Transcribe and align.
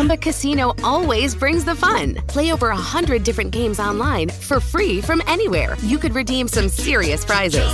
Chumba 0.00 0.16
Casino 0.16 0.72
always 0.82 1.34
brings 1.34 1.62
the 1.62 1.74
fun. 1.74 2.14
Play 2.26 2.52
over 2.52 2.70
a 2.70 2.74
hundred 2.74 3.22
different 3.22 3.52
games 3.52 3.78
online 3.78 4.30
for 4.30 4.58
free 4.58 5.02
from 5.02 5.20
anywhere. 5.26 5.76
You 5.84 5.98
could 5.98 6.14
redeem 6.14 6.48
some 6.48 6.70
serious 6.70 7.22
prizes. 7.22 7.68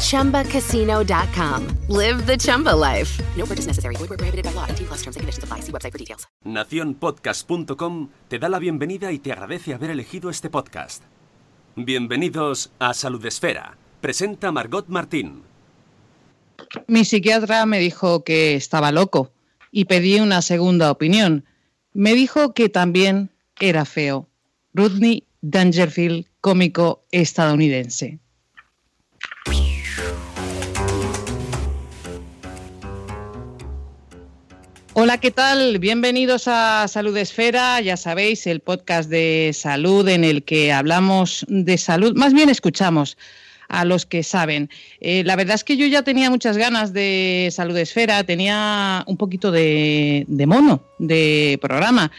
ChumbaCasino.com. 0.00 1.66
Live 1.88 2.24
the 2.24 2.38
Chumba 2.38 2.74
life. 2.74 3.20
No 3.36 3.44
purchase 3.44 3.66
necessary. 3.66 3.96
Void 3.96 4.08
where 4.08 4.16
prohibited 4.16 4.46
by 4.46 4.54
law. 4.54 4.64
T 4.72 4.84
plus 4.84 5.02
terms 5.02 5.16
and 5.16 5.20
conditions 5.20 5.44
apply. 5.44 5.60
See 5.60 5.70
website 5.70 5.92
for 5.92 5.98
details. 5.98 6.26
Naciónpodcast.com 6.46 8.08
te 8.28 8.38
da 8.38 8.48
la 8.48 8.58
bienvenida 8.58 9.12
y 9.12 9.18
te 9.18 9.32
agradece 9.32 9.74
haber 9.74 9.90
elegido 9.90 10.30
este 10.30 10.48
podcast. 10.48 11.02
Bienvenidos 11.76 12.70
a 12.78 12.94
Salud 12.94 13.22
Esfera. 13.26 13.76
Presenta 14.00 14.52
Margot 14.52 14.88
Martín. 14.88 15.42
Mi 16.86 17.04
psiquiatra 17.04 17.66
me 17.66 17.78
dijo 17.78 18.24
que 18.24 18.54
estaba 18.54 18.90
loco 18.90 19.30
y 19.70 19.84
pedí 19.84 20.18
una 20.18 20.40
segunda 20.40 20.90
opinión. 20.90 21.44
Me 21.98 22.14
dijo 22.14 22.54
que 22.54 22.68
también 22.68 23.28
era 23.58 23.84
feo. 23.84 24.28
Rodney 24.72 25.24
Dangerfield, 25.40 26.26
cómico 26.40 27.02
estadounidense. 27.10 28.20
Hola, 34.92 35.18
¿qué 35.18 35.32
tal? 35.32 35.80
Bienvenidos 35.80 36.46
a 36.46 36.86
Salud 36.86 37.16
Esfera, 37.16 37.80
ya 37.80 37.96
sabéis, 37.96 38.46
el 38.46 38.60
podcast 38.60 39.10
de 39.10 39.50
salud 39.52 40.06
en 40.06 40.22
el 40.22 40.44
que 40.44 40.70
hablamos 40.70 41.44
de 41.48 41.78
salud, 41.78 42.14
más 42.14 42.32
bien 42.32 42.48
escuchamos 42.48 43.18
a 43.68 43.84
los 43.84 44.06
que 44.06 44.22
saben. 44.22 44.70
Eh, 45.00 45.22
la 45.24 45.36
verdad 45.36 45.54
es 45.54 45.64
que 45.64 45.76
yo 45.76 45.86
ya 45.86 46.02
tenía 46.02 46.30
muchas 46.30 46.56
ganas 46.56 46.92
de 46.92 47.48
Salud 47.52 47.76
Esfera, 47.76 48.24
tenía 48.24 49.04
un 49.06 49.16
poquito 49.16 49.50
de, 49.50 50.24
de 50.26 50.46
mono 50.46 50.82
de 50.98 51.58
programa. 51.60 52.10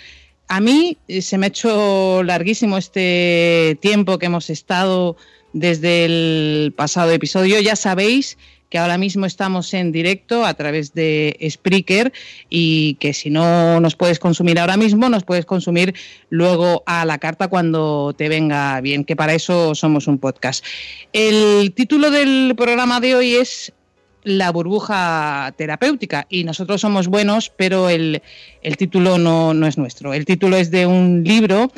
A 0.48 0.62
mí 0.62 0.98
eh, 1.08 1.22
se 1.22 1.38
me 1.38 1.48
ha 1.48 1.50
hecho 1.50 2.24
larguísimo 2.24 2.78
este 2.78 3.78
tiempo 3.82 4.18
que 4.18 4.28
hemos 4.28 4.50
estado 4.50 5.18
desde 5.54 6.06
el 6.06 6.74
pasado 6.76 7.12
episodio. 7.12 7.60
Ya 7.60 7.76
sabéis 7.76 8.38
que 8.70 8.78
ahora 8.78 8.98
mismo 8.98 9.26
estamos 9.26 9.74
en 9.74 9.92
directo 9.92 10.46
a 10.46 10.54
través 10.54 10.94
de 10.94 11.38
Spreaker 11.50 12.14
y 12.50 12.96
que 12.96 13.14
si 13.14 13.30
no 13.30 13.80
nos 13.80 13.96
puedes 13.96 14.20
consumir 14.20 14.60
ahora 14.60 14.78
mismo, 14.78 15.10
nos 15.10 15.24
puedes 15.24 15.46
consumir 15.46 15.96
luego 16.30 16.84
a 16.86 17.06
la 17.06 17.18
carta 17.18 17.48
cuando 17.48 18.14
te 18.18 18.30
venga 18.30 18.80
bien, 18.82 19.04
que 19.06 19.16
para 19.16 19.34
eso 19.34 19.76
somos 19.76 20.08
un 20.08 20.20
podcast. 20.20 20.64
El 21.14 21.74
título 21.74 22.12
del 22.12 22.54
programa 22.56 23.00
de 23.00 23.16
hoy 23.16 23.36
es 23.36 23.74
la 24.24 24.52
burbuja 24.52 25.54
terapéutica 25.58 26.28
y 26.30 26.44
nosotros 26.44 26.82
somos 26.82 27.08
buenos, 27.08 27.52
pero 27.56 27.90
el, 27.90 28.22
el 28.62 28.78
título 28.78 29.18
no, 29.18 29.54
no, 29.54 29.66
es 29.66 29.78
nuestro. 29.78 30.14
El 30.14 30.26
título 30.26 30.58
es 30.58 30.72
de 30.72 30.86
un 30.86 31.24
libro 31.24 31.72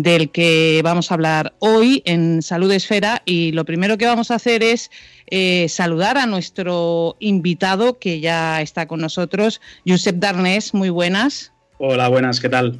del 0.00 0.30
que 0.30 0.80
vamos 0.82 1.10
a 1.10 1.14
hablar 1.14 1.52
hoy 1.58 2.02
en 2.06 2.40
Salud 2.40 2.72
Esfera 2.72 3.20
y 3.26 3.52
lo 3.52 3.66
primero 3.66 3.98
que 3.98 4.06
vamos 4.06 4.30
a 4.30 4.36
hacer 4.36 4.62
es 4.62 4.90
eh, 5.26 5.68
saludar 5.68 6.16
a 6.16 6.24
nuestro 6.24 7.16
invitado 7.20 7.98
que 7.98 8.20
ya 8.20 8.62
está 8.62 8.86
con 8.86 9.00
nosotros, 9.00 9.60
Josep 9.86 10.16
Darnés. 10.16 10.72
Muy 10.72 10.88
buenas. 10.88 11.52
Hola, 11.76 12.08
buenas, 12.08 12.40
¿qué 12.40 12.48
tal? 12.48 12.78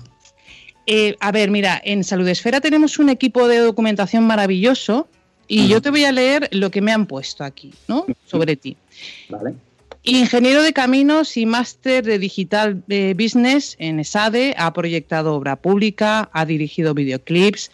Eh, 0.87 1.17
a 1.21 1.33
ver, 1.33 1.51
mira, 1.51 1.81
en 1.85 2.03
Salud 2.03 2.27
Esfera 2.27 2.63
tenemos 2.63 2.99
un 2.99 3.11
equipo 3.11 3.47
de 3.47 3.59
documentación 3.59 4.27
maravilloso 4.27 5.07
y 5.47 5.69
yo 5.69 5.83
te 5.83 5.91
voy 5.91 6.05
a 6.05 6.13
leer 6.13 6.49
lo 6.51 6.71
que 6.71 6.81
me 6.81 6.93
han 6.93 7.07
puesto 7.07 7.45
aquí, 7.45 7.75
¿no? 7.89 8.07
Sobre 8.25 8.57
ti. 8.57 8.77
Vale. 9.29 9.55
Ingeniero 10.05 10.63
de 10.65 10.73
caminos 10.73 11.37
y 11.37 11.47
máster 11.47 12.05
de 12.05 12.19
digital 12.19 12.83
eh, 12.89 13.15
business 13.17 13.77
en 13.79 14.01
ESADE, 14.01 14.53
ha 14.59 14.73
proyectado 14.73 15.35
obra 15.35 15.55
pública, 15.55 16.29
ha 16.33 16.45
dirigido 16.45 16.93
videoclips, 16.93 17.71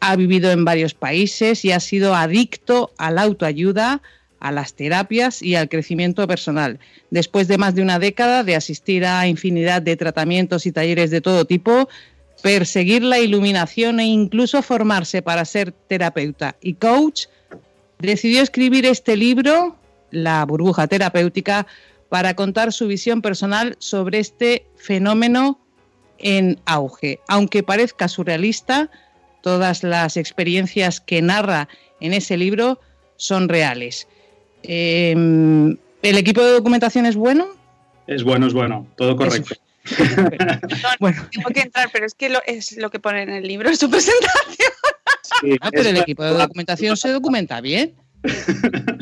ha 0.00 0.16
vivido 0.16 0.50
en 0.52 0.64
varios 0.64 0.94
países 0.94 1.62
y 1.66 1.72
ha 1.72 1.80
sido 1.80 2.14
adicto 2.14 2.92
a 2.96 3.10
la 3.10 3.22
autoayuda, 3.22 4.00
a 4.40 4.52
las 4.52 4.72
terapias 4.72 5.42
y 5.42 5.54
al 5.54 5.68
crecimiento 5.68 6.26
personal. 6.26 6.78
Después 7.10 7.46
de 7.46 7.58
más 7.58 7.74
de 7.74 7.82
una 7.82 7.98
década 7.98 8.42
de 8.42 8.56
asistir 8.56 9.04
a 9.04 9.26
infinidad 9.26 9.82
de 9.82 9.98
tratamientos 9.98 10.64
y 10.64 10.72
talleres 10.72 11.10
de 11.10 11.20
todo 11.20 11.44
tipo, 11.44 11.90
perseguir 12.42 13.02
la 13.02 13.18
iluminación 13.18 14.00
e 14.00 14.06
incluso 14.06 14.62
formarse 14.62 15.20
para 15.20 15.44
ser 15.44 15.72
terapeuta 15.72 16.56
y 16.62 16.72
coach, 16.72 17.26
decidió 17.98 18.40
escribir 18.40 18.86
este 18.86 19.14
libro 19.14 19.76
la 20.10 20.44
burbuja 20.44 20.86
terapéutica 20.86 21.66
para 22.08 22.34
contar 22.34 22.72
su 22.72 22.86
visión 22.86 23.22
personal 23.22 23.76
sobre 23.78 24.18
este 24.18 24.66
fenómeno 24.76 25.60
en 26.18 26.60
auge. 26.66 27.20
Aunque 27.28 27.62
parezca 27.62 28.08
surrealista, 28.08 28.90
todas 29.42 29.82
las 29.82 30.16
experiencias 30.16 31.00
que 31.00 31.22
narra 31.22 31.68
en 32.00 32.12
ese 32.12 32.36
libro 32.36 32.80
son 33.16 33.48
reales. 33.48 34.08
Eh, 34.62 35.12
¿El 35.12 36.18
equipo 36.18 36.42
de 36.42 36.52
documentación 36.52 37.06
es 37.06 37.16
bueno? 37.16 37.48
Es 38.06 38.24
bueno, 38.24 38.46
es 38.46 38.54
bueno, 38.54 38.86
todo 38.96 39.16
correcto. 39.16 39.54
bueno. 41.00 41.26
Tengo 41.30 41.50
que 41.50 41.60
entrar, 41.60 41.90
pero 41.92 42.06
es 42.06 42.14
que 42.14 42.28
lo, 42.28 42.40
es 42.46 42.76
lo 42.76 42.90
que 42.90 42.98
pone 42.98 43.22
en 43.22 43.30
el 43.30 43.46
libro, 43.46 43.68
en 43.68 43.76
su 43.76 43.88
presentación. 43.88 44.72
Sí, 45.40 45.56
ah, 45.60 45.70
pero 45.70 45.88
el 45.88 45.96
equipo 45.96 46.24
de 46.24 46.30
documentación 46.30 46.96
se 46.96 47.10
documenta 47.10 47.60
bien. 47.60 47.94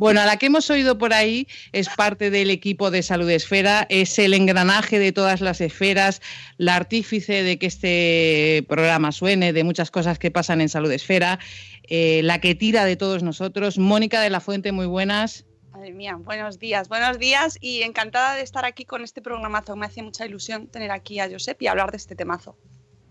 Bueno, 0.00 0.22
a 0.22 0.24
la 0.24 0.38
que 0.38 0.46
hemos 0.46 0.70
oído 0.70 0.96
por 0.96 1.12
ahí 1.12 1.46
es 1.72 1.90
parte 1.90 2.30
del 2.30 2.48
equipo 2.48 2.90
de 2.90 3.02
Salud 3.02 3.28
Esfera, 3.28 3.86
es 3.90 4.18
el 4.18 4.32
engranaje 4.32 4.98
de 4.98 5.12
todas 5.12 5.42
las 5.42 5.60
esferas, 5.60 6.22
la 6.56 6.74
artífice 6.74 7.42
de 7.42 7.58
que 7.58 7.66
este 7.66 8.64
programa 8.66 9.12
suene, 9.12 9.52
de 9.52 9.62
muchas 9.62 9.90
cosas 9.90 10.18
que 10.18 10.30
pasan 10.30 10.62
en 10.62 10.70
Salud 10.70 10.90
Esfera, 10.90 11.38
eh, 11.82 12.22
la 12.24 12.40
que 12.40 12.54
tira 12.54 12.86
de 12.86 12.96
todos 12.96 13.22
nosotros. 13.22 13.76
Mónica 13.76 14.22
de 14.22 14.30
la 14.30 14.40
Fuente, 14.40 14.72
muy 14.72 14.86
buenas. 14.86 15.44
Madre 15.70 15.92
mía, 15.92 16.16
buenos 16.18 16.58
días, 16.58 16.88
buenos 16.88 17.18
días 17.18 17.58
y 17.60 17.82
encantada 17.82 18.36
de 18.36 18.40
estar 18.40 18.64
aquí 18.64 18.86
con 18.86 19.04
este 19.04 19.20
programazo. 19.20 19.76
Me 19.76 19.84
hace 19.84 20.02
mucha 20.02 20.24
ilusión 20.24 20.68
tener 20.68 20.92
aquí 20.92 21.20
a 21.20 21.28
Josep 21.30 21.60
y 21.60 21.66
hablar 21.66 21.90
de 21.90 21.98
este 21.98 22.16
temazo. 22.16 22.56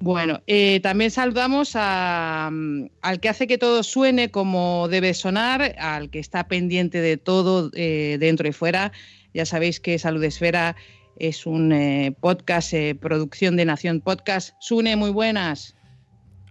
Bueno, 0.02 0.40
eh, 0.48 0.80
también 0.82 1.12
saludamos 1.12 1.74
a, 1.76 2.50
al 3.02 3.20
que 3.20 3.30
hace 3.30 3.48
que 3.48 3.58
todo 3.58 3.84
suene 3.84 4.32
como 4.32 4.88
debe 4.88 5.14
sonar, 5.14 5.76
al 5.78 6.10
que 6.10 6.20
está 6.20 6.48
pendiente 6.48 7.02
de 7.02 7.18
todo 7.18 7.70
eh, 7.74 8.18
dentro 8.20 8.48
y 8.48 8.54
fuera. 8.54 8.94
Ya 9.34 9.46
sabéis 9.46 9.80
que 9.80 10.00
Salud 10.00 10.24
Esfera 10.24 10.76
es 11.20 11.46
un 11.46 11.72
eh, 11.72 12.16
podcast, 12.20 12.74
eh, 12.74 12.96
producción 12.96 13.58
de 13.58 13.66
Nación 13.66 14.02
Podcast. 14.02 14.56
Sune, 14.60 14.96
muy 14.96 15.12
buenas. 15.12 15.76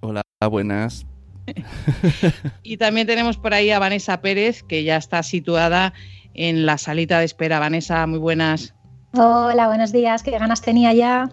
Hola, 0.00 0.22
buenas. 0.48 1.06
y 2.62 2.76
también 2.76 3.06
tenemos 3.06 3.38
por 3.38 3.54
ahí 3.54 3.70
a 3.70 3.78
Vanessa 3.78 4.20
Pérez, 4.20 4.62
que 4.62 4.84
ya 4.84 4.96
está 4.96 5.22
situada 5.22 5.94
en 6.34 6.66
la 6.66 6.76
salita 6.76 7.18
de 7.18 7.24
espera. 7.24 7.58
Vanessa, 7.58 8.06
muy 8.06 8.18
buenas. 8.18 8.74
Hola, 9.14 9.66
buenos 9.68 9.90
días. 9.90 10.22
¿Qué 10.22 10.32
ganas 10.32 10.60
tenía 10.60 10.92
ya? 10.92 11.30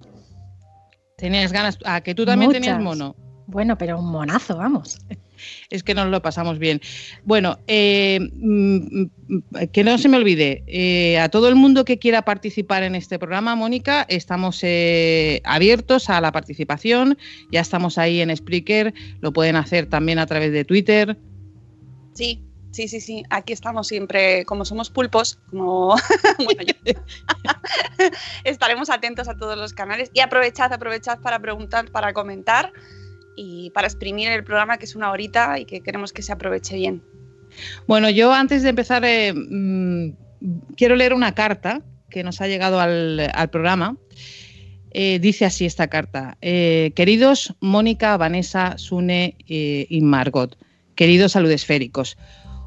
Tenías 1.17 1.51
ganas. 1.51 1.77
Ah, 1.85 2.01
que 2.01 2.13
tú 2.13 2.25
también 2.25 2.49
Muchas. 2.49 2.61
tenías 2.61 2.81
mono. 2.81 3.15
Bueno, 3.47 3.77
pero 3.77 3.99
un 3.99 4.09
monazo, 4.11 4.57
vamos. 4.57 4.99
Es 5.69 5.83
que 5.83 5.93
nos 5.93 6.07
lo 6.07 6.21
pasamos 6.21 6.59
bien. 6.59 6.79
Bueno, 7.25 7.59
eh, 7.67 8.19
mm, 8.21 9.05
que 9.73 9.83
no 9.83 9.97
se 9.97 10.07
me 10.07 10.15
olvide, 10.15 10.63
eh, 10.65 11.19
a 11.19 11.27
todo 11.27 11.49
el 11.49 11.55
mundo 11.55 11.83
que 11.83 11.99
quiera 11.99 12.23
participar 12.23 12.83
en 12.83 12.95
este 12.95 13.19
programa, 13.19 13.53
Mónica, 13.53 14.05
estamos 14.07 14.61
eh, 14.63 15.41
abiertos 15.43 16.09
a 16.09 16.21
la 16.21 16.31
participación. 16.31 17.17
Ya 17.51 17.59
estamos 17.59 17.97
ahí 17.97 18.21
en 18.21 18.35
Spreaker, 18.35 18.93
lo 19.19 19.33
pueden 19.33 19.57
hacer 19.57 19.87
también 19.87 20.19
a 20.19 20.25
través 20.25 20.53
de 20.53 20.63
Twitter. 20.63 21.17
Sí, 22.13 22.41
sí, 22.75 22.89
sí, 22.89 22.99
sí. 22.99 23.23
Aquí 23.29 23.53
estamos 23.53 23.87
siempre, 23.87 24.43
como 24.43 24.65
somos 24.65 24.89
pulpos, 24.89 25.39
como 25.49 25.95
bueno, 26.43 26.61
yo- 26.61 26.91
estaremos 28.43 28.89
atentos 28.89 29.29
a 29.29 29.37
todos 29.37 29.57
los 29.57 29.73
canales 29.73 30.11
y 30.13 30.19
aprovechad, 30.19 30.73
aprovechad 30.73 31.19
para 31.19 31.39
preguntar, 31.39 31.89
para 31.91 32.11
comentar 32.11 32.73
y 33.37 33.69
para 33.71 33.87
exprimir 33.87 34.27
el 34.29 34.43
programa 34.43 34.77
que 34.77 34.85
es 34.85 34.95
una 34.95 35.09
horita 35.11 35.57
y 35.57 35.65
que 35.65 35.81
queremos 35.81 36.11
que 36.11 36.21
se 36.21 36.33
aproveche 36.33 36.75
bien. 36.75 37.01
Bueno, 37.87 38.09
yo 38.09 38.33
antes 38.33 38.63
de 38.63 38.69
empezar, 38.69 39.05
eh, 39.05 39.33
mm, 39.33 40.09
quiero 40.75 40.97
leer 40.97 41.13
una 41.13 41.33
carta 41.33 41.81
que 42.09 42.23
nos 42.23 42.41
ha 42.41 42.47
llegado 42.47 42.81
al, 42.81 43.49
programa. 43.51 43.95
Eh, 44.91 45.19
dice 45.19 45.45
así 45.45 45.65
esta 45.65 45.87
carta. 45.87 46.37
Eh, 46.41 46.91
queridos 46.95 47.53
Mónica, 47.61 48.17
Vanessa, 48.17 48.77
Sune 48.77 49.35
y 49.47 50.01
Margot, 50.01 50.57
queridos 50.95 51.33
saludesféricos, 51.33 52.17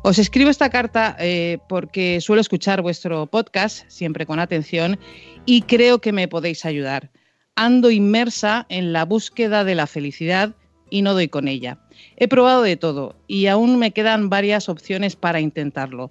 Os 0.08 0.18
escribo 0.18 0.48
esta 0.48 0.70
carta 0.70 1.14
eh, 1.20 1.58
porque 1.68 2.22
suelo 2.22 2.40
escuchar 2.40 2.80
vuestro 2.80 3.26
podcast 3.26 3.84
siempre 3.88 4.24
con 4.24 4.38
atención 4.38 4.98
y 5.44 5.60
creo 5.60 5.98
que 5.98 6.12
me 6.12 6.28
podéis 6.28 6.64
ayudar. 6.64 7.10
Ando 7.56 7.90
inmersa 7.90 8.64
en 8.70 8.94
la 8.94 9.04
búsqueda 9.04 9.64
de 9.64 9.74
la 9.74 9.86
felicidad 9.86 10.54
y 10.88 11.02
no 11.02 11.12
doy 11.12 11.28
con 11.28 11.46
ella. 11.46 11.76
He 12.16 12.26
probado 12.26 12.62
de 12.62 12.76
todo 12.76 13.16
y 13.26 13.48
aún 13.48 13.78
me 13.78 13.90
quedan 13.90 14.30
varias 14.30 14.70
opciones 14.70 15.14
para 15.14 15.42
intentarlo. 15.42 16.10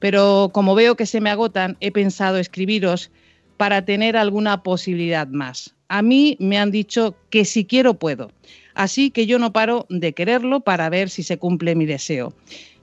Pero 0.00 0.50
como 0.52 0.74
veo 0.74 0.96
que 0.96 1.06
se 1.06 1.20
me 1.20 1.30
agotan, 1.30 1.76
he 1.78 1.92
pensado 1.92 2.38
escribiros 2.38 3.12
para 3.58 3.84
tener 3.84 4.16
alguna 4.16 4.64
posibilidad 4.64 5.28
más. 5.28 5.76
A 5.86 6.02
mí 6.02 6.36
me 6.40 6.58
han 6.58 6.72
dicho 6.72 7.14
que 7.30 7.44
si 7.44 7.64
quiero 7.64 7.94
puedo. 7.94 8.32
Así 8.74 9.12
que 9.12 9.26
yo 9.26 9.38
no 9.38 9.52
paro 9.52 9.86
de 9.88 10.14
quererlo 10.14 10.60
para 10.60 10.88
ver 10.90 11.10
si 11.10 11.22
se 11.22 11.38
cumple 11.38 11.76
mi 11.76 11.86
deseo. 11.86 12.34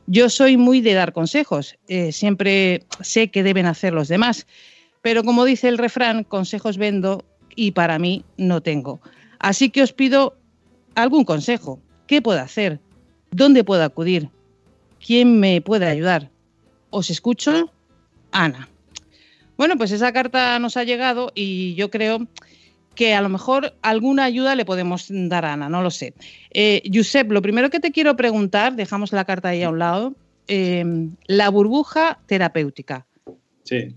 Yo 0.07 0.29
soy 0.29 0.57
muy 0.57 0.81
de 0.81 0.94
dar 0.94 1.13
consejos, 1.13 1.77
eh, 1.88 2.11
siempre 2.11 2.85
sé 3.01 3.29
que 3.31 3.44
deben 3.44 3.65
hacer 3.65 3.94
los 3.94 4.07
demás, 4.09 4.45
pero 5.01 5.23
como 5.23 5.45
dice 5.45 5.69
el 5.69 5.77
refrán, 5.77 6.23
consejos 6.23 6.77
vendo 6.77 7.23
y 7.55 7.71
para 7.71 8.00
mí 8.00 8.23
no 8.38 8.61
tengo. 8.61 9.00
Así 9.39 9.69
que 9.69 9.81
os 9.81 9.94
pido 9.94 10.38
algún 10.95 11.23
consejo. 11.23 11.79
¿Qué 12.07 12.21
puedo 12.21 12.39
hacer? 12.39 12.79
¿Dónde 13.31 13.63
puedo 13.63 13.83
acudir? 13.83 14.29
¿Quién 15.05 15.39
me 15.39 15.61
puede 15.61 15.88
ayudar? 15.88 16.29
Os 16.89 17.09
escucho, 17.09 17.71
Ana. 18.31 18.69
Bueno, 19.57 19.77
pues 19.77 19.91
esa 19.91 20.11
carta 20.11 20.59
nos 20.59 20.77
ha 20.77 20.83
llegado 20.83 21.31
y 21.35 21.75
yo 21.75 21.89
creo 21.89 22.27
que 22.95 23.13
a 23.13 23.22
lo 23.22 23.30
mejor 23.30 23.74
alguna 23.81 24.25
ayuda 24.25 24.56
le 24.56 24.66
podemos 24.66 25.07
dar 25.10 25.45
a 25.45 25.54
Ana, 25.54 25.69
no 25.69 25.81
lo 25.81 25.92
sé. 25.92 26.13
Eh, 26.51 26.84
Josep, 26.94 27.31
lo 27.31 27.42
primero 27.42 27.69
que 27.69 27.80
te 27.80 27.92
quiero 27.92 28.16
preguntar, 28.16 28.75
dejamos 28.75 29.12
la 29.13 29.25
carta 29.25 29.50
ahí 29.50 29.63
a 29.63 29.69
un 29.69 29.80
lado, 29.80 30.16
eh, 30.48 30.86
la 31.28 31.50
burbuja 31.50 32.19
terapéutica. 32.28 33.06
Sí. 33.63 33.95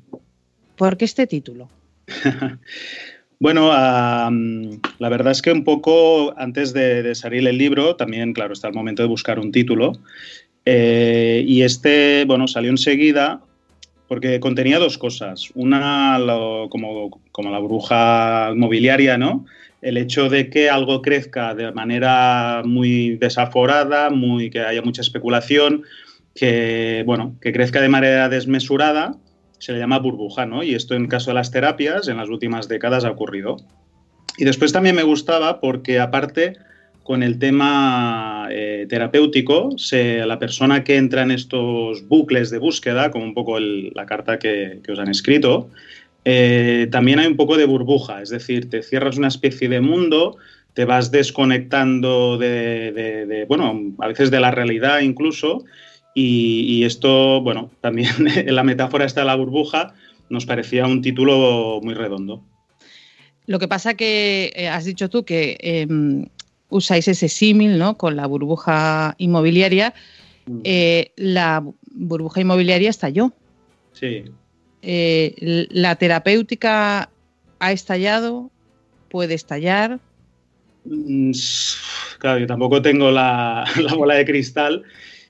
¿Por 0.76 0.96
qué 0.96 1.04
este 1.04 1.26
título? 1.26 1.68
bueno, 3.40 3.68
la 3.70 5.08
verdad 5.08 5.32
es 5.32 5.42
que 5.42 5.52
un 5.52 5.64
poco 5.64 6.34
antes 6.38 6.72
de, 6.72 7.14
salir 7.14 7.46
el 7.46 7.58
libro, 7.58 7.96
también, 7.96 8.32
claro, 8.32 8.52
está 8.52 8.68
el 8.68 8.74
momento 8.74 9.02
de 9.02 9.08
buscar 9.08 9.38
un 9.38 9.52
título. 9.52 9.92
Eh, 10.64 11.44
y 11.46 11.62
este, 11.62 12.24
bueno, 12.26 12.48
salió 12.48 12.70
enseguida 12.70 13.40
porque 14.08 14.40
contenía 14.40 14.78
dos 14.78 14.98
cosas. 14.98 15.50
Una, 15.54 16.18
como, 16.70 17.20
como, 17.32 17.50
la 17.50 17.58
burbuja 17.58 18.50
inmobiliaria, 18.52 19.18
¿no? 19.18 19.46
El 19.82 19.96
hecho 19.96 20.28
de 20.28 20.48
que 20.50 20.70
algo 20.70 21.02
crezca 21.02 21.54
de 21.54 21.72
manera 21.72 22.62
muy 22.64 23.16
desaforada, 23.16 24.10
muy, 24.10 24.50
que 24.50 24.60
haya 24.60 24.82
mucha 24.82 25.02
especulación, 25.02 25.82
que, 26.34 27.02
bueno, 27.06 27.36
que 27.40 27.52
crezca 27.52 27.80
de 27.80 27.88
manera 27.88 28.28
desmesurada, 28.28 29.16
se 29.58 29.72
le 29.72 29.78
llama 29.78 29.98
burbuja, 29.98 30.46
¿no? 30.46 30.62
Y 30.62 30.74
esto 30.74 30.94
en 30.94 31.08
caso 31.08 31.30
de 31.30 31.34
las 31.34 31.50
terapias, 31.50 32.08
en 32.08 32.16
las 32.16 32.28
últimas 32.28 32.68
décadas 32.68 33.04
ha 33.04 33.10
ocurrido. 33.10 33.56
Y 34.38 34.44
después 34.44 34.72
también 34.72 34.96
me 34.96 35.02
gustaba 35.02 35.60
porque 35.60 35.98
aparte 35.98 36.58
con 37.06 37.22
el 37.22 37.38
tema 37.38 38.48
eh, 38.50 38.84
terapéutico, 38.88 39.70
la 39.92 40.38
persona 40.40 40.82
que 40.82 40.96
entra 40.96 41.22
en 41.22 41.30
estos 41.30 42.06
bucles 42.08 42.50
de 42.50 42.58
búsqueda, 42.58 43.12
como 43.12 43.24
un 43.24 43.32
poco 43.32 43.60
la 43.60 44.06
carta 44.06 44.40
que, 44.40 44.80
os 44.90 44.98
han 44.98 45.08
escrito, 45.08 45.70
eh, 46.24 46.88
también 46.90 47.20
hay 47.20 47.28
un 47.28 47.36
poco 47.36 47.56
de 47.56 47.64
burbuja, 47.64 48.22
es 48.22 48.30
decir, 48.30 48.68
te 48.68 48.82
cierras 48.82 49.18
una 49.18 49.28
especie 49.28 49.68
de 49.68 49.80
mundo, 49.80 50.36
te 50.74 50.84
vas 50.84 51.12
desconectando 51.12 52.38
de, 52.38 53.46
bueno, 53.48 53.94
a 54.00 54.08
veces 54.08 54.32
de 54.32 54.40
la 54.40 54.50
realidad 54.50 54.98
incluso, 54.98 55.64
y, 56.12 56.82
esto, 56.82 57.40
bueno, 57.40 57.70
también 57.80 58.10
en 58.34 58.52
la 58.52 58.64
metáfora 58.64 59.04
está 59.04 59.24
la 59.24 59.36
burbuja, 59.36 59.94
nos 60.28 60.44
parecía 60.44 60.86
un 60.86 61.02
título 61.02 61.78
muy 61.84 61.94
redondo. 61.94 62.42
Lo 63.46 63.60
que 63.60 63.68
pasa 63.68 63.94
que 63.94 64.50
eh, 64.56 64.66
has 64.66 64.84
dicho 64.84 65.08
tú 65.08 65.24
que 65.24 65.56
em, 65.60 66.26
usáis 66.68 67.08
ese 67.08 67.28
símil 67.28 67.78
¿no? 67.78 67.96
con 67.96 68.16
la 68.16 68.26
burbuja 68.26 69.14
inmobiliaria. 69.18 69.94
Mm. 70.46 70.60
Eh, 70.64 71.12
la 71.16 71.64
burbuja 71.92 72.40
inmobiliaria 72.40 72.90
estalló. 72.90 73.32
Sí. 73.92 74.24
Eh, 74.82 75.66
la 75.70 75.96
terapéutica 75.96 77.10
ha 77.58 77.72
estallado, 77.72 78.50
puede 79.08 79.34
estallar. 79.34 79.98
Mm, 80.84 81.32
claro, 82.18 82.38
yo 82.40 82.46
tampoco 82.46 82.82
tengo 82.82 83.10
la, 83.10 83.64
bola 83.96 84.14
de 84.14 84.24
cristal. 84.24 84.82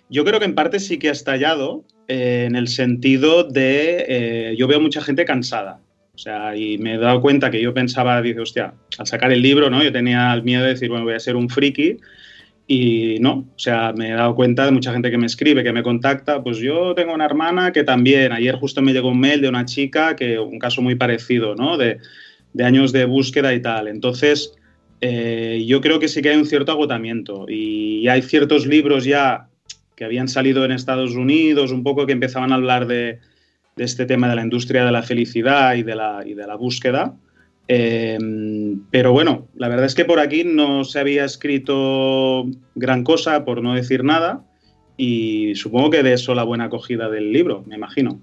Yo 0.08 0.24
creo 0.24 0.38
que 0.38 0.46
en 0.46 0.54
parte 0.54 0.78
sí 0.78 0.98
que 0.98 1.08
ha 1.08 1.12
estallado 1.12 1.84
eh, 2.08 2.44
en 2.46 2.54
el 2.54 2.68
sentido 2.68 3.44
de, 3.44 4.54
yo 4.56 4.68
veo 4.68 4.80
mucha 4.80 5.00
gente 5.00 5.24
cansada. 5.24 5.80
O 6.16 6.18
sea, 6.18 6.56
y 6.56 6.78
me 6.78 6.94
he 6.94 6.98
dado 6.98 7.20
cuenta 7.20 7.50
que 7.50 7.60
yo 7.60 7.74
pensaba, 7.74 8.22
dice, 8.22 8.40
hostia, 8.40 8.72
al 8.96 9.06
sacar 9.06 9.32
el 9.32 9.42
libro, 9.42 9.68
¿no? 9.68 9.84
Yo 9.84 9.92
tenía 9.92 10.32
el 10.32 10.42
miedo 10.42 10.62
de 10.62 10.70
decir, 10.70 10.88
bueno, 10.88 11.04
voy 11.04 11.12
a 11.12 11.20
ser 11.20 11.36
un 11.36 11.50
friki. 11.50 11.98
Y 12.66 13.18
no, 13.20 13.46
o 13.54 13.58
sea, 13.58 13.92
me 13.94 14.08
he 14.08 14.14
dado 14.14 14.34
cuenta 14.34 14.64
de 14.64 14.72
mucha 14.72 14.92
gente 14.94 15.10
que 15.10 15.18
me 15.18 15.26
escribe, 15.26 15.62
que 15.62 15.74
me 15.74 15.82
contacta. 15.82 16.42
Pues 16.42 16.56
yo 16.56 16.94
tengo 16.94 17.12
una 17.12 17.26
hermana 17.26 17.70
que 17.70 17.84
también, 17.84 18.32
ayer 18.32 18.54
justo 18.56 18.80
me 18.80 18.94
llegó 18.94 19.10
un 19.10 19.20
mail 19.20 19.42
de 19.42 19.50
una 19.50 19.66
chica 19.66 20.16
que, 20.16 20.38
un 20.38 20.58
caso 20.58 20.80
muy 20.80 20.94
parecido, 20.94 21.54
¿no? 21.54 21.76
De, 21.76 21.98
de 22.54 22.64
años 22.64 22.92
de 22.92 23.04
búsqueda 23.04 23.52
y 23.52 23.60
tal. 23.60 23.86
Entonces, 23.86 24.54
eh, 25.02 25.62
yo 25.66 25.82
creo 25.82 25.98
que 25.98 26.08
sí 26.08 26.22
que 26.22 26.30
hay 26.30 26.38
un 26.38 26.46
cierto 26.46 26.72
agotamiento. 26.72 27.44
Y 27.46 28.08
hay 28.08 28.22
ciertos 28.22 28.66
libros 28.66 29.04
ya 29.04 29.48
que 29.94 30.06
habían 30.06 30.28
salido 30.28 30.64
en 30.64 30.72
Estados 30.72 31.14
Unidos, 31.14 31.72
un 31.72 31.82
poco 31.82 32.06
que 32.06 32.12
empezaban 32.12 32.52
a 32.52 32.54
hablar 32.54 32.86
de, 32.86 33.20
de 33.76 33.84
este 33.84 34.06
tema 34.06 34.28
de 34.30 34.36
la 34.36 34.42
industria 34.42 34.86
de 34.86 34.90
la 34.90 35.02
felicidad 35.02 35.74
y 35.74 35.82
de 35.82 35.94
la, 35.94 36.22
y 36.26 36.32
de 36.32 36.46
la 36.46 36.56
búsqueda. 36.56 37.14
Eh, 37.68 38.18
pero 38.90 39.12
bueno, 39.12 39.48
la 39.54 39.68
verdad 39.68 39.84
es 39.84 39.94
que 39.94 40.06
por 40.06 40.18
aquí 40.18 40.44
no 40.44 40.84
se 40.84 40.98
había 40.98 41.26
escrito 41.26 42.46
gran 42.74 43.04
cosa, 43.04 43.44
por 43.44 43.62
no 43.62 43.74
decir 43.74 44.02
nada, 44.02 44.44
y 44.96 45.54
supongo 45.56 45.90
que 45.90 46.02
de 46.02 46.14
eso 46.14 46.34
la 46.34 46.44
buena 46.44 46.64
acogida 46.64 47.10
del 47.10 47.32
libro, 47.32 47.64
me 47.66 47.76
imagino. 47.76 48.18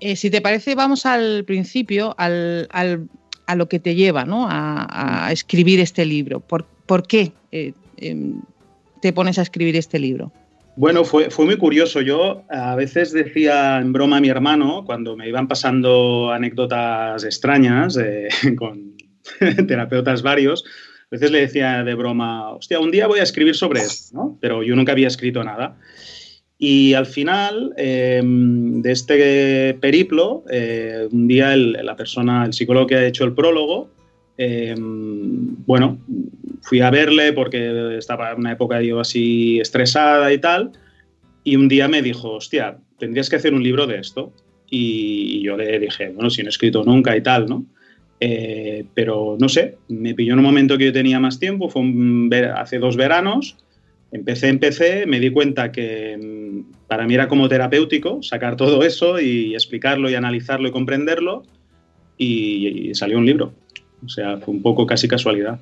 Eh, 0.00 0.16
si 0.16 0.30
te 0.30 0.40
parece, 0.40 0.74
vamos 0.74 1.04
al 1.04 1.44
principio, 1.44 2.14
al, 2.16 2.66
a 2.70 3.54
lo 3.54 3.68
que 3.68 3.78
te 3.78 3.94
lleva 3.94 4.24
¿no? 4.24 4.46
a, 4.48 5.28
escribir 5.32 5.80
este 5.80 6.06
libro. 6.06 6.40
¿Por, 6.40 6.64
por 6.86 7.06
qué 7.06 7.32
eh, 7.50 7.74
em, 7.98 8.40
te 9.02 9.12
pones 9.12 9.38
a 9.38 9.42
escribir 9.42 9.76
este 9.76 9.98
libro? 9.98 10.32
Bueno, 10.74 11.04
fue, 11.04 11.30
fue 11.30 11.44
muy 11.44 11.56
curioso. 11.56 12.00
Yo 12.00 12.44
a 12.48 12.74
veces 12.76 13.12
decía 13.12 13.78
en 13.78 13.92
broma 13.92 14.16
a 14.16 14.20
mi 14.20 14.28
hermano, 14.28 14.84
cuando 14.84 15.16
me 15.16 15.28
iban 15.28 15.48
pasando 15.48 16.30
anécdotas 16.30 17.24
extrañas 17.24 17.98
con 18.56 18.96
terapeutas 19.68 20.22
varios, 20.22 20.64
a 20.64 21.08
veces 21.10 21.30
le 21.30 21.40
decía 21.40 21.84
de 21.84 21.94
broma, 21.94 22.50
hostia, 22.50 22.80
un 22.80 22.90
día 22.90 23.06
voy 23.06 23.20
a 23.20 23.24
escribir 23.24 23.54
sobre 23.54 23.80
esto, 23.80 24.16
¿no? 24.16 24.38
Pero 24.40 24.62
yo 24.62 24.74
nunca 24.74 24.92
había 24.92 25.08
escrito 25.08 25.44
nada. 25.44 25.76
Y 26.56 26.94
al 26.94 27.06
final 27.06 27.74
em, 27.76 28.80
de 28.82 28.92
este 28.92 29.74
periplo, 29.74 30.44
eh, 30.48 31.08
un 31.10 31.26
día 31.26 31.56
la 31.56 31.96
persona, 31.96 32.44
el 32.46 32.52
psicólogo 32.52 32.86
que 32.86 32.94
ha 32.94 33.06
hecho 33.06 33.24
el 33.24 33.34
prólogo, 33.34 33.90
em, 34.42 35.56
bueno, 35.66 35.98
fui 36.62 36.80
a 36.80 36.90
verle 36.90 37.32
porque 37.32 37.96
estaba 37.96 38.32
en 38.32 38.38
una 38.38 38.52
época 38.52 38.80
yo 38.82 39.00
así 39.00 39.60
estresada 39.60 40.32
y 40.32 40.38
tal, 40.38 40.72
y 41.44 41.56
un 41.56 41.68
día 41.68 41.88
me 41.88 42.02
dijo, 42.02 42.32
hostia, 42.32 42.78
tendrías 42.98 43.28
que 43.28 43.36
hacer 43.36 43.52
un 43.54 43.62
libro 43.62 43.86
de 43.86 43.98
esto. 43.98 44.32
Y 44.70 45.42
yo 45.42 45.56
le 45.56 45.78
dije, 45.78 46.08
bueno, 46.10 46.30
si 46.30 46.42
no 46.42 46.48
he 46.48 46.50
escrito 46.50 46.82
nunca 46.84 47.16
y 47.16 47.20
tal, 47.20 47.46
¿no? 47.46 47.66
Eh, 48.20 48.84
pero 48.94 49.36
no 49.38 49.48
sé, 49.48 49.76
me 49.88 50.14
pilló 50.14 50.32
en 50.34 50.38
un 50.38 50.44
momento 50.44 50.78
que 50.78 50.86
yo 50.86 50.92
tenía 50.92 51.18
más 51.18 51.38
tiempo, 51.40 51.68
fue 51.68 51.82
hace 52.54 52.78
dos 52.78 52.96
veranos, 52.96 53.56
empecé, 54.12 54.48
empecé, 54.48 55.06
me 55.06 55.18
di 55.18 55.30
cuenta 55.30 55.72
que 55.72 56.16
mm, 56.16 56.86
para 56.86 57.06
mí 57.06 57.14
era 57.14 57.26
como 57.26 57.48
terapéutico 57.48 58.22
sacar 58.22 58.56
todo 58.56 58.84
eso 58.84 59.20
y 59.20 59.54
explicarlo 59.54 60.08
y 60.08 60.14
analizarlo 60.14 60.68
y 60.68 60.70
comprenderlo, 60.70 61.42
y 62.16 62.94
salió 62.94 63.18
un 63.18 63.26
libro. 63.26 63.52
O 64.04 64.08
sea, 64.08 64.38
fue 64.38 64.54
un 64.54 64.62
poco 64.62 64.86
casi 64.86 65.08
casualidad. 65.08 65.60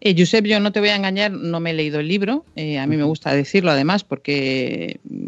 Eh, 0.00 0.14
Josep, 0.16 0.44
yo 0.44 0.60
no 0.60 0.72
te 0.72 0.80
voy 0.80 0.90
a 0.90 0.96
engañar, 0.96 1.32
no 1.32 1.60
me 1.60 1.70
he 1.70 1.74
leído 1.74 2.00
el 2.00 2.08
libro. 2.08 2.44
Eh, 2.54 2.78
a 2.78 2.86
mí 2.86 2.96
me 2.96 3.04
gusta 3.04 3.32
decirlo 3.32 3.70
además 3.70 4.04
porque 4.04 5.00
mm, 5.04 5.26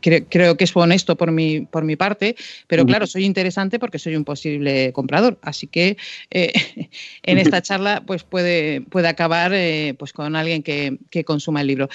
creo 0.00 0.56
que 0.56 0.64
es 0.64 0.74
honesto 0.74 1.16
por 1.16 1.30
mi, 1.30 1.60
por 1.60 1.84
mi 1.84 1.96
parte, 1.96 2.36
pero 2.66 2.86
claro, 2.86 3.06
soy 3.06 3.24
interesante 3.24 3.78
porque 3.78 3.98
soy 3.98 4.16
un 4.16 4.24
posible 4.24 4.92
comprador. 4.92 5.38
Así 5.42 5.66
que 5.66 5.98
eh, 6.30 6.52
en 7.22 7.38
esta 7.38 7.60
charla 7.62 8.02
pues 8.06 8.24
puede, 8.24 8.80
puede 8.80 9.08
acabar 9.08 9.52
eh, 9.54 9.94
pues 9.98 10.12
con 10.12 10.36
alguien 10.36 10.62
que, 10.62 10.98
consuma 11.24 11.60
el 11.60 11.66
libro. 11.66 11.88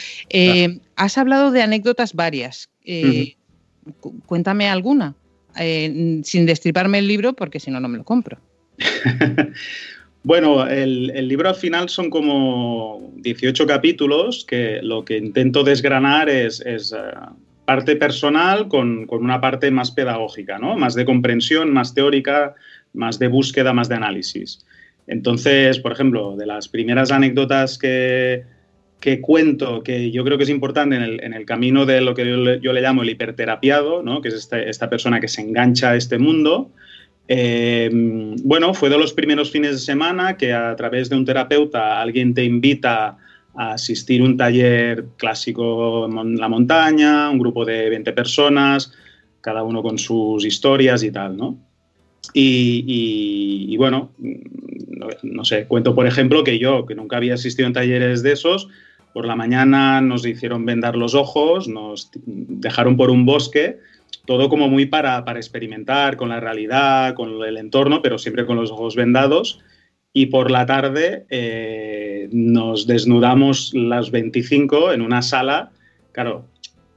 Has 0.95 1.17
hablado 1.17 1.51
de 1.51 1.61
anécdotas 1.63 2.13
varias. 2.13 2.69
Cuéntame 4.27 4.69
alguna, 4.69 5.15
sin 5.55 6.45
destriparme 6.45 6.99
el 6.99 7.07
libro 7.07 7.33
porque 7.33 7.59
si 7.59 7.71
no, 7.71 7.79
no 7.79 7.87
me 7.87 7.97
lo 7.97 8.03
compro. 8.03 8.39
Bueno, 10.25 10.65
el, 10.65 11.27
libro 11.27 11.49
al 11.49 11.55
final 11.55 11.89
son 11.89 12.09
como 12.09 13.11
18 13.17 13.67
capítulos 13.67 14.45
que 14.45 14.79
lo 14.81 15.03
que 15.03 15.17
intento 15.17 15.65
desgranar 15.65 16.29
es, 16.29 16.63
eh, 16.65 16.79
parte 17.65 17.97
personal 17.97 18.69
con, 18.69 19.05
una 19.09 19.41
parte 19.41 19.69
más 19.69 19.91
pedagógica, 19.91 20.59
¿no? 20.59 20.77
Más 20.77 20.95
de 20.95 21.03
comprensión, 21.03 21.73
más 21.73 21.93
teórica, 21.93 22.55
más 22.93 23.19
de 23.19 23.27
búsqueda, 23.27 23.73
más 23.73 23.89
de 23.89 23.95
análisis. 23.95 24.65
Entonces, 25.07 25.79
por 25.79 25.91
ejemplo, 25.91 26.37
de 26.37 26.45
las 26.45 26.69
primeras 26.69 27.11
anécdotas 27.11 27.77
que, 27.77 28.43
que 29.01 29.19
cuento, 29.19 29.83
que 29.83 30.11
yo 30.11 30.23
creo 30.23 30.37
que 30.37 30.45
es 30.45 30.49
importante 30.49 30.95
en 30.95 31.33
el, 31.33 31.45
camino 31.45 31.85
de 31.85 31.99
lo 31.99 32.15
que 32.15 32.25
yo 32.61 32.71
le, 32.71 32.81
llamo 32.81 33.03
el 33.03 33.09
hiperterapiado, 33.09 34.01
¿no? 34.01 34.21
que 34.21 34.29
es 34.29 34.35
este, 34.35 34.69
esta, 34.69 34.89
persona 34.89 35.19
que 35.19 35.27
se 35.27 35.41
engancha 35.41 35.91
a 35.91 35.95
este 35.97 36.17
mundo, 36.17 36.71
eh, 37.27 37.89
bueno, 38.43 38.73
fue 38.73 38.89
de 38.89 38.97
los 38.97 39.13
primeros 39.13 39.51
fines 39.51 39.71
de 39.71 39.77
semana 39.77 40.37
que 40.37 40.53
a 40.53 40.75
través 40.75 41.09
de 41.09 41.15
un 41.15 41.25
terapeuta 41.25 42.01
alguien 42.01 42.33
te 42.33 42.43
invita 42.43 43.17
a 43.55 43.73
asistir 43.73 44.21
a 44.21 44.25
un 44.25 44.37
taller 44.37 45.05
clásico 45.17 46.05
en 46.05 46.35
la 46.35 46.49
montaña, 46.49 47.29
un 47.29 47.39
grupo 47.39 47.65
de 47.65 47.89
20 47.89 48.11
personas, 48.13 48.91
cada 49.41 49.63
uno 49.63 49.81
con 49.83 49.97
sus 49.97 50.45
historias 50.45 51.03
y 51.03 51.11
tal, 51.11 51.37
¿no? 51.37 51.57
Y, 52.33 53.75
bueno, 53.77 54.11
no, 55.21 55.45
sé, 55.45 55.67
cuento 55.67 55.93
por 55.93 56.07
ejemplo 56.07 56.43
que 56.43 56.57
yo, 56.57 56.85
que 56.85 56.95
nunca 56.95 57.17
había 57.17 57.35
asistido 57.35 57.67
en 57.67 57.73
talleres 57.73 58.23
de 58.23 58.31
esos, 58.31 58.69
por 59.13 59.25
la 59.25 59.35
mañana 59.35 60.01
nos 60.01 60.25
hicieron 60.25 60.65
vendar 60.65 60.95
los 60.95 61.13
ojos, 61.13 61.67
nos 61.67 62.09
dejaron 62.25 62.97
por 62.97 63.11
un 63.11 63.25
bosque, 63.25 63.77
todo 64.25 64.49
como 64.49 64.69
muy 64.69 64.85
para, 64.85 65.25
para 65.25 65.39
experimentar 65.39 66.15
con 66.15 66.29
la 66.29 66.39
realidad, 66.39 67.13
con 67.13 67.43
el 67.43 67.57
entorno, 67.57 68.01
pero 68.01 68.17
siempre 68.17 68.45
con 68.45 68.55
los 68.55 68.71
ojos 68.71 68.95
vendados 68.95 69.59
y 70.13 70.27
por 70.27 70.51
la 70.51 70.65
tarde 70.65 71.25
eh, 71.29 72.29
nos 72.31 72.85
desnudamos 72.85 73.73
las 73.73 74.11
25 74.11 74.93
en 74.93 75.01
una 75.01 75.23
sala. 75.23 75.71
Claro, 76.11 76.45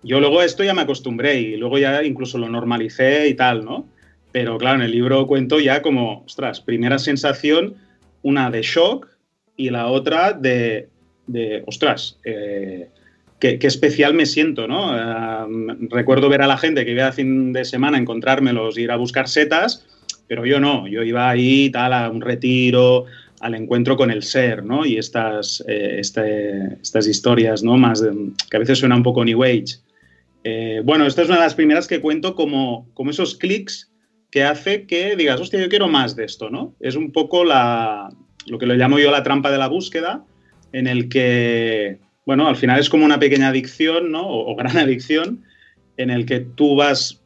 yo 0.03 0.21
luego 0.21 0.43
esto 0.43 0.63
ya 0.63 0.75
me 0.75 0.83
acostumbré 0.83 1.41
y 1.41 1.57
luego 1.57 1.79
ya 1.79 2.05
incluso 2.05 2.37
lo 2.37 2.49
normalicé 2.49 3.27
y 3.29 3.35
tal, 3.35 3.65
¿no? 3.65 3.89
Pero 4.33 4.59
claro, 4.59 4.77
en 4.77 4.83
el 4.83 4.91
libro 4.91 5.27
cuento 5.27 5.59
ya 5.59 5.81
como, 5.81 6.25
ostras, 6.27 6.61
primera 6.61 6.99
sensación, 6.99 7.75
una 8.23 8.51
de 8.51 8.61
shock 8.61 9.09
y 9.57 9.71
la 9.71 9.87
otra 9.87 10.35
de, 10.35 10.91
de 11.27 11.63
ostras, 11.67 12.19
eh, 12.23 12.91
qué, 13.39 13.59
especial 13.61 14.15
me 14.15 14.27
siento, 14.27 14.67
¿no? 14.67 14.97
Eh, 14.97 15.77
recuerdo 15.91 16.29
ver 16.29 16.43
a 16.43 16.47
la 16.47 16.59
gente 16.59 16.85
que 16.85 16.93
iba 16.93 17.09
a 17.09 17.13
fin 17.13 17.53
de 17.53 17.65
semana 17.65 17.99
encontrármelos, 17.99 18.79
ir 18.79 18.91
a 18.91 18.97
buscar 18.97 19.29
setas 19.29 19.87
pero 20.27 20.45
yo 20.45 20.61
no, 20.61 20.87
yo 20.89 21.03
iba 21.03 21.29
ahí 21.29 21.71
tal 21.71 21.93
a 21.93 22.11
un 22.11 22.21
retiro, 22.21 23.05
al 23.41 23.55
encuentro 23.55 23.97
con 23.97 24.11
el 24.11 24.23
ser, 24.23 24.65
¿no? 24.65 24.85
Y 24.85 24.97
estas, 24.97 25.63
eh, 25.69 25.97
este, 25.99 26.75
estas 26.81 27.07
historias, 27.07 27.63
¿no? 27.63 27.77
Más 27.77 28.03
que 28.51 28.57
a 28.57 28.61
veces 28.61 28.79
suena 28.79 28.97
un 28.97 29.03
poco 29.03 29.25
New 29.25 29.43
Age. 29.45 29.79
Eh, 30.45 30.81
bueno, 30.85 31.07
esta 31.07 31.23
es 31.23 31.29
una 31.29 31.39
de 31.39 31.45
las 31.45 31.55
primeras 31.55 31.87
que 31.87 32.01
cuento 32.01 32.35
como, 32.35 32.89
como 32.95 33.11
esos 33.11 33.37
clics 33.37 33.91
que 34.31 34.45
hace 34.45 34.87
que 34.87 35.17
digas, 35.17 35.41
hostia, 35.41 35.61
yo 35.61 35.69
quiero 35.69 35.89
más 35.89 36.17
de 36.17 36.25
esto, 36.25 36.51
¿no? 36.51 36.75
Es 36.81 36.97
un 36.97 37.13
poco 37.13 37.45
la, 37.45 38.09
lo 38.47 38.59
que 38.59 38.67
lo 38.67 38.75
llamo 38.75 38.99
yo 38.99 39.11
la 39.11 39.23
trampa 39.23 39.51
de 39.51 39.59
la 39.59 39.69
búsqueda, 39.69 40.25
en 40.73 40.87
el 40.87 41.09
que, 41.09 41.99
bueno, 42.27 42.49
al 42.49 42.57
final 42.57 42.79
es 42.79 42.91
como 42.91 43.07
una 43.07 43.19
pequeña 43.19 43.49
adicción, 43.49 44.11
¿no? 44.11 44.29
O, 44.29 44.55
gran 44.55 44.77
adicción, 44.77 45.45
en 45.97 46.11
el 46.11 46.27
que 46.27 46.41
tú 46.41 46.77
vas 46.77 47.23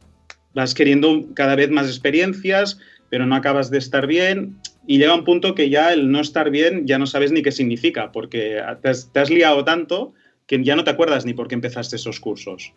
vas 0.54 0.75
queriendo 0.75 1.26
cada 1.35 1.54
vez 1.54 1.71
más 1.71 1.87
experiencias, 1.87 2.78
pero 3.09 3.26
no 3.26 3.35
acabas 3.37 3.71
de 3.71 3.78
estar 3.78 4.07
bien 4.07 4.57
y 4.87 4.99
llega 4.99 5.14
un 5.14 5.25
punto 5.25 5.54
que 5.54 5.71
ya 5.71 5.92
el 5.92 6.11
no 6.11 6.21
estar 6.21 6.50
bien 6.50 6.87
ya 6.87 6.99
no 6.99 7.07
sabes 7.07 7.33
ni 7.33 7.42
qué 7.42 7.52
significa, 7.52 8.11
porque 8.12 8.61
te 8.83 8.88
has, 9.21 9.30
liado 9.30 9.64
tanto 9.64 10.12
que 10.47 10.62
ya 10.62 10.75
no 10.75 10.85
te 10.85 10.90
acuerdas 10.90 11.25
ni 11.25 11.35
por 11.35 11.49
qué 11.49 11.54
empezaste 11.54 11.97
esos 11.97 12.19
cursos. 12.19 12.73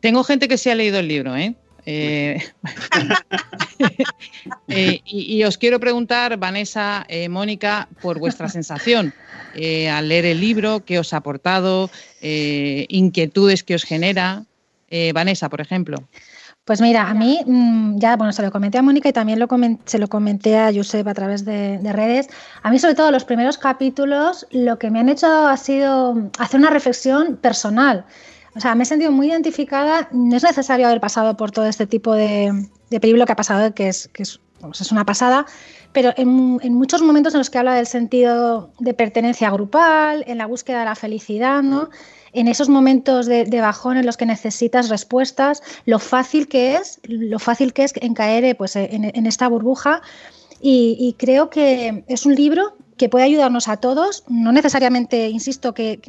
Tengo 0.00 0.24
gente 0.24 0.48
que 0.48 0.58
se 0.58 0.70
ha 0.70 0.74
leído 0.74 0.98
el 0.98 1.08
libro, 1.08 1.36
¿eh? 1.36 1.54
Eh, 1.92 2.42
eh 4.68 5.00
y, 5.04 5.42
os 5.44 5.58
quiero 5.58 5.80
preguntar, 5.80 6.36
Vanessa, 6.36 7.04
eh, 7.08 7.28
Mónica, 7.28 7.88
por 8.00 8.18
vuestra 8.18 8.48
sensación 8.58 9.12
al 9.54 10.08
leer 10.08 10.26
el 10.26 10.40
libro, 10.40 10.84
qué 10.84 11.00
os 11.00 11.12
ha 11.12 11.18
aportado, 11.18 11.90
inquietudes 12.20 13.64
que 13.64 13.74
os 13.74 13.82
genera. 13.82 14.44
Vanessa, 15.12 15.48
por 15.48 15.60
ejemplo? 15.60 15.96
Pues 16.64 16.80
mira, 16.80 17.08
a 17.08 17.14
mí 17.14 17.40
mm, 17.44 17.98
ya, 17.98 18.16
bueno, 18.16 18.32
se 18.32 18.42
lo 18.42 18.52
comenté 18.52 18.78
a 18.78 18.82
Mónica 18.82 19.08
y 19.08 19.12
también 19.12 19.40
lo 19.40 19.48
se 19.86 19.98
lo 19.98 20.06
comenté 20.06 20.56
a 20.56 20.72
Josep 20.72 21.06
a 21.08 21.14
través 21.14 21.44
de, 21.44 21.80
redes. 21.92 22.28
A 22.62 22.70
mí, 22.70 22.78
sobre 22.78 22.94
todo, 22.94 23.10
los 23.10 23.24
primeros 23.24 23.58
capítulos, 23.58 24.46
lo 24.52 24.78
que 24.78 24.90
me 24.90 25.00
han 25.00 25.08
hecho 25.08 25.48
ha 25.48 25.56
sido 25.56 26.30
hacer 26.38 26.60
una 26.60 26.70
reflexión 26.70 27.36
personal. 27.36 28.04
O 28.56 28.60
sea, 28.60 28.74
me 28.74 28.82
he 28.82 28.86
sentido 28.86 29.12
muy 29.12 29.28
identificada. 29.28 30.08
No 30.12 30.36
es 30.36 30.42
necesario 30.42 30.86
haber 30.86 31.00
pasado 31.00 31.36
por 31.36 31.50
todo 31.50 31.66
este 31.66 31.86
tipo 31.86 32.14
de, 32.14 32.68
de 32.90 33.00
que 33.00 33.32
ha 33.32 33.36
pasado, 33.36 33.74
que 33.74 33.88
es, 33.88 34.08
que 34.08 34.22
es, 34.24 34.40
es 34.80 34.92
una 34.92 35.04
pasada, 35.04 35.46
pero 35.92 36.12
en, 36.16 36.58
en, 36.62 36.74
muchos 36.74 37.02
momentos 37.02 37.34
en 37.34 37.38
los 37.38 37.50
que 37.50 37.58
habla 37.58 37.74
del 37.74 37.86
sentido 37.86 38.70
de 38.78 38.94
pertenencia 38.94 39.50
grupal, 39.50 40.24
en 40.26 40.38
la 40.38 40.46
búsqueda 40.46 40.80
de 40.80 40.84
la 40.86 40.94
felicidad, 40.94 41.62
¿no? 41.62 41.88
en 42.32 42.48
esos 42.48 42.68
momentos 42.68 43.26
de, 43.26 43.60
bajón 43.60 43.96
en 43.96 44.06
los 44.06 44.16
que 44.16 44.26
necesitas 44.26 44.88
respuestas, 44.88 45.62
lo 45.84 45.98
fácil 45.98 46.48
que 46.48 46.76
es, 46.76 47.00
lo 47.04 47.38
fácil 47.38 47.72
que 47.72 47.84
es 47.84 47.92
en 47.96 48.14
caer 48.14 48.44
eh, 48.44 48.54
pues, 48.54 48.76
en, 48.76 49.26
esta 49.26 49.48
burbuja. 49.48 50.02
Y, 50.62 51.16
creo 51.18 51.48
que 51.48 52.04
es 52.06 52.26
un 52.26 52.34
libro 52.34 52.76
que 52.98 53.08
puede 53.08 53.24
ayudarnos 53.24 53.68
a 53.68 53.78
todos, 53.78 54.24
no 54.28 54.52
necesariamente, 54.52 55.28
insisto, 55.28 55.72
que, 55.72 56.00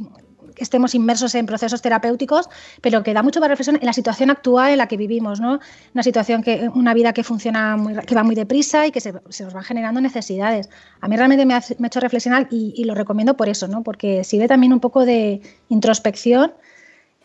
estemos 0.62 0.96
inmersos 0.96 1.36
en 1.36 1.46
procesos 1.46 1.82
terapéuticos, 1.82 2.50
pero 2.82 3.03
que 3.03 3.13
da 3.13 3.24
mucho 3.24 3.39
para 3.39 3.51
reflexión 3.53 3.77
en 3.77 3.86
la 3.86 3.94
situación 3.94 4.30
actual 4.30 4.72
en 4.72 4.77
la 4.77 4.88
que 4.88 4.98
vivimos, 4.98 5.39
¿no? 5.39 5.60
Una 5.94 6.03
situación 6.03 6.44
que, 6.44 6.70
una 6.74 6.94
vida 6.94 7.13
que 7.13 7.24
funciona 7.24 7.77
muy, 7.77 7.96
que 7.96 8.15
va 8.15 8.24
muy 8.24 8.36
deprisa 8.36 8.88
y 8.88 8.91
que 8.91 9.01
se, 9.01 9.12
nos 9.12 9.53
van 9.53 9.63
generando 9.63 10.01
necesidades. 10.01 10.70
A 11.01 11.08
mí 11.08 11.18
realmente 11.18 11.46
me 11.46 11.53
ha, 11.53 11.63
hecho 11.84 12.00
reflexionar 12.00 12.48
y, 12.51 12.84
lo 12.84 12.96
recomiendo 12.96 13.36
por 13.38 13.48
eso, 13.50 13.68
¿no? 13.68 13.84
Porque 13.84 14.24
sirve 14.24 14.48
también 14.48 14.74
un 14.74 14.80
poco 14.80 15.06
de 15.06 15.41
introspección 15.70 16.53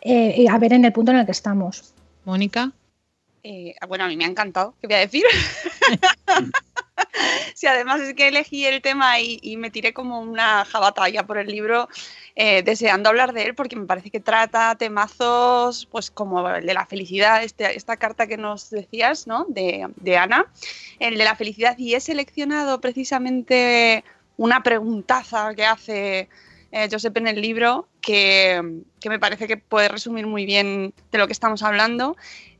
eh, 0.01 0.45
a 0.49 0.57
ver 0.59 0.73
en 0.73 0.85
el 0.85 0.93
punto 0.93 1.11
en 1.11 1.17
el 1.17 1.25
que 1.25 1.31
estamos. 1.31 1.93
Mónica. 2.25 2.71
Eh, 3.43 3.75
bueno, 3.87 4.03
a 4.03 4.07
mí 4.07 4.17
me 4.17 4.25
ha 4.25 4.27
encantado, 4.27 4.75
¿qué 4.81 4.87
voy 4.87 4.97
a 4.97 4.99
decir? 4.99 5.23
sí, 7.53 7.67
además 7.67 8.01
es 8.01 8.13
que 8.13 8.27
elegí 8.27 8.65
el 8.65 8.81
tema 8.81 9.19
y, 9.19 9.57
me 9.57 9.71
tiré 9.71 9.93
como 9.93 10.19
una 10.19 10.65
jabata 10.65 11.07
ya 11.09 11.23
por 11.23 11.37
el 11.37 11.47
libro, 11.47 11.87
eh, 12.35 12.63
deseando 12.63 13.09
hablar 13.09 13.33
de 13.33 13.43
él, 13.43 13.55
porque 13.55 13.75
me 13.75 13.85
parece 13.85 14.11
que 14.11 14.19
trata 14.19 14.75
temazos, 14.75 15.85
pues 15.87 16.11
como 16.11 16.47
el 16.49 16.65
de 16.65 16.73
la 16.73 16.85
felicidad, 16.85 17.43
este, 17.43 17.75
esta 17.75 17.97
carta 17.97 18.27
que 18.27 18.37
nos 18.37 18.69
decías, 18.69 19.27
¿no? 19.27 19.45
De, 19.49 20.17
Ana, 20.17 20.45
el 20.99 21.17
de 21.17 21.23
la 21.23 21.35
felicidad, 21.35 21.77
y 21.77 21.95
he 21.95 21.99
seleccionado 21.99 22.79
precisamente 22.81 24.03
una 24.37 24.61
preguntaza 24.61 25.55
que 25.55 25.65
hace 25.65 26.29
eh, 26.71 26.89
Josep 26.91 27.17
en 27.17 27.27
el 27.27 27.41
libro, 27.41 27.87
que, 28.01 28.81
que 28.99 29.09
me 29.09 29.19
parece 29.19 29.47
que 29.47 29.57
puede 29.57 29.87
resumir 29.87 30.27
muy 30.27 30.45
bien 30.45 30.93
de 31.11 31.17
lo 31.17 31.27
que 31.27 31.33
estamos 31.33 31.63
hablando. 31.63 32.15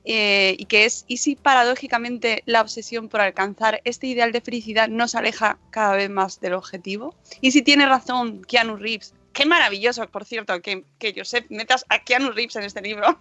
Eh, 0.09 0.55
y 0.57 0.65
que 0.67 0.85
es, 0.85 1.03
¿y 1.09 1.17
si 1.17 1.35
paradójicamente 1.35 2.41
la 2.45 2.61
obsesión 2.61 3.09
por 3.09 3.19
alcanzar 3.19 3.81
este 3.83 4.07
ideal 4.07 4.31
de 4.31 4.39
felicidad 4.39 4.87
nos 4.87 5.15
aleja 5.15 5.59
cada 5.69 5.97
vez 5.97 6.09
más 6.09 6.39
del 6.39 6.53
objetivo? 6.53 7.13
¿Y 7.41 7.51
si 7.51 7.61
tiene 7.61 7.85
razón 7.85 8.41
Keanu 8.47 8.77
Reeves? 8.77 9.13
Qué 9.33 9.45
maravilloso, 9.45 10.07
por 10.07 10.23
cierto, 10.23 10.61
que, 10.61 10.85
que 10.97 11.13
Josep 11.13 11.51
metas 11.51 11.85
a 11.89 12.05
Keanu 12.05 12.31
Reeves 12.31 12.55
en 12.55 12.63
este 12.63 12.81
libro. 12.81 13.19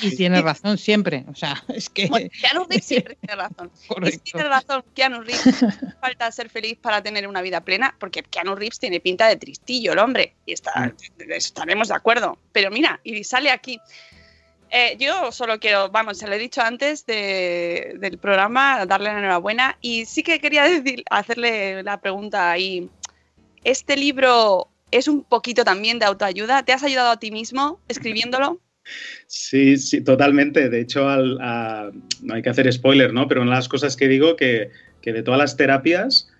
y 0.00 0.16
tiene 0.16 0.40
razón 0.40 0.78
siempre, 0.78 1.26
o 1.28 1.34
sea, 1.34 1.62
es 1.68 1.90
que... 1.90 2.08
Keanu 2.08 2.64
Reeves 2.66 2.86
siempre 2.86 3.18
tiene 3.20 3.36
razón. 3.36 3.70
Y 4.08 4.12
si 4.12 4.18
tiene 4.18 4.48
razón 4.48 4.82
Keanu 4.94 5.20
Reeves, 5.20 5.42
falta 6.00 6.32
ser 6.32 6.48
feliz 6.48 6.78
para 6.80 7.02
tener 7.02 7.28
una 7.28 7.42
vida 7.42 7.60
plena, 7.60 7.94
porque 8.00 8.22
Keanu 8.22 8.54
Reeves 8.54 8.78
tiene 8.78 9.00
pinta 9.00 9.28
de 9.28 9.36
tristillo, 9.36 9.92
el 9.92 9.98
hombre, 9.98 10.34
y 10.46 10.54
está, 10.54 10.72
mm. 10.80 11.30
estaremos 11.30 11.88
de 11.88 11.94
acuerdo. 11.94 12.38
Pero 12.52 12.70
mira, 12.70 13.00
y 13.04 13.22
sale 13.22 13.50
aquí... 13.50 13.78
Eh, 14.74 14.96
yo 14.98 15.30
solo 15.32 15.60
quiero, 15.60 15.90
vamos, 15.90 16.16
se 16.16 16.26
lo 16.26 16.32
he 16.32 16.38
dicho 16.38 16.62
antes 16.62 17.04
del 17.04 18.16
programa, 18.18 18.86
darle 18.86 19.12
la 19.12 19.18
enhorabuena 19.18 19.76
y 19.82 20.06
sí 20.06 20.22
que 20.22 20.40
quería 20.40 20.64
decir, 20.64 21.04
hacerle 21.10 21.82
la 21.82 22.00
pregunta 22.00 22.50
ahí. 22.50 22.88
¿Este 23.64 23.98
libro 23.98 24.68
es 24.90 25.08
un 25.08 25.24
poquito 25.24 25.62
también 25.62 25.98
de 25.98 26.06
autoayuda? 26.06 26.62
¿Te 26.62 26.72
has 26.72 26.82
ayudado 26.82 27.10
a 27.10 27.18
ti 27.18 27.30
mismo 27.30 27.80
escribiéndolo? 27.86 28.60
Sí, 29.26 29.76
sí, 29.76 30.00
totalmente. 30.00 30.70
De 30.70 30.80
hecho, 30.80 31.06
no 31.06 32.34
hay 32.34 32.42
que 32.42 32.48
hacer 32.48 32.72
spoiler, 32.72 33.12
¿no? 33.12 33.28
Pero 33.28 33.42
una 33.42 33.50
de 33.50 33.56
las 33.56 33.68
cosas 33.68 33.94
que 33.94 34.08
digo 34.08 34.36
que, 34.36 34.70
que 35.02 35.12
de 35.12 35.22
todas 35.22 35.38
las 35.38 35.58
terapias, 35.58 36.32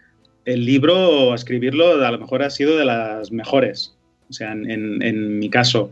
el 0.47 0.65
libro, 0.65 1.35
escribirlo, 1.35 2.03
a 2.03 2.11
lo 2.11 2.19
mejor 2.19 2.43
ha 2.43 2.51
sido 2.51 2.79
de 2.79 2.87
las 2.87 3.31
mejores. 3.31 3.95
O 4.31 4.33
sea, 4.33 4.53
en 4.53 5.39
mi 5.39 5.51
caso. 5.51 5.91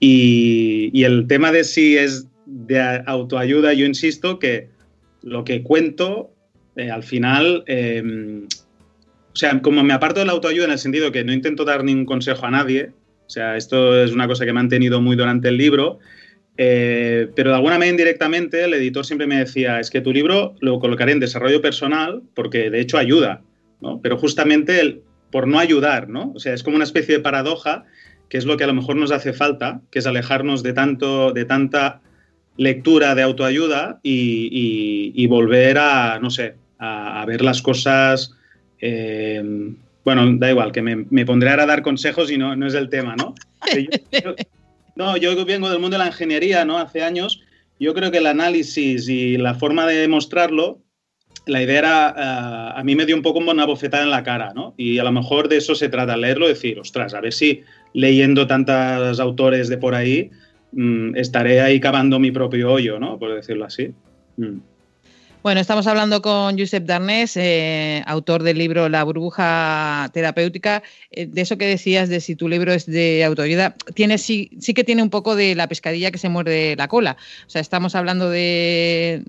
Y, 0.00 1.04
el 1.04 1.26
tema 1.26 1.52
de 1.52 1.62
si 1.62 1.96
es 1.96 2.26
de 2.46 3.02
autoayuda, 3.06 3.74
yo 3.74 3.86
insisto 3.86 4.38
que 4.38 4.68
lo 5.22 5.44
que 5.44 5.62
cuento 5.62 6.30
eh, 6.76 6.90
al 6.90 7.02
final, 7.02 7.62
em, 7.66 8.46
o 8.46 9.36
sea, 9.36 9.60
como 9.60 9.82
me 9.82 9.92
aparto 9.92 10.20
de 10.20 10.26
la 10.26 10.32
autoayuda 10.32 10.64
en 10.64 10.72
el 10.72 10.78
sentido 10.78 11.12
que 11.12 11.22
no 11.22 11.32
intento 11.32 11.64
dar 11.64 11.84
ningún 11.84 12.06
consejo 12.06 12.46
a 12.46 12.50
nadie, 12.50 12.92
o 13.26 13.30
sea, 13.30 13.56
esto 13.56 14.02
es 14.02 14.12
una 14.12 14.26
cosa 14.26 14.44
que 14.44 14.52
me 14.52 14.60
han 14.60 14.68
tenido 14.68 15.00
muy 15.00 15.16
durante 15.16 15.48
el 15.48 15.56
libro, 15.56 15.98
Eh, 16.62 17.28
pero 17.34 17.50
de 17.50 17.56
alguna 17.56 17.76
manera 17.76 17.92
indirectamente 17.92 18.64
el 18.64 18.74
editor 18.74 19.06
siempre 19.06 19.26
me 19.26 19.38
decía, 19.38 19.80
es 19.80 19.88
que 19.88 20.02
tu 20.02 20.12
libro 20.12 20.54
lo 20.60 20.78
colocaré 20.78 21.12
en 21.12 21.20
desarrollo 21.20 21.62
personal 21.62 22.22
porque 22.34 22.68
de 22.68 22.80
hecho 22.80 22.98
ayuda, 22.98 23.40
¿no? 23.80 24.00
Pero 24.02 24.18
justamente 24.18 24.78
el, 24.78 25.00
por 25.30 25.46
no 25.48 25.58
ayudar, 25.58 26.10
¿no? 26.10 26.32
O 26.34 26.38
sea, 26.38 26.52
es 26.52 26.62
como 26.62 26.76
una 26.76 26.84
especie 26.84 27.16
de 27.16 27.22
paradoja 27.22 27.86
que 28.30 28.38
es 28.38 28.46
lo 28.46 28.56
que 28.56 28.64
a 28.64 28.68
lo 28.68 28.74
mejor 28.74 28.96
nos 28.96 29.10
hace 29.10 29.34
falta, 29.34 29.82
que 29.90 29.98
es 29.98 30.06
alejarnos 30.06 30.62
de, 30.62 30.72
tanto, 30.72 31.32
de 31.32 31.44
tanta 31.44 32.00
lectura 32.56 33.14
de 33.14 33.22
autoayuda 33.22 34.00
y, 34.02 35.26
volver 35.26 35.76
a, 35.78 36.18
no 36.20 36.30
sé, 36.30 36.54
a, 36.78 37.22
ver 37.26 37.42
las 37.42 37.60
cosas... 37.60 38.34
Eh, 38.80 39.74
bueno, 40.02 40.34
da 40.38 40.48
igual, 40.48 40.72
que 40.72 40.80
me, 40.80 41.26
pondré 41.26 41.50
a 41.50 41.66
dar 41.66 41.82
consejos 41.82 42.30
y 42.30 42.38
no, 42.38 42.56
no 42.56 42.66
es 42.66 42.74
el 42.74 42.88
tema, 42.88 43.16
¿no? 43.16 43.34
No, 44.96 45.16
yo 45.16 45.44
vengo 45.46 45.70
del 45.70 45.78
mundo 45.78 45.96
de 45.96 46.04
la 46.04 46.08
ingeniería, 46.08 46.66
¿no? 46.66 46.76
Hace 46.76 47.02
años. 47.02 47.40
Yo 47.78 47.94
creo 47.94 48.10
que 48.10 48.18
el 48.18 48.26
análisis 48.26 49.08
y 49.08 49.38
la 49.38 49.54
forma 49.54 49.86
de 49.86 49.94
demostrarlo, 49.94 50.82
la 51.46 51.62
idea 51.62 51.78
era, 51.78 52.08
eh, 52.10 52.78
a 52.78 52.82
mí 52.84 52.94
me 52.94 53.06
dio 53.06 53.16
un 53.16 53.22
poco 53.22 53.38
una 53.38 53.64
bofetada 53.64 54.02
en 54.02 54.10
la 54.10 54.22
cara, 54.22 54.52
¿no? 54.54 54.74
Y 54.76 54.98
a 54.98 55.04
lo 55.04 55.12
mejor 55.12 55.48
de 55.48 55.56
eso 55.56 55.74
se 55.74 55.88
trata, 55.88 56.18
leerlo, 56.18 56.48
decir, 56.48 56.78
ostras, 56.78 57.14
a 57.14 57.20
ver 57.20 57.32
si 57.32 57.62
leyendo 57.92 58.46
tantos 58.46 59.20
autores 59.20 59.68
de 59.68 59.78
por 59.78 59.94
ahí, 59.94 60.30
mm, 60.72 61.16
estaré 61.16 61.60
ahí 61.60 61.80
cavando 61.80 62.18
mi 62.18 62.30
propio 62.30 62.72
hoyo, 62.72 62.98
¿no? 62.98 63.18
Por 63.18 63.34
decirlo 63.34 63.64
así. 63.64 63.92
Mm. 64.36 64.58
Bueno, 65.42 65.62
estamos 65.62 65.86
hablando 65.86 66.20
con 66.20 66.58
Josep 66.58 66.84
Darnés, 66.84 67.34
eh, 67.38 68.02
autor 68.06 68.42
del 68.42 68.58
libro 68.58 68.90
La 68.90 69.02
burbuja 69.04 70.10
terapéutica. 70.12 70.82
Eh, 71.10 71.24
de 71.24 71.40
eso 71.40 71.56
que 71.56 71.64
decías 71.64 72.10
de 72.10 72.20
si 72.20 72.36
tu 72.36 72.46
libro 72.46 72.74
es 72.74 72.84
de 72.84 73.24
autoayuda, 73.24 73.74
tiene, 73.94 74.18
sí, 74.18 74.50
sí 74.60 74.74
que 74.74 74.84
tiene 74.84 75.02
un 75.02 75.08
poco 75.08 75.36
de 75.36 75.54
la 75.54 75.66
pescadilla 75.66 76.10
que 76.10 76.18
se 76.18 76.28
muerde 76.28 76.76
la 76.76 76.88
cola. 76.88 77.16
O 77.46 77.50
sea, 77.50 77.62
estamos 77.62 77.94
hablando 77.94 78.28
de. 78.28 79.22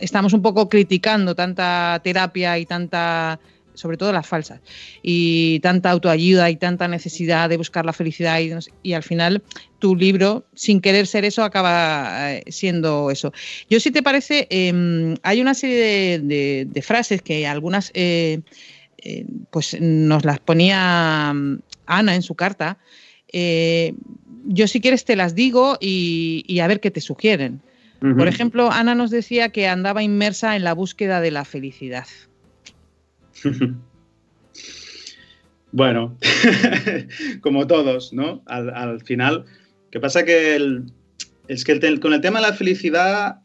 Estamos 0.00 0.32
un 0.32 0.40
poco 0.40 0.70
criticando 0.70 1.34
tanta 1.34 2.00
terapia 2.02 2.58
y 2.58 2.64
tanta 2.64 3.38
sobre 3.80 3.96
todo 3.96 4.12
las 4.12 4.26
falsas, 4.26 4.60
y 5.02 5.60
tanta 5.60 5.90
autoayuda 5.90 6.50
y 6.50 6.56
tanta 6.56 6.86
necesidad 6.86 7.48
de 7.48 7.56
buscar 7.56 7.84
la 7.84 7.92
felicidad 7.92 8.38
y, 8.82 8.92
al 8.92 9.02
final 9.02 9.42
tu 9.78 9.96
libro, 9.96 10.44
sin 10.54 10.80
querer 10.80 11.06
ser 11.06 11.24
eso, 11.24 11.42
acaba 11.42 12.34
eh, 12.34 12.44
siendo 12.48 13.10
eso. 13.10 13.32
Yo 13.68 13.80
si 13.80 13.90
te 13.90 14.02
parece, 14.02 14.46
em, 14.50 15.16
hay 15.22 15.40
una 15.40 15.54
serie 15.54 16.18
de, 16.18 16.82
frases 16.82 17.22
que 17.22 17.46
algunas 17.46 17.90
eh, 17.94 18.40
eh, 18.98 19.24
pues 19.50 19.80
nos 19.80 20.24
las 20.24 20.38
ponía 20.40 21.32
mm, 21.32 21.60
Ana 21.86 22.14
en 22.14 22.22
su 22.22 22.34
carta. 22.34 22.78
yo 23.32 24.66
si 24.66 24.80
quieres 24.80 25.04
te 25.04 25.16
las 25.16 25.34
digo 25.34 25.78
y, 25.80 26.58
a 26.60 26.66
ver 26.66 26.80
qué 26.80 26.90
te 26.90 27.00
sugieren. 27.00 27.62
Por 28.00 28.28
ejemplo, 28.28 28.70
Ana 28.72 28.94
nos 28.94 29.10
decía 29.10 29.50
que 29.50 29.68
andaba 29.68 30.02
inmersa 30.02 30.56
en 30.56 30.64
la 30.64 30.72
búsqueda 30.72 31.20
de 31.20 31.30
la 31.30 31.44
felicidad. 31.44 32.06
bueno, 35.72 36.16
como 37.40 37.66
todos, 37.66 38.12
¿no? 38.12 38.42
Al, 38.46 39.00
final, 39.02 39.44
¿qué 39.90 40.00
pasa? 40.00 40.24
Que 40.24 40.82
es 41.48 41.64
que 41.64 42.00
con 42.00 42.12
el 42.12 42.20
tema 42.20 42.40
de 42.40 42.46
la 42.46 42.52
felicidad, 42.52 43.36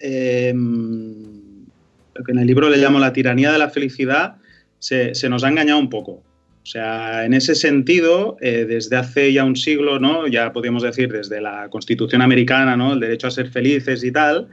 lo 2.16 2.24
que 2.24 2.32
en 2.32 2.40
el 2.40 2.48
libro 2.48 2.70
le 2.70 2.78
llamo 2.78 3.00
la 3.00 3.14
tiranía 3.14 3.52
de 3.52 3.60
la 3.60 3.70
felicidad, 3.70 4.38
se, 4.80 5.30
nos 5.30 5.44
ha 5.44 5.50
engañado 5.50 5.80
un 5.80 5.90
poco. 5.90 6.12
O 6.12 6.68
sea, 6.68 7.26
en 7.26 7.34
ese 7.34 7.54
sentido, 7.54 8.38
eh, 8.42 8.66
desde 8.68 8.96
hace 8.96 9.32
ya 9.32 9.44
un 9.44 9.56
siglo, 9.56 10.00
¿no? 10.00 10.28
Ya 10.28 10.52
podríamos 10.52 10.82
decir 10.82 11.12
desde 11.12 11.40
la 11.40 11.70
Constitución 11.70 12.24
americana, 12.24 12.76
¿no? 12.76 12.94
El 12.94 13.00
derecho 13.00 13.28
a 13.28 13.32
ser 13.32 13.50
felices 13.50 14.04
y 14.04 14.12
tal, 14.12 14.48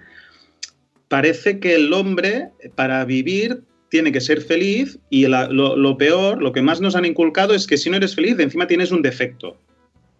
parece 1.08 1.58
que 1.58 1.74
el 1.74 1.92
hombre, 1.92 2.50
para 2.74 3.04
vivir, 3.06 3.62
tiene 3.92 4.10
que 4.10 4.22
ser 4.22 4.40
feliz 4.40 4.98
y 5.10 5.26
lo, 5.26 5.98
peor, 5.98 6.42
lo 6.42 6.50
que 6.52 6.62
más 6.62 6.80
nos 6.80 6.96
han 6.96 7.04
inculcado 7.04 7.52
es 7.52 7.66
que 7.66 7.76
si 7.76 7.90
no 7.90 7.98
eres 7.98 8.14
feliz, 8.14 8.38
encima 8.38 8.66
tienes 8.66 8.90
un 8.90 9.02
defecto, 9.02 9.58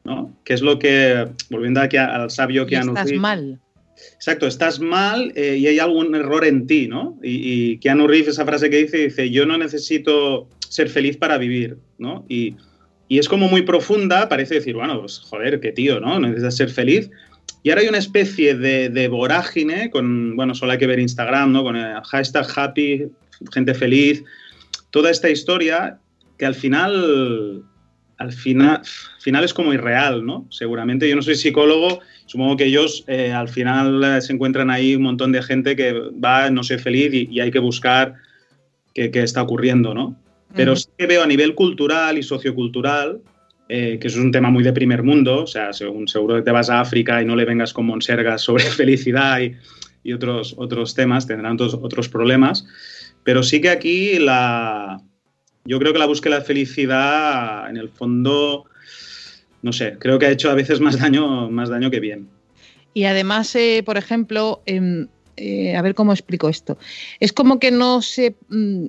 ¿no? 0.05 0.37
Que 0.45 0.53
es 0.53 0.61
lo 0.61 0.79
que, 0.79 1.27
volviendo 1.49 1.81
aquí 1.81 1.97
al 1.97 2.31
sabio 2.31 2.67
que 2.67 2.77
Estás 2.77 3.11
mal. 3.15 3.59
Exacto, 4.15 4.47
estás 4.47 4.79
mal 4.79 5.33
eh, 5.37 5.57
y 5.57 5.69
hay 5.69 5.79
algún 5.79 6.15
error 6.15 6.45
en 6.45 6.67
ti, 6.67 6.87
¿no? 6.87 7.19
Y, 7.23 7.31
y, 7.73 7.79
Keanu 7.79 8.07
Reeves, 8.07 8.35
esa 8.35 8.45
frase 8.45 8.69
que 8.69 8.77
dice, 8.77 8.99
dice, 8.99 9.31
yo 9.31 9.47
no 9.47 9.57
necesito 9.57 10.51
ser 10.69 10.91
feliz 10.91 11.17
para 11.17 11.39
vivir, 11.39 11.79
¿no? 11.97 12.27
Y, 12.29 12.57
es 13.09 13.29
como 13.29 13.49
muy 13.49 13.63
profunda, 13.63 14.29
parece 14.29 14.57
decir, 14.57 14.75
bueno, 14.75 15.01
pues 15.01 15.19
joder, 15.21 15.61
qué 15.61 15.73
tío, 15.73 15.99
¿no? 15.99 16.21
Necesitas 16.21 16.57
ser 16.57 16.69
feliz. 16.69 17.11
Y 17.63 17.71
ahora 17.71 17.83
hay 17.83 17.89
una 17.89 17.99
especie 17.99 18.55
de, 18.55 18.91
de, 18.91 19.09
vorágine 19.09 19.89
con, 19.91 20.37
bueno, 20.37 20.55
solo 20.55 20.73
hay 20.73 20.79
que 20.79 20.87
ver 20.87 20.99
Instagram, 20.99 21.53
¿no? 21.53 21.63
Con 21.63 21.77
el 21.77 22.03
hashtag 22.03 22.47
happy 22.55 23.11
gente 23.53 23.75
feliz, 23.75 24.25
toda 24.91 25.11
esta 25.11 25.31
historia 25.31 25.99
que 26.39 26.47
al 26.47 26.55
final, 26.55 27.63
al 28.19 28.33
final, 28.33 28.83
final 29.21 29.45
es 29.45 29.55
como 29.55 29.73
irreal, 29.73 30.25
¿no? 30.25 30.47
Seguramente 30.51 31.09
yo 31.09 31.17
no 31.17 31.23
soy 31.23 31.35
psicólogo, 31.35 32.01
supongo 32.27 32.57
que 32.57 32.65
ellos 32.67 33.05
eh, 33.07 33.33
al 33.33 33.49
final 33.49 34.03
eh, 34.05 34.21
se 34.21 34.33
encuentran 34.33 34.71
ahí 34.71 34.97
un 34.97 35.03
montón 35.03 35.33
de 35.33 35.43
gente 35.43 35.77
que 35.77 35.93
va, 35.93 36.51
no 36.51 36.63
sé, 36.63 36.79
feliz 36.79 37.13
y, 37.13 37.41
hay 37.41 37.51
que 37.51 37.59
buscar 37.59 38.15
qué, 38.95 39.11
está 39.15 39.43
ocurriendo, 39.43 39.95
¿no? 39.95 40.17
Pero 40.55 40.77
sí 40.77 40.89
que 40.99 41.07
veo 41.07 41.23
a 41.23 41.27
nivel 41.27 41.55
cultural 41.55 42.19
y 42.19 42.23
sociocultural, 42.23 43.21
eh, 43.71 43.99
que 43.99 44.09
eso 44.09 44.19
es 44.19 44.25
un 44.25 44.33
tema 44.33 44.51
muy 44.51 44.63
de 44.63 44.73
primer 44.75 45.03
mundo, 45.03 45.45
o 45.45 45.47
sea, 45.47 45.73
según, 45.73 46.07
seguro 46.09 46.37
que 46.37 46.43
te 46.43 46.51
vas 46.51 46.69
a 46.69 46.81
África 46.81 47.23
y 47.23 47.25
no 47.25 47.37
le 47.37 47.47
vengas 47.47 47.73
con 47.73 47.87
monsergas 47.87 48.43
sobre 48.43 48.65
felicidad 48.81 49.41
y, 49.41 49.55
y 50.03 50.13
otros, 50.13 50.55
otros 50.59 50.95
temas, 50.95 51.27
tendrán 51.27 51.55
otros, 51.55 51.75
otros 51.81 52.09
problemas. 52.09 52.67
Pero 53.25 53.43
sí 53.43 53.61
que 53.61 53.71
aquí 53.71 54.19
la, 54.19 55.01
yo 55.65 55.79
creo 55.79 55.93
que 55.93 55.99
la 55.99 56.07
búsqueda 56.07 56.41
de 56.41 56.45
felicidad, 56.45 57.71
en 57.71 57.77
el 57.77 57.89
fondo, 57.89 58.65
no 59.63 59.73
sé, 59.73 59.97
creo 59.99 60.19
que 60.19 60.27
ha 60.27 60.31
hecho 60.31 60.51
a 60.51 60.55
veces 60.55 60.81
más 60.81 60.99
daño, 60.99 61.51
más 61.51 61.69
daño 61.69 61.91
que 61.91 62.01
bien. 62.01 62.29
Y 62.95 63.05
además, 63.05 63.55
eh, 63.55 63.83
por 63.85 63.97
ejemplo, 63.97 64.63
em, 64.67 65.09
eh, 65.37 65.77
a 65.77 65.83
ver 65.83 65.95
cómo 65.95 66.13
explico 66.13 66.49
esto. 66.49 66.79
Es 67.21 67.33
como 67.33 67.59
que 67.59 67.71
no 67.71 68.03
se, 68.03 68.35
mm, 68.49 68.87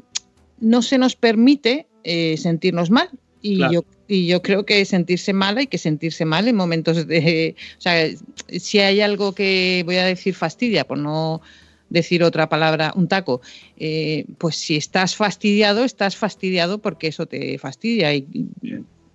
no 0.60 0.82
se 0.82 0.98
nos 0.98 1.16
permite 1.16 1.88
eh, 2.04 2.36
sentirnos 2.38 2.90
mal. 2.90 3.10
Y, 3.42 3.60
yo, 3.60 3.84
y 4.08 4.28
yo 4.28 4.42
creo 4.42 4.66
que 4.66 4.86
sentirse 4.86 5.34
mal 5.34 5.58
hay 5.58 5.68
que 5.68 5.78
sentirse 5.78 6.24
mal 6.24 6.48
en 6.48 6.56
momentos 6.56 7.08
de... 7.08 7.56
O 7.78 7.82
sea, 7.82 8.08
si 8.48 8.80
hay 8.80 9.02
algo 9.02 9.36
que 9.36 9.84
voy 9.86 9.98
a 9.98 10.06
decir 10.06 10.34
fastidia 10.34 10.86
por 10.86 10.98
no 10.98 11.42
decir 11.94 12.24
otra 12.24 12.50
palabra, 12.50 12.92
un 12.96 13.08
taco, 13.08 13.42
eh, 13.78 14.26
pues 14.40 14.56
si 14.56 14.76
estás 14.76 15.16
fastidiado, 15.16 15.86
estás 15.86 16.18
fastidiado 16.18 16.80
porque 16.80 17.08
eso 17.08 17.28
te 17.28 17.58
fastidia. 17.60 18.14
Y, 18.14 18.26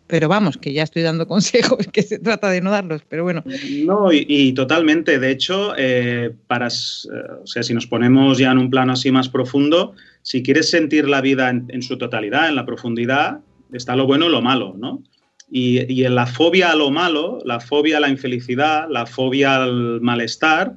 pero 0.06 0.28
vamos, 0.28 0.56
que 0.56 0.72
ya 0.72 0.84
estoy 0.84 1.02
dando 1.02 1.26
consejos, 1.34 1.88
que 1.92 2.02
se 2.02 2.20
trata 2.20 2.48
de 2.50 2.60
no 2.60 2.70
darlos, 2.70 3.02
pero 3.08 3.24
bueno. 3.24 3.42
No, 3.84 4.10
y, 4.12 4.52
totalmente. 4.52 5.18
De 5.18 5.30
hecho, 5.30 5.74
eh, 5.76 6.32
para, 6.46 6.68
eh, 6.68 7.42
o 7.42 7.46
sea, 7.46 7.62
si 7.64 7.74
nos 7.74 7.86
ponemos 7.86 8.38
ya 8.38 8.52
en 8.52 8.58
un 8.58 8.70
plano 8.70 8.92
así 8.92 9.10
más 9.10 9.28
profundo, 9.28 9.94
si 10.22 10.42
quieres 10.42 10.70
sentir 10.70 11.08
la 11.08 11.20
vida 11.20 11.50
en, 11.50 11.82
su 11.82 11.98
totalidad, 11.98 12.48
en 12.48 12.54
la 12.54 12.64
profundidad, 12.64 13.40
está 13.72 13.96
lo 13.96 14.06
bueno 14.06 14.26
y 14.26 14.30
lo 14.30 14.40
malo, 14.40 14.74
¿no? 14.78 15.02
Y, 15.50 15.92
y 15.92 16.04
en 16.04 16.14
la 16.14 16.26
fobia 16.26 16.70
a 16.70 16.76
lo 16.76 16.90
malo, 16.90 17.40
la 17.44 17.58
fobia 17.58 17.96
a 17.96 18.00
la 18.00 18.08
infelicidad, 18.08 18.86
la 18.88 19.06
fobia 19.06 19.62
al 19.62 20.00
malestar, 20.00 20.74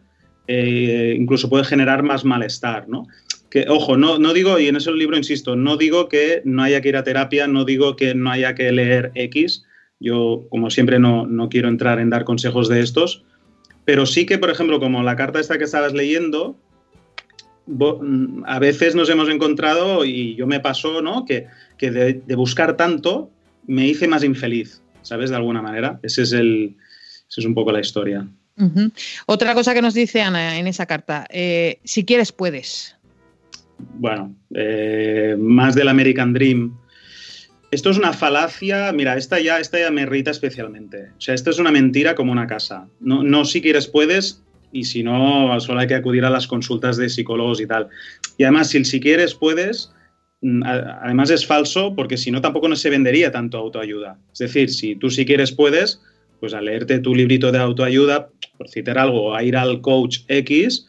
eh, 0.54 1.16
incluso 1.18 1.50
puede 1.50 1.64
generar 1.64 2.04
más 2.04 2.26
malestar, 2.26 2.90
¿no? 2.90 3.08
Que, 3.50 3.68
ojo, 3.70 3.96
no, 3.96 4.20
no 4.20 4.34
digo, 4.34 4.60
y 4.60 4.68
en 4.68 4.76
ese 4.76 4.92
libro 4.92 5.16
insisto, 5.16 5.56
no 5.56 5.78
digo 5.78 6.10
que 6.10 6.42
no 6.44 6.62
haya 6.62 6.82
que 6.82 6.90
ir 6.90 6.98
a 6.98 7.06
terapia, 7.06 7.48
no 7.48 7.64
digo 7.64 7.96
que 7.96 8.16
no 8.16 8.30
haya 8.30 8.54
que 8.54 8.70
leer 8.74 9.12
X, 9.16 9.64
yo 10.02 10.46
como 10.50 10.70
siempre 10.70 11.00
no, 11.00 11.26
no 11.26 11.48
quiero 11.48 11.70
entrar 11.70 12.00
en 12.00 12.10
dar 12.10 12.26
consejos 12.26 12.68
de 12.68 12.82
estos, 12.82 13.24
pero 13.86 14.06
sí 14.06 14.26
que, 14.26 14.38
por 14.38 14.50
ejemplo, 14.50 14.82
como 14.82 15.04
la 15.04 15.16
carta 15.16 15.40
esta 15.40 15.58
que 15.58 15.64
estabas 15.64 15.94
leyendo, 15.94 16.58
a 18.46 18.60
veces 18.60 18.94
nos 18.94 19.10
hemos 19.10 19.30
encontrado, 19.30 20.04
y 20.04 20.36
yo 20.36 20.48
me 20.48 20.60
pasó, 20.60 21.02
¿no? 21.02 21.24
Que, 21.26 21.48
que 21.78 21.92
de, 21.92 22.14
de, 22.26 22.36
buscar 22.36 22.76
tanto 22.76 23.30
me 23.68 23.88
hice 23.88 24.08
más 24.10 24.26
infeliz, 24.26 24.82
¿sabes? 25.02 25.30
De 25.30 25.38
alguna 25.38 25.62
manera. 25.62 26.00
Ese 26.04 26.24
es, 26.24 26.34
el, 26.34 26.76
esa 27.30 27.40
es 27.40 27.46
un 27.46 27.54
poco 27.54 27.72
la 27.72 27.80
historia. 27.80 28.28
Otra 29.26 29.54
cosa 29.54 29.74
que 29.74 29.82
nos 29.82 29.94
dice 29.94 30.22
Ana 30.22 30.58
en 30.58 30.68
esa 30.68 30.86
carta, 30.86 31.26
eh, 31.30 31.80
si 31.84 32.06
quieres 32.06 32.32
puedes. 32.32 32.96
Bueno, 33.96 34.36
eh, 34.54 35.36
más 35.40 35.76
del 35.76 35.88
American 35.88 36.34
Dream. 36.34 36.78
Esto 37.72 37.90
es 37.90 37.98
una 37.98 38.12
falacia, 38.12 38.92
mira, 38.92 39.16
esta 39.16 39.40
ya, 39.40 39.60
esta 39.60 39.80
ya 39.80 39.92
me 39.92 40.02
irrita 40.02 40.32
especialmente. 40.32 41.12
O 41.18 41.22
sea, 41.22 41.34
esto 41.34 41.50
es 41.50 41.58
una 41.58 41.72
mentira 41.72 42.16
como 42.16 42.32
una 42.32 42.46
casa. 42.46 42.88
No, 43.00 43.24
no 43.24 43.46
si 43.46 43.62
quieres 43.62 43.88
puedes 43.88 44.42
y 44.74 44.84
si 44.84 45.04
no, 45.04 45.58
solo 45.60 45.80
hay 45.80 45.88
que 45.88 45.96
acudir 45.96 46.26
a 46.26 46.30
las 46.30 46.48
consultas 46.48 46.98
de 46.98 47.10
psicólogos 47.10 47.62
y 47.62 47.68
tal. 47.68 47.88
Y 48.38 48.44
además, 48.44 48.70
si 48.70 48.84
si 48.84 49.00
quieres 49.00 49.34
puedes, 49.36 49.92
mm, 50.42 50.64
además 50.64 51.30
es 51.30 51.46
falso 51.46 51.96
porque 51.96 52.18
si 52.18 52.30
no 52.32 52.42
tampoco 52.42 52.68
no 52.68 52.76
se 52.76 52.90
vendería 52.90 53.32
tanto 53.32 53.58
autoayuda. 53.58 54.18
Es 54.34 54.40
decir, 54.40 54.70
si 54.70 54.96
tú 54.96 55.10
si 55.10 55.26
quieres 55.26 55.52
puedes, 55.52 56.02
pues 56.42 56.54
a 56.54 56.60
leerte 56.60 57.00
tu 57.00 57.16
librito 57.16 57.52
de 57.52 57.60
autoayuda 57.60 58.30
por 58.58 58.68
citar 58.68 58.98
algo, 58.98 59.34
a 59.34 59.44
ir 59.44 59.56
al 59.56 59.80
coach 59.80 60.20
X, 60.28 60.88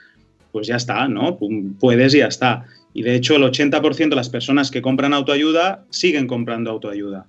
pues 0.50 0.66
ya 0.66 0.76
está, 0.76 1.06
¿no? 1.06 1.38
Puedes 1.78 2.14
y 2.14 2.18
ya 2.18 2.26
está. 2.26 2.64
Y 2.94 3.02
de 3.02 3.14
hecho 3.14 3.36
el 3.36 3.42
80% 3.42 4.08
de 4.08 4.16
las 4.16 4.30
personas 4.30 4.70
que 4.70 4.82
compran 4.82 5.14
autoayuda 5.14 5.84
siguen 5.90 6.26
comprando 6.26 6.70
autoayuda. 6.70 7.26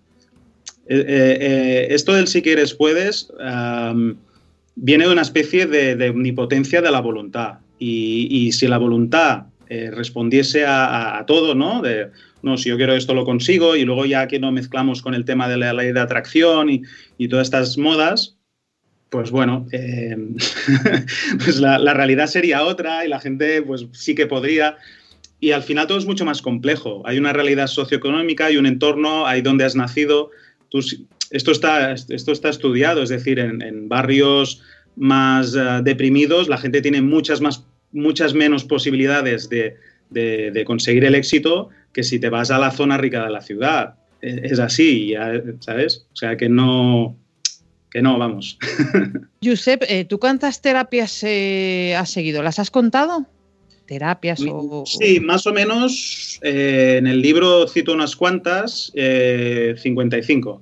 Eh, 0.87 0.97
eh, 0.97 1.37
eh, 1.39 1.87
esto 1.91 2.13
del 2.13 2.27
si 2.27 2.41
quieres 2.41 2.73
puedes 2.73 3.31
viene 4.75 5.05
de 5.05 5.11
una 5.11 5.21
especie 5.21 5.65
de, 5.65 6.09
omnipotencia 6.09 6.81
de 6.81 6.91
la 6.91 7.01
voluntad. 7.01 7.59
Y, 7.77 8.51
si 8.53 8.67
la 8.67 8.77
voluntad 8.77 9.47
respondiese 9.69 10.65
a, 10.65 11.23
todo, 11.27 11.55
¿no? 11.55 11.81
No, 12.43 12.57
si 12.57 12.69
yo 12.69 12.77
quiero 12.77 12.93
esto 12.93 13.15
lo 13.15 13.25
consigo 13.25 13.75
y 13.75 13.83
luego 13.83 14.05
ya 14.05 14.27
que 14.27 14.39
no 14.39 14.51
mezclamos 14.51 15.01
con 15.01 15.15
el 15.15 15.25
tema 15.25 15.49
de 15.49 15.57
la 15.57 15.73
ley 15.73 15.91
de 15.91 15.99
atracción 15.99 16.69
y, 16.69 16.83
y 17.17 17.27
todas 17.27 17.47
estas 17.47 17.77
modas, 17.77 18.37
pues 19.13 19.29
bueno, 19.29 19.67
pues 21.45 21.59
la, 21.59 21.93
realidad 21.93 22.25
sería 22.25 22.63
otra 22.63 23.05
y 23.05 23.07
la 23.07 23.19
gente 23.19 23.61
pues 23.61 23.85
sí 23.91 24.15
que 24.15 24.25
podría. 24.25 24.77
Y 25.39 25.51
al 25.51 25.61
final 25.61 25.85
todo 25.85 25.99
es 25.99 26.07
mucho 26.07 26.25
más 26.25 26.41
complejo. 26.41 27.03
Hay 27.05 27.19
una 27.19 27.31
realidad 27.31 27.67
socioeconómica, 27.67 28.47
hay 28.47 28.57
un 28.57 28.65
entorno, 28.65 29.27
hay 29.27 29.43
donde 29.43 29.65
has 29.65 29.75
nacido, 29.75 30.31
esto, 31.29 31.51
está, 31.51 31.93
esto 31.93 32.31
está 32.31 32.49
estudiado, 32.49 33.03
es 33.03 33.09
decir, 33.09 33.37
en, 33.37 33.87
barrios 33.87 34.63
más 34.95 35.55
eh, 35.55 35.81
deprimidos 35.83 36.47
la 36.47 36.57
gente 36.57 36.81
tiene 36.81 37.01
muchas, 37.01 37.39
más, 37.39 37.67
muchas 37.91 38.33
menos 38.33 38.63
posibilidades 38.63 39.47
de, 39.47 39.75
conseguir 40.65 41.05
el 41.05 41.13
éxito 41.13 41.69
que 41.93 42.03
si 42.03 42.19
te 42.19 42.29
vas 42.29 42.51
a 42.51 42.57
la 42.57 42.71
zona 42.71 42.97
rica 42.97 43.23
de 43.23 43.31
la 43.31 43.41
ciudad. 43.41 43.95
E, 44.21 44.41
es 44.43 44.59
así, 44.59 45.13
¿sabes? 45.59 46.07
O 46.11 46.15
sea 46.15 46.35
que 46.35 46.49
no, 46.49 47.15
que 47.93 48.01
no, 48.01 48.17
vamos. 48.17 48.57
Josep, 49.43 49.83
eh, 49.87 50.03
¿tú 50.05 50.19
cuántas 50.19 50.61
terapias 50.61 51.23
eh, 51.23 51.95
has 51.95 52.09
seguido? 52.09 52.41
¿Las 52.41 52.59
has 52.59 52.71
contado? 52.71 53.27
terapias 53.85 54.41
o... 54.47 54.85
Sí, 54.85 55.19
más 55.19 55.45
o 55.45 55.53
menos 55.53 56.39
eh, 56.41 56.95
en 56.99 57.05
el 57.05 57.21
libro 57.21 57.67
cito 57.67 57.93
unas 57.93 58.15
cuantas, 58.15 58.91
55. 58.95 60.61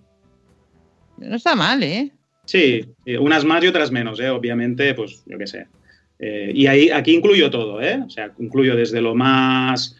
Eh, 1.22 1.26
no 1.28 1.36
está 1.36 1.56
mal, 1.56 1.84
¿eh? 1.84 2.12
Sí, 2.46 2.82
unas 3.20 3.46
más 3.46 3.64
y 3.64 3.68
otras 3.68 3.92
menos, 3.92 4.20
¿eh? 4.20 4.30
Obviamente, 4.30 4.94
pues 4.96 5.24
yo 5.28 5.38
qué 5.38 5.48
sé. 5.48 5.68
y 6.20 6.66
ahí, 6.66 6.90
aquí 6.90 7.14
incluyo 7.14 7.52
todo, 7.52 7.80
¿eh? 7.80 8.02
O 8.06 8.10
sea, 8.10 8.34
incluyo 8.40 8.76
desde 8.76 9.02
lo 9.02 9.14
más 9.14 9.96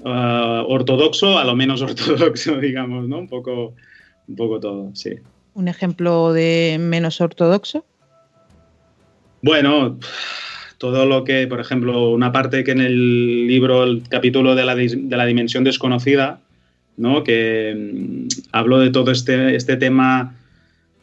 uh, 0.00 0.64
ortodoxo 0.68 1.38
a 1.38 1.44
lo 1.44 1.54
menos 1.54 1.82
ortodoxo, 1.88 2.56
digamos, 2.56 3.08
¿no? 3.08 3.18
Un 3.18 3.28
poco, 3.28 3.74
un 4.28 4.36
poco 4.36 4.60
todo, 4.60 4.90
sí. 4.94 5.14
¿Un 5.54 5.68
ejemplo 5.68 6.32
de 6.32 6.78
menos 6.80 7.20
ortodoxo? 7.20 7.84
Bueno, 9.42 9.98
todo 10.78 11.04
lo 11.04 11.24
que, 11.24 11.46
por 11.46 11.60
ejemplo, 11.60 12.10
una 12.10 12.32
parte 12.32 12.64
que 12.64 12.70
en 12.70 12.80
el 12.80 13.46
libro, 13.46 13.84
el 13.84 14.02
capítulo 14.08 14.54
de 14.54 14.64
la, 14.64 14.74
de 14.74 15.16
la 15.16 15.26
dimensión 15.26 15.64
desconocida, 15.64 16.40
¿no? 16.96 17.22
que 17.22 17.74
mm, 17.76 18.28
hablo 18.52 18.78
de 18.78 18.90
todo 18.90 19.10
este, 19.10 19.54
este 19.56 19.76
tema 19.76 20.36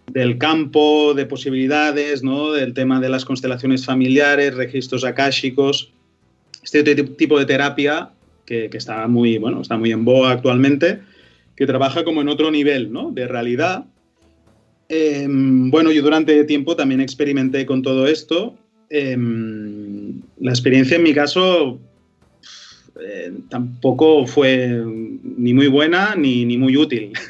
del 0.08 0.38
campo 0.38 1.14
de 1.14 1.26
posibilidades, 1.26 2.24
¿no? 2.24 2.52
del 2.52 2.74
tema 2.74 3.00
de 3.00 3.10
las 3.10 3.26
constelaciones 3.26 3.86
familiares, 3.86 4.56
registros 4.56 5.04
akáshicos, 5.04 5.92
este 6.64 6.84
tipo 6.96 7.40
de 7.40 7.46
terapia 7.46 8.10
que, 8.50 8.78
está, 8.78 9.08
muy, 9.08 9.38
bueno, 9.38 9.62
está 9.62 9.78
muy 9.78 9.92
en 9.92 10.04
boga 10.04 10.32
actualmente, 10.32 11.00
que 11.56 11.66
trabaja 11.66 12.04
como 12.04 12.22
en 12.22 12.30
otro 12.30 12.52
nivel 12.52 12.92
¿no? 12.92 13.12
de 13.12 13.28
realidad. 13.28 13.86
Em, 14.90 15.70
bueno, 15.70 15.92
yo 15.92 16.02
durante 16.02 16.44
tiempo 16.46 16.76
también 16.76 17.00
experimenté 17.00 17.66
con 17.66 17.82
todo 17.82 18.08
esto 18.08 18.56
Em, 18.90 20.22
la 20.40 20.52
experiencia 20.52 20.98
en 20.98 21.04
mi 21.04 21.14
caso 21.14 21.80
eh, 23.00 23.32
tampoco 23.50 24.26
fue 24.26 24.84
ni 25.38 25.54
muy 25.54 25.68
buena 25.68 26.16
ni, 26.16 26.58
muy 26.58 26.76
útil. 26.76 27.14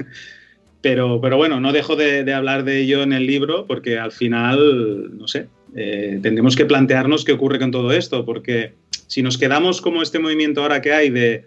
Pero, 0.81 1.19
pero, 1.19 1.35
bueno, 1.35 1.59
no 1.59 1.73
dejo 1.73 1.97
de, 1.97 2.33
hablar 2.33 2.63
de 2.63 2.79
ello 2.79 3.03
en 3.03 3.11
el 3.11 3.27
libro 3.27 3.65
porque 3.67 3.99
al 3.99 4.13
final, 4.13 5.17
no 5.17 5.27
sé, 5.27 5.47
eh, 5.75 6.19
tendremos 6.21 6.55
que 6.55 6.63
plantearnos 6.63 7.25
qué 7.25 7.33
ocurre 7.33 7.59
con 7.59 7.69
todo 7.69 7.91
esto, 7.91 8.23
porque 8.23 8.75
si 9.09 9.21
nos 9.21 9.37
quedamos 9.37 9.81
como 9.81 10.01
este 10.01 10.19
movimiento 10.19 10.61
ahora 10.61 10.81
que 10.81 10.93
hay 10.93 11.09
de 11.09 11.45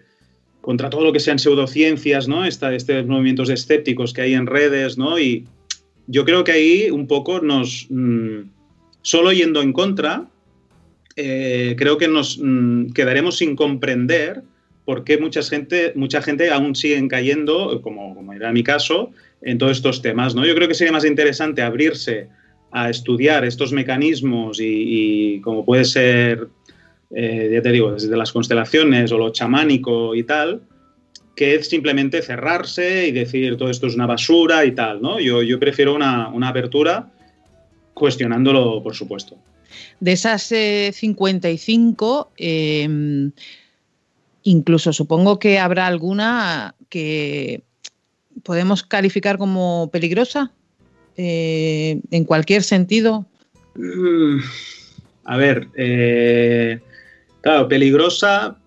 contra 0.61 0.89
todo 0.89 1.03
lo 1.03 1.11
que 1.11 1.19
sean 1.19 1.39
pseudociencias, 1.39 2.27
¿no? 2.27 2.45
Esta, 2.45 2.73
estos 2.75 3.05
movimientos 3.07 3.49
escépticos 3.49 4.13
que 4.13 4.21
hay 4.21 4.33
en 4.33 4.45
redes, 4.45 4.97
¿no? 4.97 5.17
Y 5.17 5.45
yo 6.07 6.23
creo 6.23 6.43
que 6.43 6.51
ahí 6.51 6.91
un 6.91 7.07
poco 7.07 7.41
nos... 7.41 7.87
Mm, 7.89 8.41
solo 9.01 9.31
yendo 9.33 9.61
en 9.61 9.73
contra, 9.73 10.29
eh, 11.15 11.75
creo 11.77 11.97
que 11.97 12.07
nos 12.07 12.39
mm, 12.41 12.91
quedaremos 12.93 13.37
sin 13.37 13.55
comprender 13.55 14.41
por 14.85 15.03
qué 15.03 15.17
mucha 15.17 15.41
gente, 15.43 15.93
mucha 15.95 16.21
gente 16.21 16.49
aún 16.49 16.75
siguen 16.75 17.07
cayendo, 17.07 17.81
como, 17.81 18.15
como 18.15 18.33
era 18.33 18.51
mi 18.51 18.63
caso, 18.63 19.11
en 19.41 19.57
todos 19.57 19.77
estos 19.77 20.01
temas. 20.01 20.35
¿no? 20.35 20.45
Yo 20.45 20.55
creo 20.55 20.67
que 20.67 20.73
sería 20.73 20.91
más 20.91 21.05
interesante 21.05 21.61
abrirse 21.61 22.27
a 22.71 22.89
estudiar 22.89 23.45
estos 23.45 23.71
mecanismos 23.71 24.57
y, 24.59 25.39
como 25.41 25.63
puede 25.63 25.85
ser, 25.85 26.47
eh, 27.15 27.49
ya 27.53 27.61
te 27.61 27.71
digo, 27.71 27.91
desde 27.91 28.15
las 28.15 28.31
constelaciones 28.31 29.11
o 29.11 29.17
lo 29.17 29.31
chamánico 29.31 30.15
y 30.15 30.23
tal, 30.23 30.61
que 31.35 31.61
simplemente 31.63 32.21
cerrarse 32.21 33.07
y 33.07 33.11
decir 33.11 33.57
todo 33.57 33.69
esto 33.69 33.87
es 33.87 33.95
una 33.95 34.05
basura 34.05 34.65
y 34.65 34.71
tal. 34.71 35.01
¿no? 35.01 35.19
Yo, 35.19 35.41
yo 35.41 35.59
prefiero 35.59 35.95
una, 35.95 36.29
una 36.29 36.49
apertura 36.49 37.11
cuestionándolo, 37.93 38.81
por 38.83 38.95
supuesto. 38.95 39.37
De 39.99 40.11
esas 40.11 40.43
55, 40.43 42.31
eh, 42.37 42.83
em, 42.83 43.31
incluso 44.43 44.93
supongo 44.93 45.39
que 45.39 45.59
habrá 45.59 45.87
alguna 45.87 46.75
que 46.89 47.63
podemos 48.43 48.83
calificar 48.83 49.37
como 49.37 49.89
peligrosa, 49.91 50.51
eh, 51.15 52.01
en 52.11 52.25
cualquier 52.25 52.63
sentido. 52.63 53.25
Mm, 53.75 54.39
a 55.25 55.37
ver, 55.37 55.67
eh, 55.75 56.79
claro, 57.43 57.67
peligrosa, 57.67 58.57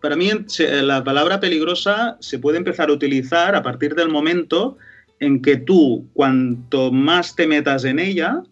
para 0.00 0.14
mí 0.14 0.30
la 0.58 1.02
palabra 1.02 1.40
peligrosa 1.40 2.16
se 2.20 2.38
puede 2.38 2.58
empezar 2.58 2.90
a 2.90 2.92
utilizar 2.92 3.56
a 3.56 3.62
partir 3.62 3.94
del 3.94 4.08
momento 4.08 4.76
en 5.18 5.42
que 5.42 5.56
tú, 5.56 6.08
cuanto 6.12 6.92
más 6.92 7.34
te 7.34 7.46
metas 7.46 7.84
en 7.84 7.98
ella, 7.98 8.42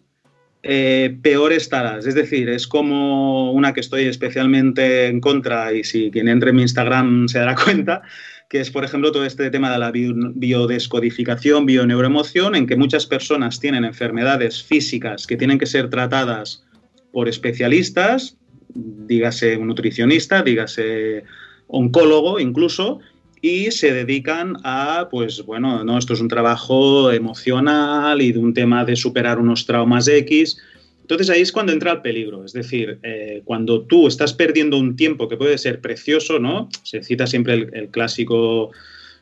eh, 0.63 1.17
peor 1.21 1.53
estarás. 1.53 2.07
Es 2.07 2.15
decir, 2.15 2.49
es 2.49 2.67
como 2.67 3.51
una 3.51 3.73
que 3.73 3.81
estoy 3.81 4.05
especialmente 4.05 5.07
en 5.07 5.19
contra 5.19 5.73
y 5.73 5.83
si 5.83 6.09
quien 6.09 6.27
entre 6.27 6.49
en 6.49 6.55
mi 6.55 6.61
Instagram 6.63 7.27
se 7.27 7.39
dará 7.39 7.55
cuenta, 7.55 8.01
que 8.49 8.59
es, 8.61 8.71
por 8.71 8.83
ejemplo, 8.83 9.11
todo 9.11 9.25
este 9.25 9.49
tema 9.51 9.71
de 9.71 9.79
la 9.79 9.91
biodescodificación, 9.91 11.65
bioneuroemoción, 11.65 12.55
en 12.55 12.65
que 12.65 12.75
muchas 12.75 13.05
personas 13.05 13.59
tienen 13.59 13.83
enfermedades 13.83 14.63
físicas 14.63 15.27
que 15.27 15.37
tienen 15.37 15.59
que 15.59 15.65
ser 15.65 15.89
tratadas 15.89 16.63
por 17.11 17.27
especialistas, 17.27 18.37
dígase 18.73 19.57
un 19.57 19.67
nutricionista, 19.67 20.41
dígase 20.43 21.23
oncólogo 21.67 22.39
incluso, 22.39 22.99
y 23.43 23.71
se 23.71 23.93
dedican 23.93 24.55
a, 24.63 25.09
pues 25.11 25.45
bueno, 25.45 25.83
no, 25.83 25.97
esto 25.97 26.13
es 26.13 26.21
un 26.21 26.29
trabajo 26.29 27.11
emocional 27.11 28.21
y 28.21 28.31
de 28.31 28.39
un 28.39 28.53
tema 28.53 28.85
de 28.85 28.95
superar 28.95 29.37
unos 29.37 29.65
traumas 29.65 30.07
X. 30.07 30.57
Entonces 31.01 31.29
ahí 31.29 31.41
es 31.41 31.51
cuando 31.51 31.73
entra 31.73 31.91
el 31.91 32.01
peligro, 32.01 32.45
es 32.45 32.53
decir, 32.53 32.99
eh, 33.03 33.41
cuando 33.43 33.81
tú 33.81 34.07
estás 34.07 34.31
perdiendo 34.31 34.77
un 34.77 34.95
tiempo 34.95 35.27
que 35.27 35.35
puede 35.35 35.57
ser 35.57 35.81
precioso, 35.81 36.39
¿no? 36.39 36.69
Se 36.83 37.03
cita 37.03 37.27
siempre 37.27 37.67
el, 37.73 37.89
clásico 37.89 38.71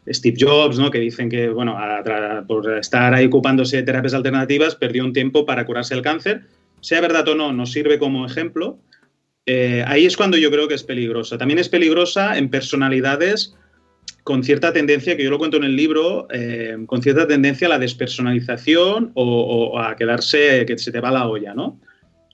Steve 0.08 0.38
Jobs, 0.40 0.78
¿no? 0.78 0.92
Que 0.92 1.00
dicen 1.00 1.28
que, 1.28 1.50
bueno, 1.50 1.76
por 2.48 2.72
estar 2.78 3.16
ahí 3.16 3.26
ocupándose 3.26 3.78
de 3.78 3.84
terapias 3.84 4.14
alternativas, 4.14 4.76
perdió 4.76 5.04
un 5.04 5.14
tiempo 5.14 5.48
para 5.48 5.66
curarse 5.66 5.96
el 5.96 6.04
cáncer. 6.04 6.44
Sea 6.82 7.02
verdad 7.02 7.28
o 7.28 7.34
no, 7.34 7.52
nos 7.54 7.72
sirve 7.72 7.98
como 7.98 8.28
ejemplo. 8.28 8.78
Eh, 9.46 9.84
ahí 9.88 10.06
es 10.06 10.18
cuando 10.18 10.38
yo 10.38 10.52
creo 10.52 10.68
que 10.68 10.76
es 10.76 10.84
peligrosa. 10.84 11.38
También 11.38 11.60
es 11.60 11.70
peligrosa 11.70 12.38
en 12.38 12.50
personalidades 12.50 13.56
con 14.24 14.44
cierta 14.44 14.72
tendencia, 14.72 15.18
que 15.18 15.24
yo 15.24 15.32
lo 15.32 15.40
cuento 15.40 15.58
en 15.58 15.64
el 15.64 15.76
libro, 15.76 16.28
eh, 16.32 16.78
con 16.86 17.02
cierta 17.02 17.28
tendencia 17.28 17.66
a 17.66 17.72
la 17.72 17.80
despersonalización 17.80 19.12
o, 19.16 19.80
a 19.80 19.96
quedarse, 19.96 20.66
que 20.68 20.78
se 20.78 20.92
te 20.92 21.00
va 21.00 21.10
la 21.10 21.28
olla, 21.28 21.56
¿no? 21.56 21.80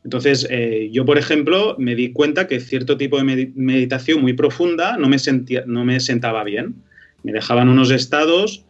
Entonces, 0.04 0.48
eh, 0.50 0.90
yo, 0.92 1.06
por 1.06 1.18
ejemplo, 1.18 1.76
me 1.80 1.96
di 1.96 2.12
cuenta 2.12 2.48
que 2.48 2.60
cierto 2.60 2.98
tipo 2.98 3.18
de 3.18 3.52
meditación 3.56 4.22
muy 4.22 4.34
profunda 4.34 4.98
no 4.98 5.08
me, 5.08 5.20
sentía, 5.20 5.64
no 5.66 5.86
me 5.86 6.00
sentaba 6.00 6.44
bien. 6.44 6.76
Me 7.24 7.32
dejaban 7.32 7.70
unos 7.70 7.92
estados, 7.92 8.66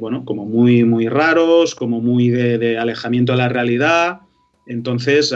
bueno, 0.00 0.24
como 0.24 0.44
muy, 0.44 0.82
muy 0.82 1.08
raros, 1.08 1.76
como 1.76 2.00
muy 2.00 2.30
de, 2.30 2.78
alejamiento 2.78 3.32
de 3.32 3.38
la 3.38 3.48
realidad. 3.48 4.20
Entonces, 4.66 5.34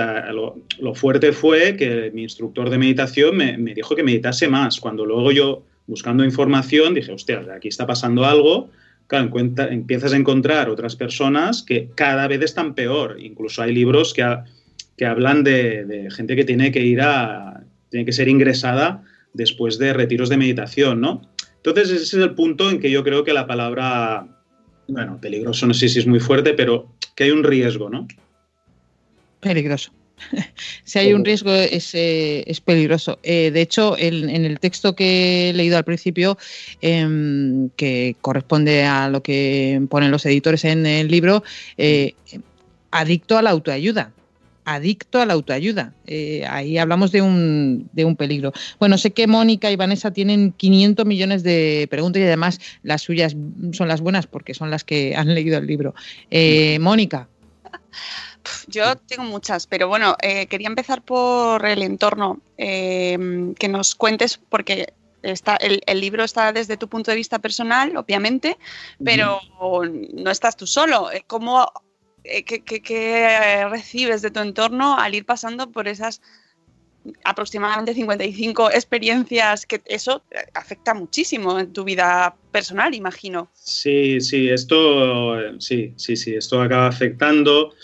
lo, 0.78 0.94
fuerte 0.94 1.32
fue 1.32 1.76
que 1.76 2.10
mi 2.14 2.22
instructor 2.22 2.70
de 2.70 2.78
meditación 2.78 3.36
me, 3.36 3.74
dijo 3.74 3.96
que 3.96 4.02
meditase 4.02 4.48
más. 4.48 4.80
Cuando 4.80 5.04
luego 5.04 5.32
yo 5.32 5.64
buscando 5.86 6.24
información, 6.24 6.94
dije, 6.94 7.12
hostia, 7.12 7.44
aquí 7.54 7.68
está 7.68 7.86
pasando 7.86 8.24
algo, 8.24 8.70
claro, 9.06 9.30
empiezas 9.70 10.12
a 10.12 10.16
encontrar 10.16 10.68
otras 10.68 10.96
personas 10.96 11.62
que 11.62 11.90
cada 11.94 12.28
vez 12.28 12.42
están 12.42 12.74
peor. 12.74 13.16
Incluso 13.20 13.62
hay 13.62 13.74
libros 13.74 14.14
que, 14.14 14.24
que 14.96 15.06
hablan 15.06 15.44
de, 15.44 16.08
gente 16.10 16.36
que 16.36 16.44
tiene 16.44 16.70
que 16.70 16.80
ir 16.80 17.00
a, 17.00 17.64
tiene 17.90 18.06
que 18.06 18.12
ser 18.12 18.28
ingresada 18.28 19.02
después 19.32 19.78
de 19.78 19.92
retiros 19.92 20.28
de 20.28 20.36
meditación, 20.36 21.00
¿no? 21.00 21.22
Entonces 21.56 21.90
ese 21.90 22.02
es 22.02 22.14
el 22.14 22.34
punto 22.34 22.70
en 22.70 22.78
que 22.78 22.90
yo 22.90 23.02
creo 23.02 23.24
que 23.24 23.32
la 23.32 23.46
palabra, 23.46 24.26
bueno, 24.86 25.18
peligroso 25.20 25.66
no 25.66 25.74
sé 25.74 25.88
si 25.88 25.98
es 25.98 26.06
muy 26.06 26.20
fuerte, 26.20 26.54
pero 26.54 26.92
que 27.16 27.24
hay 27.24 27.32
un 27.32 27.42
riesgo, 27.42 27.90
¿no? 27.90 28.06
Peligroso. 29.46 29.92
si 30.84 30.98
hay 30.98 31.12
un 31.12 31.24
riesgo 31.24 31.52
es, 31.52 31.90
eh, 31.94 32.44
peligroso. 32.64 33.18
Eh, 33.22 33.50
de 33.50 33.60
hecho, 33.60 33.96
en 33.98 34.44
el 34.44 34.58
texto 34.60 34.94
que 34.94 35.50
he 35.50 35.52
leído 35.52 35.76
al 35.76 35.84
principio, 35.84 36.38
em, 36.80 37.70
que 37.76 38.16
corresponde 38.20 38.84
a 38.84 39.08
lo 39.08 39.22
que 39.22 39.80
ponen 39.90 40.10
los 40.10 40.24
editores 40.26 40.64
en 40.64 40.86
el 40.86 41.08
libro, 41.08 41.42
eh, 41.76 42.14
adicto 42.90 43.38
a 43.38 43.42
la 43.42 43.50
autoayuda. 43.50 44.12
Adicto 44.64 45.20
a 45.20 45.26
la 45.26 45.34
autoayuda. 45.34 45.94
ahí 46.48 46.76
hablamos 46.76 47.12
de 47.12 47.22
un, 47.22 47.88
de 47.92 48.04
un 48.04 48.16
peligro. 48.16 48.52
Bueno, 48.80 48.98
sé 48.98 49.12
que 49.12 49.28
Mónica 49.28 49.70
y 49.70 49.76
Vanessa 49.76 50.12
tienen 50.12 50.50
500 50.50 51.06
millones 51.06 51.44
de 51.44 51.86
preguntas 51.88 52.20
y 52.20 52.24
además 52.24 52.60
las 52.82 53.02
suyas 53.02 53.36
son 53.72 53.86
las 53.86 54.00
buenas 54.00 54.26
porque 54.26 54.54
son 54.54 54.70
las 54.70 54.82
que 54.82 55.14
han 55.14 55.32
leído 55.34 55.56
el 55.58 55.68
libro. 55.68 55.94
Mónica. 56.80 57.28
Yo 58.66 58.96
tengo 58.96 59.24
muchas, 59.24 59.66
pero 59.66 59.88
bueno, 59.88 60.16
eh, 60.22 60.46
quería 60.46 60.68
empezar 60.68 61.02
por 61.02 61.64
el 61.64 61.82
entorno. 61.82 62.40
Eh, 62.58 63.54
que 63.58 63.68
nos 63.68 63.94
cuentes, 63.94 64.38
porque 64.38 64.92
está, 65.22 65.56
el, 65.56 66.00
libro 66.00 66.24
está 66.24 66.52
desde 66.52 66.76
tu 66.76 66.88
punto 66.88 67.10
de 67.10 67.16
vista 67.16 67.38
personal, 67.38 67.96
obviamente, 67.96 68.56
pero 69.02 69.40
no 69.60 70.30
estás 70.30 70.56
tú 70.56 70.66
solo. 70.66 71.10
Eh, 71.12 71.24
¿Cómo, 71.26 71.70
qué, 72.22 73.66
recibes 73.70 74.22
de 74.22 74.30
tu 74.30 74.40
entorno 74.40 74.98
al 74.98 75.14
ir 75.14 75.24
pasando 75.24 75.70
por 75.70 75.88
esas 75.88 76.20
aproximadamente 77.24 77.94
55 77.94 78.70
experiencias 78.72 79.64
que 79.64 79.80
eso 79.84 80.22
afecta 80.54 80.92
muchísimo 80.92 81.58
en 81.58 81.72
tu 81.72 81.84
vida 81.84 82.34
personal, 82.50 82.94
imagino. 82.94 83.48
Sí, 83.54 84.20
sí, 84.20 84.48
esto 84.48 85.60
sí, 85.60 85.92
sí, 85.96 86.16
sí, 86.16 86.34
esto 86.34 86.60
acaba 86.60 86.88
afectando. 86.88 87.74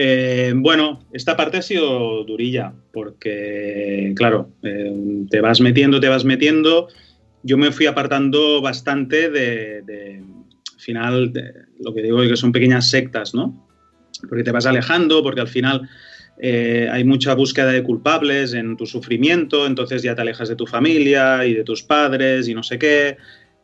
Eh, 0.00 0.52
bueno, 0.54 1.04
esta 1.12 1.36
parte 1.36 1.56
ha 1.56 1.62
sido 1.62 2.22
durilla, 2.22 2.72
porque, 2.92 4.12
claro, 4.14 4.48
eh, 4.62 4.94
te 5.28 5.40
vas 5.40 5.60
metiendo, 5.60 5.98
te 5.98 6.08
vas 6.08 6.24
metiendo. 6.24 6.86
Yo 7.42 7.58
me 7.58 7.72
fui 7.72 7.86
apartando 7.86 8.62
bastante 8.62 9.28
de, 9.28 10.22
al 10.72 10.80
final, 10.80 11.32
lo 11.80 11.92
que 11.92 12.02
digo 12.02 12.20
que 12.20 12.36
son 12.36 12.52
pequeñas 12.52 12.88
sectas, 12.88 13.34
¿no? 13.34 13.68
Porque 14.28 14.44
te 14.44 14.52
vas 14.52 14.66
alejando, 14.66 15.20
porque 15.20 15.40
al 15.40 15.48
final 15.48 15.88
eh, 16.40 16.88
hay 16.92 17.02
mucha 17.02 17.34
búsqueda 17.34 17.72
de 17.72 17.82
culpables 17.82 18.54
en 18.54 18.76
tu 18.76 18.86
sufrimiento, 18.86 19.66
entonces 19.66 20.04
ya 20.04 20.14
te 20.14 20.20
alejas 20.20 20.48
de 20.48 20.54
tu 20.54 20.68
familia 20.68 21.44
y 21.44 21.54
de 21.54 21.64
tus 21.64 21.82
padres 21.82 22.46
y 22.46 22.54
no 22.54 22.62
sé 22.62 22.78
qué. 22.78 23.16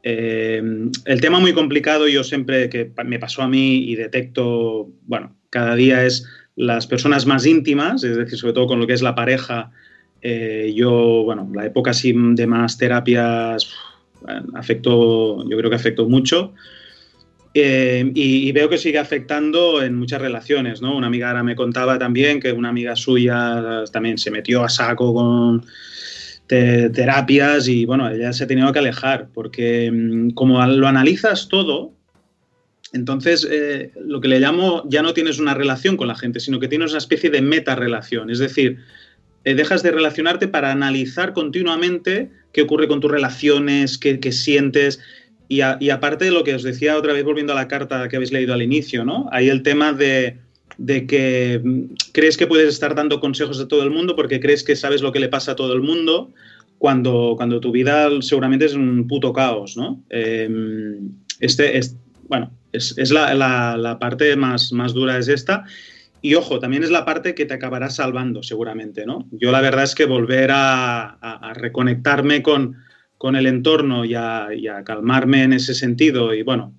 el 0.03 1.21
tema 1.21 1.39
muy 1.39 1.53
complicado, 1.53 2.09
yo 2.09 2.25
siempre 2.25 2.69
que 2.69 2.91
me 3.05 3.21
pasó 3.21 3.43
a 3.43 3.49
mí 3.49 3.89
y 3.89 3.95
detecto, 3.95 4.91
bueno, 5.07 5.37
cada 5.55 5.77
día 5.77 6.05
es 6.05 6.27
las 6.57 6.89
personas 6.89 7.27
más 7.27 7.47
íntimas, 7.47 8.03
es 8.03 8.17
decir, 8.17 8.37
sobre 8.37 8.55
todo 8.55 8.67
con 8.67 8.81
lo 8.81 8.89
que 8.89 8.93
es 8.93 9.03
la 9.03 9.15
pareja. 9.15 9.71
Eh, 10.21 10.73
yo, 10.75 11.23
bueno, 11.25 11.49
la 11.55 11.65
época 11.65 11.93
así 11.93 12.13
de 12.13 12.47
más 12.49 12.77
terapias 12.77 13.71
afectó, 14.55 15.49
yo 15.49 15.57
creo 15.57 15.71
que 15.71 15.77
afectó 15.77 16.09
mucho. 16.09 16.53
Eh, 17.55 18.11
y, 18.17 18.51
veo 18.51 18.69
que 18.69 18.79
sigue 18.79 18.99
afectando 18.99 19.81
en 19.81 19.95
muchas 19.95 20.21
relaciones, 20.21 20.83
¿no? 20.83 20.97
Una 20.97 21.07
amiga 21.07 21.29
ahora 21.29 21.45
me 21.45 21.55
contaba 21.55 22.01
también 22.01 22.41
que 22.41 22.51
una 22.51 22.71
amiga 22.71 22.97
suya 22.97 23.85
también 23.93 24.19
se 24.19 24.33
metió 24.33 24.65
a 24.65 24.69
saco 24.69 25.15
con 25.15 25.65
terapias 26.49 27.69
y 27.69 27.87
bueno, 27.87 28.11
ella 28.11 28.33
se 28.33 28.45
ha 28.45 28.47
tenido 28.47 28.73
que 28.73 28.81
alejar 28.81 29.29
porque 29.33 29.91
mm, 29.91 30.31
como 30.31 30.65
lo 30.67 30.89
analizas 30.89 31.49
todo, 31.49 31.94
entonces, 32.95 33.47
eh, 33.51 33.91
lo 34.01 34.21
que 34.21 34.29
le 34.29 34.39
llamo, 34.39 34.85
ya 34.89 35.03
no 35.03 35.15
tienes 35.15 35.41
una 35.41 35.53
relación 35.53 35.97
con 35.97 36.07
la 36.07 36.15
gente, 36.15 36.39
sino 36.39 36.61
que 36.61 36.69
tienes 36.69 36.93
una 36.93 36.99
especie 36.99 37.29
de 37.29 37.43
meta-relación. 37.43 38.31
Es 38.31 38.39
decir, 38.39 38.79
eh, 39.45 39.55
dejas 39.55 39.83
de 39.83 39.91
relacionarte 39.91 40.47
para 40.47 40.71
analizar 40.71 41.33
continuamente 41.33 42.31
qué 42.53 42.63
ocurre 42.63 42.87
con 42.87 43.01
tus 43.01 43.11
relaciones, 43.11 43.99
qué, 43.99 44.33
sientes. 44.33 45.01
Y, 45.49 45.61
aparte 45.61 46.27
de 46.27 46.31
lo 46.31 46.45
que 46.45 46.55
os 46.55 46.63
decía 46.63 46.97
otra 46.97 47.13
vez, 47.13 47.25
volviendo 47.25 47.53
a 47.53 47.57
la 47.57 47.67
carta 47.67 48.09
que 48.09 48.15
habéis 48.15 48.31
leído 48.31 48.55
al 48.55 48.63
inicio, 48.63 49.05
¿no? 49.05 49.29
Hay 49.33 49.49
el 49.49 49.65
tema 49.65 49.93
de, 49.93 50.39
que 50.79 51.61
mm, 51.63 51.83
crees 52.13 52.37
que 52.37 52.47
puedes 52.47 52.69
estar 52.69 52.95
dando 52.95 53.19
consejos 53.19 53.59
a 53.59 53.67
todo 53.67 53.83
el 53.83 53.91
mundo 53.91 54.15
porque 54.15 54.39
crees 54.39 54.63
que 54.63 54.77
sabes 54.77 55.03
lo 55.03 55.11
que 55.11 55.19
le 55.19 55.29
pasa 55.29 55.53
a 55.53 55.57
todo 55.57 55.73
el 55.73 55.81
mundo, 55.81 56.33
cuando, 56.79 57.35
cuando 57.37 57.59
tu 57.59 57.73
vida 57.73 58.09
seguramente 58.21 58.67
es 58.67 58.75
un 58.75 59.09
puto 59.09 59.33
caos, 59.33 59.77
¿no? 59.77 60.01
Em, 60.11 61.11
este, 61.41 61.77
este, 61.77 62.04
bueno, 62.29 62.51
es, 62.73 63.11
la, 63.11 63.99
parte 64.01 64.37
más, 64.37 64.73
más 64.73 64.95
dura 64.95 65.19
es 65.19 65.29
esta. 65.29 65.65
Y 66.21 66.35
ojo, 66.35 66.59
también 66.59 66.83
es 66.83 66.91
la 66.91 67.05
parte 67.05 67.35
que 67.35 67.45
te 67.45 67.55
acabará 67.55 67.91
salvando 67.91 68.43
seguramente, 68.43 69.05
¿no? 69.05 69.29
Yo 69.31 69.53
la 69.53 69.61
verdad 69.61 69.85
es 69.85 69.95
que 69.95 70.07
volver 70.07 70.51
a, 70.53 71.53
reconectarme 71.55 72.43
con, 72.43 72.77
con, 73.19 73.37
el 73.37 73.47
entorno 73.47 74.05
y 74.05 74.15
a, 74.15 74.49
y 74.55 74.67
a, 74.67 74.83
calmarme 74.85 75.43
en 75.43 75.53
ese 75.53 75.75
sentido 75.75 76.33
y 76.33 76.43
bueno, 76.43 76.73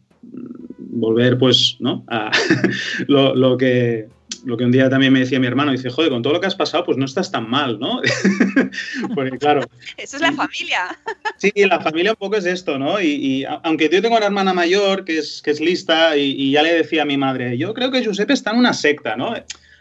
volver 0.96 1.38
pues, 1.38 1.78
¿no? 1.80 2.04
A 2.08 2.32
lo, 3.08 3.58
que, 3.58 4.08
lo 4.46 4.58
que 4.58 4.64
un 4.64 4.72
día 4.72 4.90
también 4.90 5.12
me 5.12 5.20
decía 5.20 5.40
mi 5.40 5.48
hermano, 5.48 5.72
dice, 5.72 5.90
joder, 5.90 6.12
con 6.12 6.22
todo 6.22 6.34
lo 6.34 6.40
que 6.40 6.46
has 6.46 6.56
pasado, 6.56 6.86
pues 6.86 6.98
no 6.98 7.06
estás 7.06 7.32
tan 7.32 7.50
mal, 7.50 7.80
¿no? 7.80 8.00
Porque 9.16 9.38
claro. 9.38 9.62
Eso 9.98 10.18
es 10.18 10.22
la 10.22 10.32
familia. 10.32 10.98
sí, 11.38 11.52
la 11.56 11.82
familia 11.82 12.12
un 12.12 12.18
poco 12.18 12.36
es 12.36 12.46
esto, 12.46 12.78
¿no? 12.78 13.02
Y, 13.02 13.46
aunque 13.64 13.90
yo 13.90 14.02
tengo 14.02 14.16
una 14.16 14.28
hermana 14.28 14.54
mayor 14.54 15.04
que 15.04 15.18
es, 15.18 15.42
que 15.42 15.52
es 15.52 15.60
lista 15.60 16.16
y, 16.16 16.52
ya 16.52 16.62
le 16.62 16.74
decía 16.74 17.02
a 17.02 17.06
mi 17.06 17.18
madre, 17.18 17.58
yo 17.58 17.74
creo 17.74 17.92
que 17.92 18.02
Giuseppe 18.02 18.34
está 18.34 18.52
en 18.52 18.60
una 18.60 18.74
secta, 18.74 19.16
¿no? 19.16 19.34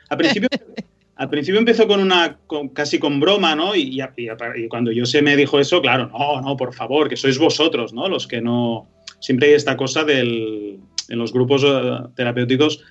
Al 0.08 0.18
principio... 0.18 0.48
Al 1.16 1.30
principio 1.30 1.60
empezó 1.60 1.86
con 1.86 2.00
una, 2.00 2.38
casi 2.72 2.98
con 2.98 3.20
broma, 3.20 3.54
¿no? 3.54 3.76
Y, 3.76 4.02
y, 4.16 4.68
cuando 4.68 4.90
yo 4.90 5.06
se 5.06 5.22
me 5.22 5.36
dijo 5.36 5.60
eso, 5.60 5.80
claro, 5.80 6.08
no, 6.08 6.40
no, 6.40 6.56
por 6.56 6.74
favor, 6.74 7.08
que 7.08 7.16
sois 7.16 7.38
vosotros, 7.38 7.92
¿no? 7.92 8.08
Los 8.08 8.26
que 8.26 8.40
no... 8.40 8.88
Siempre 9.20 9.46
hay 9.46 9.54
esta 9.54 9.76
cosa 9.76 10.02
del, 10.02 10.80
en 11.08 11.18
los 11.18 11.32
grupos 11.32 11.62
eh, 11.64 11.98
terapéuticos 12.16 12.82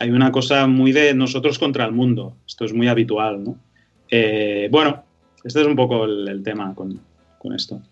hay 0.00 0.10
una 0.10 0.32
cosa 0.32 0.66
muy 0.66 0.92
de 0.92 1.12
nosotros 1.12 1.58
contra 1.58 1.84
el 1.84 1.92
mundo. 1.92 2.34
Esto 2.46 2.64
es 2.64 2.72
muy 2.72 2.88
habitual, 2.88 3.44
¿no? 3.44 3.56
Eh, 4.08 4.66
bueno, 4.70 5.04
este 5.44 5.60
es 5.60 5.66
un 5.66 5.76
poco 5.76 6.06
el, 6.06 6.42
tema 6.42 6.74
con, 6.74 6.98
esto. 7.54 7.82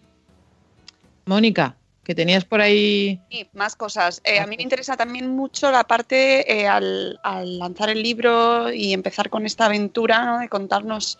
Mónica, 1.26 1.76
que 2.02 2.14
tenías 2.14 2.46
por 2.46 2.62
ahí. 2.62 3.20
Sí, 3.30 3.46
más 3.52 3.76
cosas. 3.76 4.22
Eh, 4.24 4.40
a 4.40 4.46
mí 4.46 4.56
me 4.56 4.62
interesa 4.62 4.96
también 4.96 5.28
mucho 5.28 5.70
la 5.70 5.84
parte 5.84 6.50
eh, 6.50 6.66
al, 6.66 7.20
lanzar 7.58 7.90
el 7.90 8.02
libro 8.02 8.72
y 8.72 8.94
empezar 8.94 9.28
con 9.28 9.44
esta 9.44 9.66
aventura, 9.66 10.24
¿no? 10.24 10.38
De 10.38 10.48
contarnos, 10.48 11.18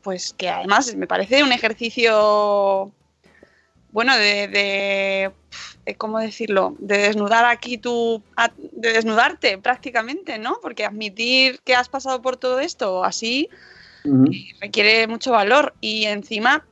pues 0.00 0.32
que 0.32 0.48
además 0.48 0.94
me 0.94 1.08
parece 1.08 1.42
un 1.42 1.50
ejercicio, 1.50 2.92
bueno, 3.90 4.16
de 4.16 5.32
¿cómo 5.96 6.18
decirlo? 6.18 6.74
De 6.78 6.98
desnudar 6.98 7.44
aquí 7.44 7.78
tu, 7.78 8.22
de 8.72 8.92
desnudarte 8.92 9.58
prácticamente, 9.58 10.38
¿no? 10.38 10.58
Porque 10.62 10.84
admitir 10.84 11.60
que 11.64 11.74
has 11.74 11.88
pasado 11.88 12.20
por 12.22 12.36
todo 12.36 12.60
esto 12.60 13.04
así 13.04 13.48
eh, 14.04 14.54
requiere 14.60 15.06
mucho 15.06 15.32
valor 15.32 15.74
y 15.80 16.04
encima 16.06 16.66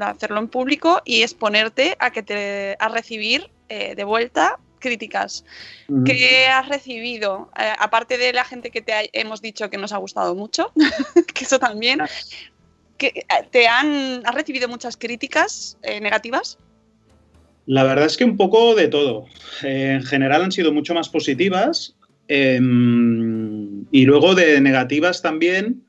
hacerlo 0.00 0.38
en 0.40 0.48
público 0.48 1.02
y 1.04 1.22
exponerte 1.22 1.96
a 1.98 2.10
que 2.10 2.22
te 2.22 2.76
a 2.78 2.88
recibir 2.88 3.50
eh, 3.68 3.94
de 3.94 4.04
vuelta 4.04 4.58
críticas. 4.78 5.44
¿Qué 6.04 6.46
has 6.46 6.68
recibido? 6.68 7.48
aparte 7.78 8.18
de 8.18 8.34
la 8.34 8.44
gente 8.44 8.70
que 8.70 8.82
te 8.82 9.08
hemos 9.18 9.40
dicho 9.40 9.70
que 9.70 9.78
nos 9.78 9.92
ha 9.92 9.96
gustado 9.96 10.34
mucho, 10.34 10.72
que 11.34 11.44
eso 11.44 11.58
también, 11.58 12.00
que, 12.98 13.24
¿te 13.50 13.66
han 13.66 14.20
has 14.26 14.34
recibido 14.34 14.68
muchas 14.68 14.98
críticas 14.98 15.78
negativas? 15.82 16.58
La 17.66 17.84
verdad 17.84 18.06
es 18.06 18.16
que 18.16 18.24
un 18.24 18.36
poco 18.36 18.74
de 18.74 18.88
todo. 18.88 19.26
Eh, 19.62 19.92
en 19.94 20.02
general 20.02 20.42
han 20.42 20.52
sido 20.52 20.72
mucho 20.72 20.94
más 20.94 21.08
positivas 21.08 21.96
em, 22.28 23.84
y 23.90 24.04
luego 24.04 24.34
de 24.34 24.60
negativas 24.60 25.22
también. 25.22 25.82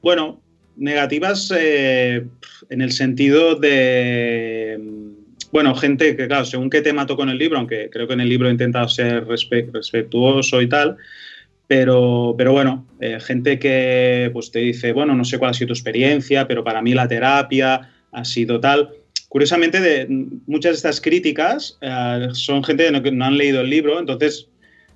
Bueno, 0.00 0.40
negativas 0.76 1.52
eh, 1.56 2.24
en 2.70 2.80
el 2.80 2.92
sentido 2.92 3.56
de, 3.56 4.78
bueno, 5.50 5.74
gente 5.74 6.16
que, 6.16 6.28
claro, 6.28 6.44
según 6.44 6.70
qué 6.70 6.82
tema 6.82 7.06
toco 7.06 7.24
en 7.24 7.30
el 7.30 7.38
libro, 7.38 7.58
aunque 7.58 7.90
creo 7.90 8.06
que 8.06 8.14
en 8.14 8.20
el 8.20 8.28
libro 8.28 8.48
he 8.48 8.52
intentado 8.52 8.88
ser 8.88 9.26
respetuoso 9.26 10.62
y 10.62 10.68
tal, 10.68 10.96
pero, 11.66 12.34
pero 12.38 12.52
bueno, 12.52 12.86
eh, 13.00 13.18
gente 13.20 13.58
que 13.58 14.30
pues 14.32 14.50
te 14.50 14.60
dice, 14.60 14.92
bueno, 14.92 15.14
no 15.14 15.24
sé 15.24 15.38
cuál 15.38 15.50
ha 15.50 15.54
sido 15.54 15.68
tu 15.68 15.72
experiencia, 15.74 16.46
pero 16.46 16.62
para 16.62 16.80
mí 16.80 16.94
la 16.94 17.08
terapia 17.08 17.90
ha 18.12 18.24
sido 18.24 18.60
tal 18.60 18.90
curiosamente, 19.28 19.80
de, 19.80 20.06
muchas 20.46 20.72
de 20.72 20.76
estas 20.76 21.00
críticas 21.00 21.78
eh, 21.80 22.28
son 22.32 22.64
gente 22.64 22.90
que 23.02 23.12
no, 23.12 23.24
han 23.24 23.38
leído 23.38 23.60
el 23.60 23.70
libro, 23.70 23.98
entonces 23.98 24.48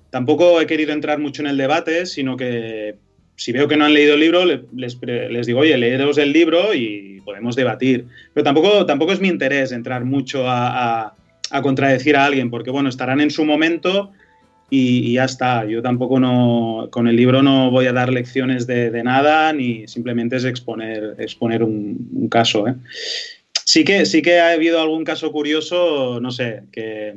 tampoco 0.09 0.59
he 0.61 0.67
querido 0.67 0.93
entrar 0.93 1.19
mucho 1.19 1.41
en 1.41 1.47
el 1.47 1.57
debate, 1.57 2.05
sino 2.05 2.37
que 2.37 2.95
si 3.35 3.51
veo 3.51 3.67
que 3.67 3.77
no 3.77 3.85
han 3.85 3.93
leído 3.93 4.13
el 4.13 4.19
libro, 4.19 4.45
les, 4.45 5.45
digo, 5.45 5.59
oye, 5.59 5.77
leeros 5.77 6.17
el 6.17 6.31
libro 6.31 6.73
y 6.73 7.21
podemos 7.25 7.55
debatir. 7.55 8.05
Pero 8.33 8.43
tampoco, 8.43 8.85
tampoco 8.85 9.11
es 9.11 9.19
mi 9.19 9.27
interés 9.27 9.71
entrar 9.71 10.05
mucho 10.05 10.43
a, 10.47 11.15
contradecir 11.61 12.15
a 12.15 12.25
alguien, 12.25 12.49
porque 12.49 12.71
bueno, 12.71 12.89
estarán 12.89 13.21
en 13.21 13.29
su 13.31 13.45
momento 13.45 14.11
y, 14.69 15.13
ya 15.13 15.25
está. 15.25 15.65
Yo 15.65 15.81
tampoco 15.81 16.19
no, 16.19 16.87
con 16.91 17.07
el 17.07 17.15
libro 17.15 17.43
no 17.43 17.69
voy 17.69 17.87
a 17.87 17.93
dar 17.93 18.11
lecciones 18.11 18.65
de, 18.65 19.03
nada, 19.03 19.53
ni 19.53 19.87
simplemente 19.87 20.35
es 20.35 20.45
exponer, 20.45 21.15
exponer 21.19 21.63
un, 21.63 22.27
caso. 22.29 22.67
¿eh? 22.67 22.75
Sí, 23.65 23.83
que, 23.83 24.05
sí 24.05 24.21
que 24.21 24.39
ha 24.39 24.51
habido 24.51 24.81
algún 24.81 25.03
caso 25.03 25.31
curioso, 25.31 26.19
no 26.21 26.31
sé, 26.31 26.63
que 26.71 27.13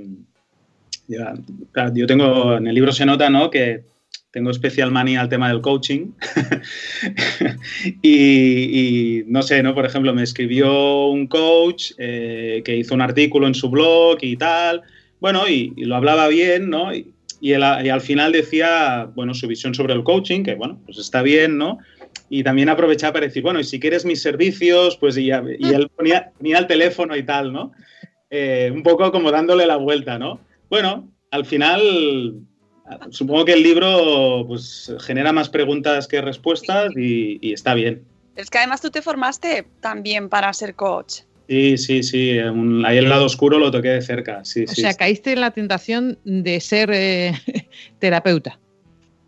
yo 1.09 2.07
tengo, 2.07 2.57
en 2.57 2.67
el 2.67 2.75
libro 2.75 2.93
se 2.93 3.07
nota, 3.07 3.31
¿no? 3.31 3.51
Que 3.51 3.83
tengo 4.31 4.51
especial 4.51 4.91
manía 4.91 5.21
al 5.21 5.29
tema 5.29 5.49
del 5.49 5.61
coaching. 5.61 6.13
y, 8.03 9.23
no 9.27 9.43
sé, 9.43 9.63
¿no? 9.63 9.75
Por 9.75 9.87
ejemplo, 9.87 10.13
me 10.13 10.23
escribió 10.23 11.07
un 11.07 11.27
coach 11.27 11.93
eh, 11.99 12.63
que 12.65 12.77
hizo 12.77 12.95
un 12.95 13.01
artículo 13.01 13.47
en 13.47 13.55
su 13.55 13.71
blog 13.71 14.19
y 14.21 14.37
tal. 14.37 14.83
Bueno, 15.21 15.49
y, 15.49 15.73
lo 15.77 15.97
hablaba 15.97 16.29
bien, 16.29 16.69
¿no? 16.69 16.95
Y, 16.95 17.15
y, 17.41 17.55
al 17.55 18.01
final 18.01 18.33
decía, 18.33 19.09
bueno, 19.15 19.33
su 19.35 19.47
visión 19.47 19.75
sobre 19.75 19.95
el 19.95 20.03
coaching, 20.03 20.43
que 20.43 20.55
bueno, 20.55 20.81
pues 20.85 20.99
está 20.99 21.23
bien, 21.23 21.57
¿no? 21.57 21.79
Y 22.29 22.43
también 22.43 22.69
aprovechaba 22.69 23.15
para 23.15 23.27
decir, 23.27 23.43
bueno, 23.43 23.61
y 23.61 23.65
si 23.65 23.79
quieres 23.79 24.05
mis 24.05 24.21
servicios, 24.21 24.97
pues 24.97 25.17
y, 25.17 25.27
y 25.27 25.31
él 25.31 25.89
ponía, 25.95 26.33
ponía, 26.37 26.59
el 26.59 26.67
teléfono 26.67 27.17
y 27.17 27.23
tal, 27.23 27.53
¿no? 27.53 27.73
Eh, 28.31 28.71
un 28.75 28.83
poco 28.83 29.13
como 29.13 29.31
dándole 29.31 29.67
la 29.67 29.77
vuelta, 29.77 30.19
¿no? 30.19 30.41
Bueno, 30.69 31.09
al 31.31 31.45
final 31.45 32.47
supongo 33.11 33.45
que 33.45 33.53
el 33.53 33.63
libro 33.63 34.45
pues, 34.47 34.93
genera 35.01 35.33
más 35.33 35.49
preguntas 35.49 36.07
que 36.07 36.21
respuestas 36.21 36.93
y, 36.97 37.53
está 37.53 37.75
bien. 37.75 38.05
Es 38.37 38.51
que 38.51 38.59
además 38.59 38.81
tú 38.81 38.91
te 38.91 39.03
formaste 39.03 39.67
también 39.81 40.29
para 40.29 40.53
ser 40.53 40.75
coach. 40.75 41.21
Sí, 41.49 41.79
sí, 41.79 42.03
sí. 42.03 42.39
ahí 42.85 42.99
el 42.99 43.09
lado 43.09 43.25
oscuro 43.25 43.59
lo 43.59 43.71
toqué 43.71 43.89
de 43.91 44.03
cerca. 44.03 44.45
Sí, 44.45 44.65
o 44.65 44.75
sea, 44.75 44.95
caíste 44.95 45.33
en 45.33 45.41
la 45.41 45.53
tentación 45.53 46.19
de 46.25 46.61
ser 46.61 46.91
eh, 46.93 47.33
terapeuta. 48.01 48.59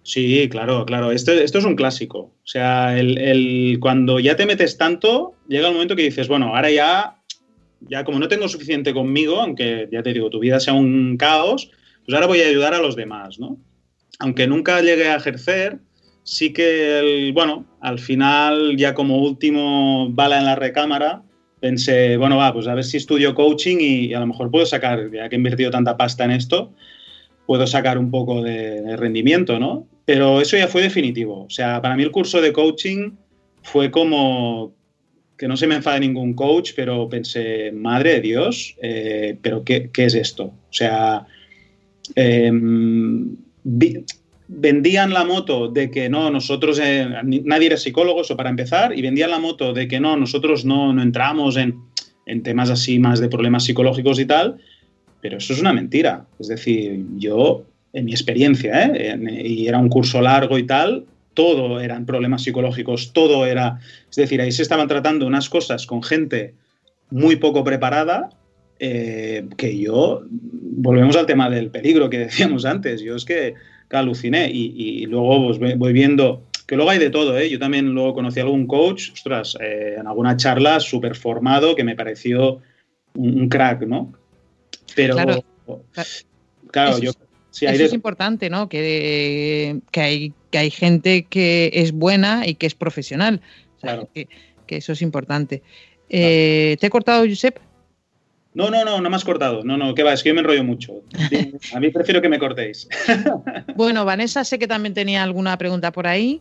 Sí, 0.08 0.48
claro, 0.48 0.86
claro. 0.86 1.12
Esto, 1.12 1.32
esto, 1.32 1.58
es 1.58 1.66
un 1.66 1.76
clásico. 1.76 2.18
O 2.18 2.46
sea, 2.46 2.98
el, 2.98 3.76
cuando 3.78 4.18
ya 4.18 4.36
te 4.36 4.46
metes 4.46 4.78
tanto, 4.78 5.34
llega 5.48 5.68
el 5.68 5.74
momento 5.74 5.96
que 5.96 6.04
dices, 6.04 6.28
bueno, 6.28 6.56
ahora 6.56 6.70
ya, 6.70 7.18
ya 7.80 8.04
como 8.04 8.18
no 8.18 8.26
tengo 8.26 8.48
suficiente 8.48 8.94
conmigo, 8.94 9.38
aunque 9.38 9.86
ya 9.92 10.02
te 10.02 10.14
digo, 10.14 10.30
tu 10.30 10.38
vida 10.38 10.60
sea 10.60 10.72
un 10.72 11.18
caos, 11.18 11.70
pues 12.06 12.14
ahora 12.14 12.26
voy 12.26 12.40
a 12.40 12.46
ayudar 12.46 12.72
a 12.72 12.80
los 12.80 12.96
demás, 12.96 13.38
¿no? 13.38 13.58
Aunque 14.18 14.46
nunca 14.46 14.80
llegué 14.80 15.08
a 15.08 15.16
ejercer, 15.16 15.80
sí 16.22 16.54
que, 16.54 17.30
bueno, 17.34 17.66
al 17.82 17.98
final, 17.98 18.78
ya 18.78 18.94
como 18.94 19.18
último 19.18 20.08
bala 20.08 20.38
en 20.38 20.46
la 20.46 20.56
recámara, 20.56 21.22
pensé, 21.60 22.16
bueno, 22.16 22.38
va, 22.38 22.54
pues 22.54 22.66
a 22.66 22.72
ver 22.72 22.84
si 22.84 22.96
estudio 22.96 23.34
coaching 23.34 23.76
y, 23.78 24.14
a 24.14 24.20
lo 24.20 24.26
mejor 24.26 24.50
puedo 24.50 24.64
sacar, 24.64 25.10
ya 25.12 25.28
que 25.28 25.36
he 25.36 25.38
invertido 25.38 25.70
tanta 25.70 25.98
pasta 25.98 26.24
en 26.24 26.30
esto, 26.30 26.72
puedo 27.44 27.66
sacar 27.66 27.98
un 27.98 28.10
poco 28.10 28.42
de, 28.42 28.96
rendimiento, 28.96 29.58
¿no? 29.58 29.86
Pero 30.08 30.40
eso 30.40 30.56
ya 30.56 30.68
fue 30.68 30.80
definitivo. 30.80 31.44
O 31.44 31.50
sea, 31.50 31.82
para 31.82 31.94
mí 31.94 32.02
el 32.02 32.10
curso 32.10 32.40
de 32.40 32.50
coaching 32.50 33.10
fue 33.62 33.90
como 33.90 34.72
que 35.36 35.46
no 35.46 35.54
se 35.54 35.66
me 35.66 35.74
enfade 35.74 36.00
ningún 36.00 36.32
coach, 36.32 36.72
pero 36.74 37.10
pensé, 37.10 37.72
madre 37.72 38.14
de 38.14 38.20
Dios, 38.22 38.74
eh, 38.80 39.36
pero 39.42 39.62
qué, 39.64 39.90
es 39.94 40.14
esto? 40.14 40.44
O 40.44 40.72
sea, 40.72 41.26
Em, 42.14 43.36
vendían 44.48 45.12
la 45.12 45.24
moto 45.24 45.68
de 45.68 45.90
que 45.90 46.08
no, 46.08 46.30
nosotros, 46.30 46.80
eh, 46.82 47.06
nadie 47.44 47.66
era 47.66 47.76
psicólogo, 47.76 48.22
eso 48.22 48.36
para 48.36 48.50
empezar, 48.50 48.96
y 48.96 49.02
vendían 49.02 49.30
la 49.30 49.38
moto 49.38 49.72
de 49.72 49.88
que 49.88 50.00
no, 50.00 50.16
nosotros 50.16 50.64
no, 50.64 50.92
no 50.92 51.02
entramos 51.02 51.56
en, 51.56 51.76
en, 52.24 52.42
temas 52.42 52.70
así 52.70 52.98
más 52.98 53.20
de 53.20 53.28
problemas 53.28 53.64
psicológicos 53.64 54.18
y 54.18 54.24
tal, 54.24 54.56
pero 55.20 55.36
eso 55.36 55.52
es 55.52 55.60
una 55.60 55.72
mentira. 55.72 56.26
Es 56.38 56.48
decir, 56.48 57.04
yo, 57.18 57.64
en 57.92 58.04
mi 58.04 58.12
experiencia, 58.12 58.86
¿eh? 58.86 59.42
y 59.44 59.66
era 59.66 59.78
un 59.78 59.88
curso 59.88 60.20
largo 60.20 60.58
y 60.58 60.64
tal, 60.64 61.06
todo 61.34 61.80
eran 61.80 62.04
problemas 62.04 62.42
psicológicos, 62.42 63.12
todo 63.12 63.46
era, 63.46 63.78
es 64.10 64.16
decir, 64.16 64.40
ahí 64.40 64.52
se 64.52 64.62
estaban 64.62 64.88
tratando 64.88 65.26
unas 65.26 65.48
cosas 65.48 65.86
con 65.86 66.02
gente 66.02 66.54
muy 67.10 67.36
poco 67.36 67.64
preparada 67.64 68.30
eh, 68.80 69.46
que 69.56 69.78
yo, 69.78 70.22
volvemos 70.30 71.16
al 71.16 71.26
tema 71.26 71.48
del 71.48 71.70
peligro 71.70 72.10
que 72.10 72.18
decíamos 72.26 72.64
antes, 72.64 73.00
yo 73.00 73.16
es 73.16 73.24
que, 73.24 73.54
aluciné 73.90 74.50
y, 74.52 75.06
luego 75.06 75.46
pues, 75.46 75.78
voy 75.78 75.92
viendo 75.94 76.42
que 76.66 76.76
luego 76.76 76.90
hay 76.90 76.98
de 76.98 77.08
todo, 77.08 77.38
¿eh? 77.38 77.48
Yo 77.48 77.58
también 77.58 77.86
luego 77.94 78.12
conocí 78.12 78.38
a 78.40 78.42
algún 78.42 78.66
coach, 78.66 79.12
ostras, 79.14 79.56
eh, 79.58 79.96
en 79.98 80.06
alguna 80.06 80.36
charla 80.36 80.80
súper 80.80 81.16
formado 81.16 81.74
que 81.74 81.82
me 81.82 81.96
pareció 81.96 82.60
un, 83.14 83.48
crack, 83.48 83.86
¿no? 83.86 84.12
Pero, 84.94 85.16
claro, 86.70 86.98
yo... 86.98 87.12
eso 87.62 87.84
es 87.84 87.92
importante, 87.92 88.50
¿no? 88.50 88.68
Que, 88.68 89.80
que, 89.90 90.00
hay, 90.00 90.32
que 90.50 90.58
hay 90.58 90.70
gente 90.70 91.24
que 91.24 91.70
es 91.72 91.92
buena 91.92 92.46
y 92.46 92.54
que 92.54 92.66
es 92.66 92.74
profesional. 92.74 93.40
claro. 93.80 94.08
que, 94.14 94.28
eso 94.68 94.92
es 94.92 95.00
importante. 95.00 95.62
¿Te 96.08 96.78
he 96.80 96.90
cortado, 96.90 97.24
Josep? 97.26 97.58
No, 98.58 98.70
no, 98.70 98.84
no, 98.84 99.00
no 99.00 99.08
me 99.08 99.14
has 99.14 99.24
cortado. 99.24 99.62
No, 99.62 99.76
no, 99.76 99.94
que 99.94 100.02
va, 100.02 100.12
es 100.12 100.22
que 100.22 100.30
yo 100.30 100.34
me 100.34 100.40
enrollo 100.40 100.64
mucho. 100.64 101.02
A 101.74 101.80
mí 101.80 101.90
prefiero 101.90 102.20
que 102.20 102.28
me 102.28 102.38
cortéis. 102.38 102.88
Bueno, 103.76 104.04
Vanessa, 104.04 104.42
sé 104.42 104.58
que 104.58 104.66
también 104.66 104.94
tenía 104.94 105.22
alguna 105.22 105.56
pregunta 105.56 105.92
por 105.92 106.08
ahí. 106.08 106.40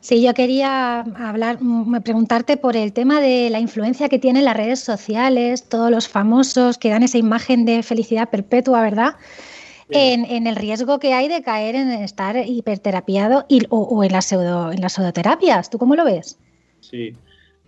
Sí, 0.00 0.22
yo 0.22 0.34
quería 0.34 1.00
hablar, 1.00 1.58
mm, 1.60 2.02
preguntarte 2.02 2.58
por 2.58 2.76
el 2.76 2.92
tema 2.92 3.20
de 3.20 3.48
la 3.48 3.58
influencia 3.58 4.10
que 4.10 4.18
tienen 4.18 4.44
las 4.44 4.56
redes 4.56 4.80
sociales, 4.80 5.68
todos 5.68 5.90
los 5.90 6.08
famosos 6.08 6.76
que 6.76 6.90
dan 6.90 7.02
esa 7.02 7.16
imagen 7.16 7.64
de 7.64 7.82
felicidad 7.82 8.28
perpetua, 8.28 8.82
¿verdad? 8.82 9.14
En, 9.92 10.46
el 10.46 10.56
riesgo 10.56 10.98
que 10.98 11.12
hay 11.12 11.28
de 11.28 11.42
caer 11.42 11.74
en 11.74 11.90
estar 11.90 12.36
hiperterapiado 12.36 13.46
y, 13.48 13.62
o, 13.70 14.04
en, 14.04 14.12
la 14.12 14.22
pseudo, 14.22 14.72
en 14.72 14.80
las 14.80 14.94
pseudoterapias. 14.94 15.70
¿Tú 15.70 15.78
cómo 15.78 15.96
lo 15.96 16.04
ves? 16.04 16.38
Sí, 16.80 17.14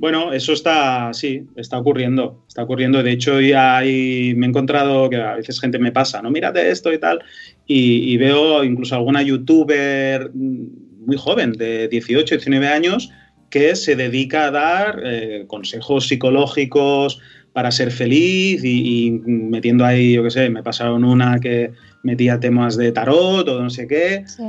bueno, 0.03 0.33
eso 0.33 0.53
está, 0.53 1.15
sí, 1.15 1.47
está 1.55 1.79
ocurriendo, 1.79 2.43
está 2.49 2.65
ocurriendo. 2.65 3.05
De 3.05 3.13
hecho, 3.13 3.41
ya 3.41 3.77
hay, 3.77 4.35
me 4.37 4.47
he 4.47 4.49
encontrado 4.49 5.09
que 5.09 5.17
a 5.17 5.37
veces 5.37 5.61
gente 5.61 5.79
me 5.79 5.93
pasa, 5.93 6.21
no, 6.21 6.29
mírate 6.31 6.71
esto 6.71 6.93
y 6.93 6.99
tal, 6.99 7.21
y, 7.69 8.17
veo 8.17 8.65
incluso 8.65 8.97
alguna 8.97 9.23
youtuber 9.23 10.33
muy 10.35 11.17
joven, 11.17 11.53
de 11.53 11.87
18, 11.87 12.35
19 12.35 12.67
años, 12.67 13.13
que 13.49 13.77
se 13.77 13.95
dedica 13.95 14.47
a 14.47 14.51
dar 14.51 15.01
eh, 15.05 15.45
consejos 15.47 16.09
psicológicos 16.09 17.21
para 17.53 17.71
ser 17.71 17.93
feliz 17.93 18.65
y, 18.65 19.21
metiendo 19.25 19.85
ahí, 19.85 20.15
yo 20.15 20.25
qué 20.25 20.31
sé, 20.31 20.51
me 20.51 20.65
pasaron 20.65 21.05
una 21.05 21.39
que 21.39 21.71
metía 22.03 22.41
temas 22.41 22.77
de 22.77 22.93
tarot 22.93 23.49
o 23.49 23.63
no 23.63 23.71
sé 23.71 23.87
qué. 23.87 24.25
Sí 24.27 24.43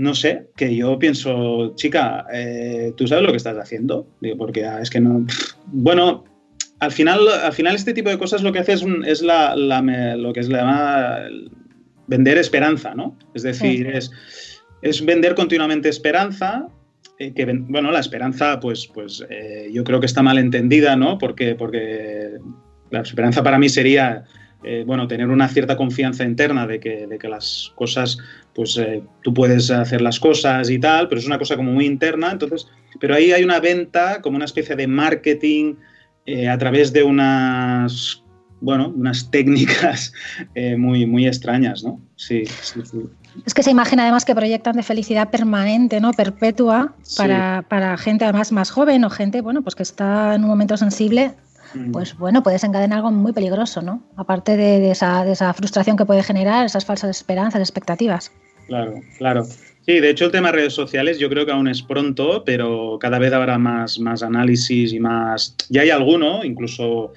no 0.00 0.14
sé, 0.14 0.46
que 0.56 0.74
yo 0.74 0.98
pienso, 0.98 1.74
chica, 1.76 2.26
eh, 2.32 2.94
¿tú 2.96 3.06
sabes 3.06 3.22
lo 3.22 3.32
que 3.32 3.36
estás 3.36 3.58
haciendo? 3.58 4.06
Digo, 4.22 4.38
porque 4.38 4.64
ah, 4.64 4.80
es 4.80 4.88
que 4.88 4.98
no. 4.98 5.26
Bueno, 5.66 6.24
al 6.78 6.90
final, 6.90 7.20
al 7.28 7.52
final 7.52 7.74
este 7.74 7.92
tipo 7.92 8.08
de 8.08 8.18
cosas 8.18 8.42
lo 8.42 8.50
que 8.50 8.60
hace 8.60 8.72
es, 8.72 9.20
la, 9.22 9.54
lo 10.16 10.32
que 10.32 10.40
es 10.40 10.48
la 10.48 11.28
vender 12.06 12.38
esperanza, 12.38 12.94
¿no? 12.94 13.16
Es 13.34 13.42
decir, 13.42 13.86
es, 13.88 14.10
es 14.80 15.04
vender 15.04 15.34
continuamente 15.34 15.90
esperanza. 15.90 16.66
Eh, 17.18 17.34
que, 17.34 17.44
bueno, 17.44 17.90
la 17.90 18.00
esperanza, 18.00 18.58
pues, 18.58 18.86
pues 18.86 19.22
eh, 19.28 19.68
yo 19.70 19.84
creo 19.84 20.00
que 20.00 20.06
está 20.06 20.22
mal 20.22 20.38
entendida, 20.38 20.96
¿no? 20.96 21.18
Porque, 21.18 21.54
porque 21.54 22.38
la 22.90 23.00
esperanza 23.00 23.42
para 23.42 23.58
mí 23.58 23.68
sería 23.68 24.24
eh, 24.62 24.84
bueno, 24.86 25.08
tener 25.08 25.28
una 25.28 25.48
cierta 25.48 25.76
confianza 25.76 26.24
interna 26.24 26.66
de 26.66 26.80
que, 26.80 27.06
de 27.06 27.18
que 27.18 27.28
las 27.28 27.72
cosas, 27.74 28.18
pues 28.54 28.76
eh, 28.76 29.02
tú 29.22 29.32
puedes 29.32 29.70
hacer 29.70 30.02
las 30.02 30.20
cosas 30.20 30.68
y 30.68 30.78
tal, 30.78 31.08
pero 31.08 31.18
es 31.18 31.26
una 31.26 31.38
cosa 31.38 31.56
como 31.56 31.72
muy 31.72 31.86
interna, 31.86 32.30
entonces, 32.32 32.68
pero 33.00 33.14
ahí 33.14 33.32
hay 33.32 33.42
una 33.42 33.60
venta, 33.60 34.20
como 34.20 34.36
una 34.36 34.44
especie 34.44 34.76
de 34.76 34.86
marketing 34.86 35.76
eh, 36.26 36.48
a 36.48 36.58
través 36.58 36.92
de 36.92 37.02
unas, 37.02 38.22
bueno, 38.60 38.92
unas 38.94 39.30
técnicas 39.30 40.12
muy, 40.76 41.06
muy 41.06 41.26
extrañas, 41.26 41.82
¿no? 41.82 42.00
Sí, 42.16 42.44
sí, 42.44 42.80
sí. 42.84 42.98
Es 43.46 43.54
que 43.54 43.60
esa 43.62 43.70
imagen 43.70 44.00
además 44.00 44.24
que 44.24 44.34
proyectan 44.34 44.76
de 44.76 44.82
felicidad 44.82 45.30
permanente, 45.30 46.00
¿no? 46.00 46.12
Perpetua, 46.12 46.94
para, 47.16 47.64
para, 47.68 47.96
gente 47.96 48.24
además 48.24 48.52
más 48.52 48.70
joven 48.70 49.04
o 49.04 49.10
gente, 49.10 49.40
bueno, 49.40 49.62
pues 49.62 49.74
que 49.74 49.84
está 49.84 50.34
en 50.34 50.42
un 50.42 50.50
momento 50.50 50.76
sensible, 50.76 51.32
pues 51.92 52.16
bueno, 52.16 52.42
puedes 52.42 52.64
encadenar 52.64 52.98
algo 52.98 53.10
muy 53.10 53.32
peligroso, 53.32 53.82
¿no? 53.82 54.02
Aparte 54.16 54.56
de, 54.56 54.90
esa, 54.90 55.52
frustración 55.54 55.96
que 55.96 56.04
puede 56.04 56.22
generar, 56.22 56.66
esas 56.66 56.84
falsas 56.84 57.10
esperanzas, 57.10 57.60
expectativas. 57.60 58.32
Claro, 58.66 58.94
claro. 59.18 59.44
Sí, 59.44 59.98
de 59.98 60.10
hecho 60.10 60.26
el 60.26 60.30
tema 60.30 60.48
de 60.48 60.58
redes 60.58 60.74
sociales 60.74 61.18
yo 61.18 61.28
creo 61.28 61.46
que 61.46 61.52
aún 61.52 61.68
es 61.68 61.82
pronto, 61.82 62.44
pero 62.44 62.98
cada 63.00 63.18
vez 63.18 63.32
habrá 63.32 63.58
más, 63.58 63.98
más 63.98 64.22
análisis 64.22 64.92
y 64.92 65.00
más... 65.00 65.56
Ya 65.68 65.82
hay 65.82 65.90
alguno, 65.90 66.44
incluso 66.44 67.12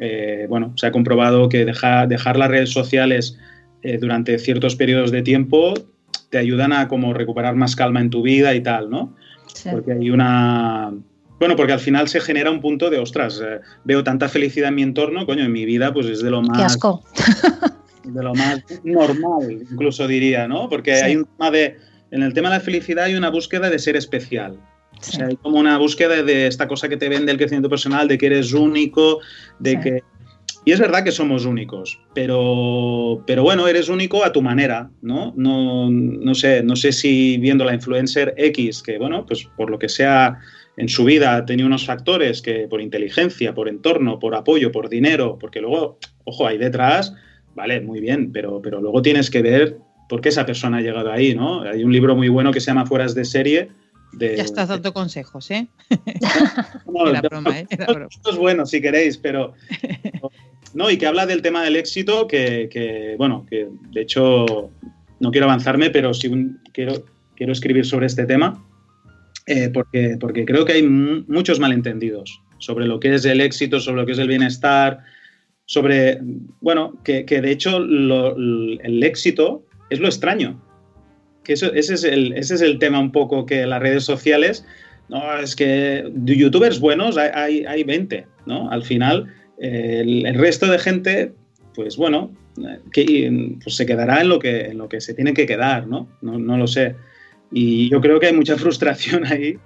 eh, 0.00 0.46
bueno, 0.48 0.72
se 0.76 0.86
ha 0.86 0.92
comprobado 0.92 1.48
que 1.48 1.64
dejar 1.64 2.36
las 2.36 2.48
redes 2.48 2.70
sociales 2.70 3.38
eh, 3.82 3.98
durante 3.98 4.38
ciertos 4.38 4.76
periodos 4.76 5.10
de 5.12 5.22
tiempo 5.22 5.74
te 6.30 6.38
ayudan 6.38 6.72
a 6.72 6.88
como 6.88 7.14
recuperar 7.14 7.54
más 7.54 7.76
calma 7.76 8.00
en 8.00 8.10
tu 8.10 8.22
vida 8.22 8.54
y 8.54 8.62
tal, 8.62 8.90
¿no? 8.90 9.14
Porque 9.70 9.92
hay 9.92 10.10
una... 10.10 10.92
Bueno, 11.38 11.54
porque 11.56 11.72
al 11.72 11.80
final 11.80 12.08
se 12.08 12.20
genera 12.20 12.50
un 12.50 12.60
punto 12.60 12.90
de, 12.90 12.98
ostras, 12.98 13.40
eh, 13.44 13.60
veo 13.84 14.02
tanta 14.02 14.28
felicidad 14.28 14.70
en 14.70 14.74
mi 14.74 14.82
entorno, 14.82 15.24
coño, 15.24 15.44
en 15.44 15.52
mi 15.52 15.64
vida 15.64 15.92
pues 15.92 16.06
es 16.06 16.22
de 16.22 16.30
lo 16.30 16.42
más... 16.42 16.58
Qué 16.58 16.64
asco. 16.64 17.04
De 18.04 18.22
lo 18.22 18.34
más 18.34 18.64
normal, 18.84 19.66
incluso 19.70 20.06
diría, 20.06 20.48
¿no? 20.48 20.70
Porque 20.70 20.94
hay 20.94 21.16
un 21.16 21.26
tema 21.26 21.50
de... 21.50 21.76
En 22.10 22.22
el 22.22 22.32
tema 22.32 22.48
de 22.48 22.56
la 22.56 22.60
felicidad 22.60 23.04
hay 23.04 23.16
una 23.16 23.28
búsqueda 23.28 23.68
de 23.68 23.78
ser 23.78 23.96
especial. 23.96 24.58
O 24.98 25.02
sea, 25.02 25.26
hay 25.26 25.36
como 25.36 25.58
una 25.58 25.76
búsqueda 25.76 26.22
de 26.22 26.46
esta 26.46 26.66
cosa 26.66 26.88
que 26.88 26.96
te 26.96 27.10
vende 27.10 27.32
el 27.32 27.36
crecimiento 27.36 27.68
personal, 27.68 28.08
de 28.08 28.16
que 28.16 28.26
eres 28.26 28.54
único, 28.54 29.18
de 29.58 29.78
que... 29.80 30.02
Y 30.64 30.72
es 30.72 30.80
verdad 30.80 31.04
que 31.04 31.12
somos 31.12 31.44
únicos, 31.44 32.00
pero, 32.14 33.22
pero 33.26 33.42
bueno, 33.42 33.68
eres 33.68 33.90
único 33.90 34.24
a 34.24 34.32
tu 34.32 34.40
manera, 34.40 34.90
¿no? 35.02 35.34
¿no? 35.36 35.90
No 35.90 36.34
sé, 36.34 36.62
no 36.62 36.76
sé 36.76 36.92
si 36.92 37.36
viendo 37.36 37.64
la 37.64 37.74
influencer 37.74 38.32
X, 38.38 38.82
que 38.82 38.96
bueno, 38.96 39.26
pues 39.26 39.46
por 39.56 39.70
lo 39.70 39.78
que 39.78 39.88
sea 39.88 40.38
en 40.78 40.88
su 40.88 41.04
vida 41.04 41.36
ha 41.36 41.44
tenido 41.44 41.66
unos 41.66 41.84
factores 41.84 42.40
que 42.40 42.68
por 42.68 42.80
inteligencia, 42.80 43.54
por 43.54 43.68
entorno, 43.68 44.18
por 44.18 44.34
apoyo, 44.34 44.72
por 44.72 44.88
dinero, 44.88 45.36
porque 45.38 45.60
luego, 45.60 45.98
ojo, 46.24 46.46
hay 46.46 46.58
detrás, 46.58 47.12
vale, 47.54 47.80
muy 47.80 48.00
bien, 48.00 48.32
pero, 48.32 48.62
pero 48.62 48.80
luego 48.80 49.02
tienes 49.02 49.30
que 49.30 49.42
ver 49.42 49.78
por 50.08 50.20
qué 50.20 50.30
esa 50.30 50.46
persona 50.46 50.78
ha 50.78 50.80
llegado 50.80 51.12
ahí, 51.12 51.34
¿no? 51.34 51.62
Hay 51.62 51.84
un 51.84 51.92
libro 51.92 52.16
muy 52.16 52.28
bueno 52.28 52.52
que 52.52 52.60
se 52.60 52.66
llama 52.68 52.86
Fueras 52.86 53.14
de 53.14 53.24
serie, 53.24 53.68
ya 54.18 54.42
estás 54.42 54.68
dando 54.68 54.92
consejos, 54.92 55.50
¿eh? 55.50 55.68
No, 56.86 57.22
broma, 57.22 57.58
¿eh? 57.58 57.66
Esto 57.70 58.30
es 58.30 58.36
bueno 58.36 58.66
si 58.66 58.80
queréis, 58.80 59.16
pero... 59.18 59.54
No, 60.74 60.90
y 60.90 60.98
que 60.98 61.06
habla 61.06 61.24
del 61.24 61.40
tema 61.40 61.64
del 61.64 61.76
éxito, 61.76 62.28
que, 62.28 63.14
bueno, 63.16 63.46
que 63.48 63.68
de 63.90 64.02
hecho 64.02 64.70
no 65.18 65.30
quiero 65.30 65.46
avanzarme, 65.46 65.88
pero 65.88 66.12
sí 66.12 66.30
quiero, 66.72 67.06
quiero 67.34 67.52
escribir 67.52 67.86
sobre 67.86 68.04
este 68.04 68.26
tema, 68.26 68.62
eh, 69.48 69.70
porque, 69.72 70.16
porque 70.20 70.44
creo 70.44 70.64
que 70.64 70.74
hay 70.74 70.82
muchos 70.82 71.58
malentendidos 71.58 72.40
sobre 72.58 72.86
lo 72.86 73.00
que 73.00 73.14
es 73.14 73.24
el 73.24 73.40
éxito, 73.40 73.80
sobre 73.80 74.00
lo 74.00 74.06
que 74.06 74.12
es 74.12 74.18
el 74.18 74.28
bienestar, 74.28 75.00
sobre, 75.64 76.18
bueno, 76.60 76.98
que, 77.04 77.24
de 77.24 77.50
hecho 77.50 77.78
el 77.78 79.02
éxito 79.02 79.64
es 79.90 80.00
lo 80.00 80.06
extraño 80.06 80.60
ese, 81.48 81.70
es 81.74 82.04
el, 82.04 82.32
ese 82.34 82.54
es 82.54 82.60
el 82.60 82.78
tema 82.78 82.98
un 82.98 83.12
poco 83.12 83.46
que 83.46 83.66
las 83.66 83.80
redes 83.80 84.04
sociales, 84.04 84.64
no, 85.08 85.38
es 85.38 85.56
que 85.56 86.04
de 86.10 86.36
youtubers 86.36 86.80
buenos 86.80 87.16
hay, 87.16 87.64
hay, 87.64 87.84
20, 87.84 88.26
¿no? 88.46 88.70
Al 88.70 88.82
final, 88.82 89.26
el, 89.58 90.34
resto 90.34 90.66
de 90.66 90.78
gente, 90.78 91.32
pues 91.74 91.96
bueno, 91.96 92.30
que, 92.92 93.56
pues 93.62 93.76
se 93.76 93.86
quedará 93.86 94.20
en 94.20 94.28
lo, 94.28 94.38
que, 94.38 94.66
en 94.66 94.78
lo 94.78 94.88
que 94.88 95.00
se 95.00 95.14
tiene 95.14 95.32
que 95.32 95.46
quedar, 95.46 95.86
¿no? 95.86 96.08
¿no? 96.20 96.38
No 96.38 96.58
lo 96.58 96.66
sé. 96.66 96.94
Y 97.50 97.88
yo 97.88 98.00
creo 98.00 98.20
que 98.20 98.26
hay 98.26 98.34
mucha 98.34 98.56
frustración 98.58 99.24
ahí 99.26 99.58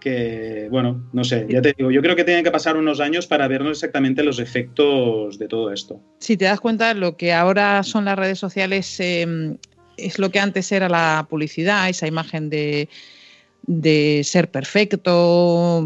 que, 0.00 0.68
bueno, 0.70 1.08
no 1.12 1.24
sé, 1.24 1.46
ya 1.48 1.60
te 1.60 1.74
digo, 1.76 1.90
yo 1.90 2.00
creo 2.00 2.14
que 2.14 2.22
tienen 2.22 2.44
que 2.44 2.50
pasar 2.50 2.76
unos 2.76 3.00
años 3.00 3.26
para 3.26 3.48
vernos 3.48 3.78
exactamente 3.78 4.22
los 4.22 4.38
efectos 4.38 5.38
de 5.38 5.48
todo 5.48 5.72
esto. 5.72 6.00
Si 6.20 6.36
te 6.36 6.44
das 6.44 6.60
cuenta, 6.60 6.94
lo 6.94 7.16
que 7.16 7.32
ahora 7.32 7.82
son 7.82 8.04
las 8.04 8.16
redes 8.16 8.38
sociales 8.38 9.00
eh, 9.00 9.56
es 9.96 10.18
lo 10.18 10.30
que 10.30 10.38
antes 10.38 10.70
era 10.70 10.88
la 10.88 11.26
publicidad, 11.28 11.88
esa 11.88 12.06
imagen 12.06 12.50
de, 12.50 12.88
ser 14.22 14.50
perfecto, 14.50 15.84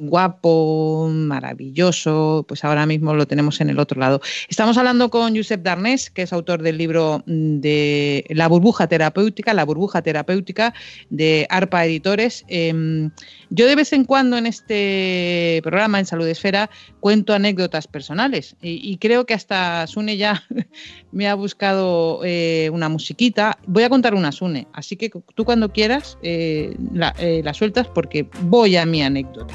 guapo, 0.00 1.08
maravilloso, 1.10 2.44
pues 2.48 2.64
ahora 2.64 2.86
mismo 2.86 3.14
lo 3.14 3.26
tenemos 3.26 3.60
en 3.60 3.70
el 3.70 3.78
otro 3.78 4.00
lado. 4.00 4.20
Estamos 4.48 4.78
hablando 4.78 5.10
con 5.10 5.36
Josep 5.36 5.62
Darnés, 5.62 6.10
que 6.10 6.22
es 6.22 6.32
autor 6.32 6.62
del 6.62 6.78
libro 6.78 7.22
de 7.26 8.24
La 8.30 8.48
burbuja 8.48 8.86
terapéutica, 8.86 9.52
La 9.52 9.64
burbuja 9.64 10.00
terapéutica 10.02 10.72
de 11.10 11.46
ARPA 11.50 11.84
Editores. 11.84 12.44
Em, 12.48 13.10
yo 13.50 13.66
de 13.66 13.76
vez 13.76 13.92
en 13.92 14.04
cuando 14.04 14.38
en 14.38 14.46
este 14.46 15.60
programa, 15.62 15.98
en 15.98 16.06
Salud 16.06 16.26
Esfera, 16.26 16.70
cuento 17.00 17.34
anécdotas 17.34 17.86
personales 17.86 18.56
y, 18.62 18.96
creo 18.98 19.26
que 19.26 19.34
hasta 19.34 19.86
Sune 19.86 20.16
ya 20.16 20.42
me 21.12 21.28
ha 21.28 21.34
buscado 21.34 22.20
eh, 22.24 22.70
una 22.72 22.88
musiquita. 22.88 23.58
Voy 23.66 23.82
a 23.82 23.88
contar 23.88 24.14
una 24.14 24.32
Sune, 24.32 24.66
así 24.72 24.96
que 24.96 25.10
tú 25.34 25.44
cuando 25.44 25.72
quieras 25.72 26.16
eh, 26.22 26.74
eh, 27.18 27.42
la 27.44 27.54
sueltas 27.54 27.86
porque 27.88 28.28
voy 28.42 28.76
a 28.76 28.86
mi 28.86 29.02
anécdota. 29.02 29.54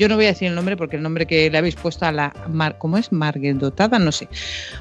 Yo 0.00 0.08
no 0.08 0.16
voy 0.16 0.24
a 0.24 0.28
decir 0.28 0.48
el 0.48 0.54
nombre 0.54 0.78
porque 0.78 0.96
el 0.96 1.02
nombre 1.02 1.26
que 1.26 1.50
le 1.50 1.58
habéis 1.58 1.76
puesto 1.76 2.06
a 2.06 2.10
la, 2.10 2.32
¿cómo 2.78 2.96
es? 2.96 3.12
Marguerdotada, 3.12 3.98
no 3.98 4.10
sé. 4.12 4.28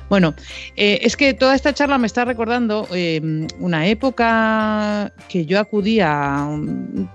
Bueno, 0.08 0.34
eh, 0.78 1.00
es 1.02 1.18
que 1.18 1.34
toda 1.34 1.56
esta 1.56 1.74
charla 1.74 1.98
me 1.98 2.08
está 2.08 2.24
recordando 2.24 2.88
eh, 2.94 3.20
una 3.60 3.86
época 3.88 5.12
que 5.28 5.46
yo 5.46 5.60
acudía 5.60 6.38
a 6.38 6.46
un, 6.46 7.10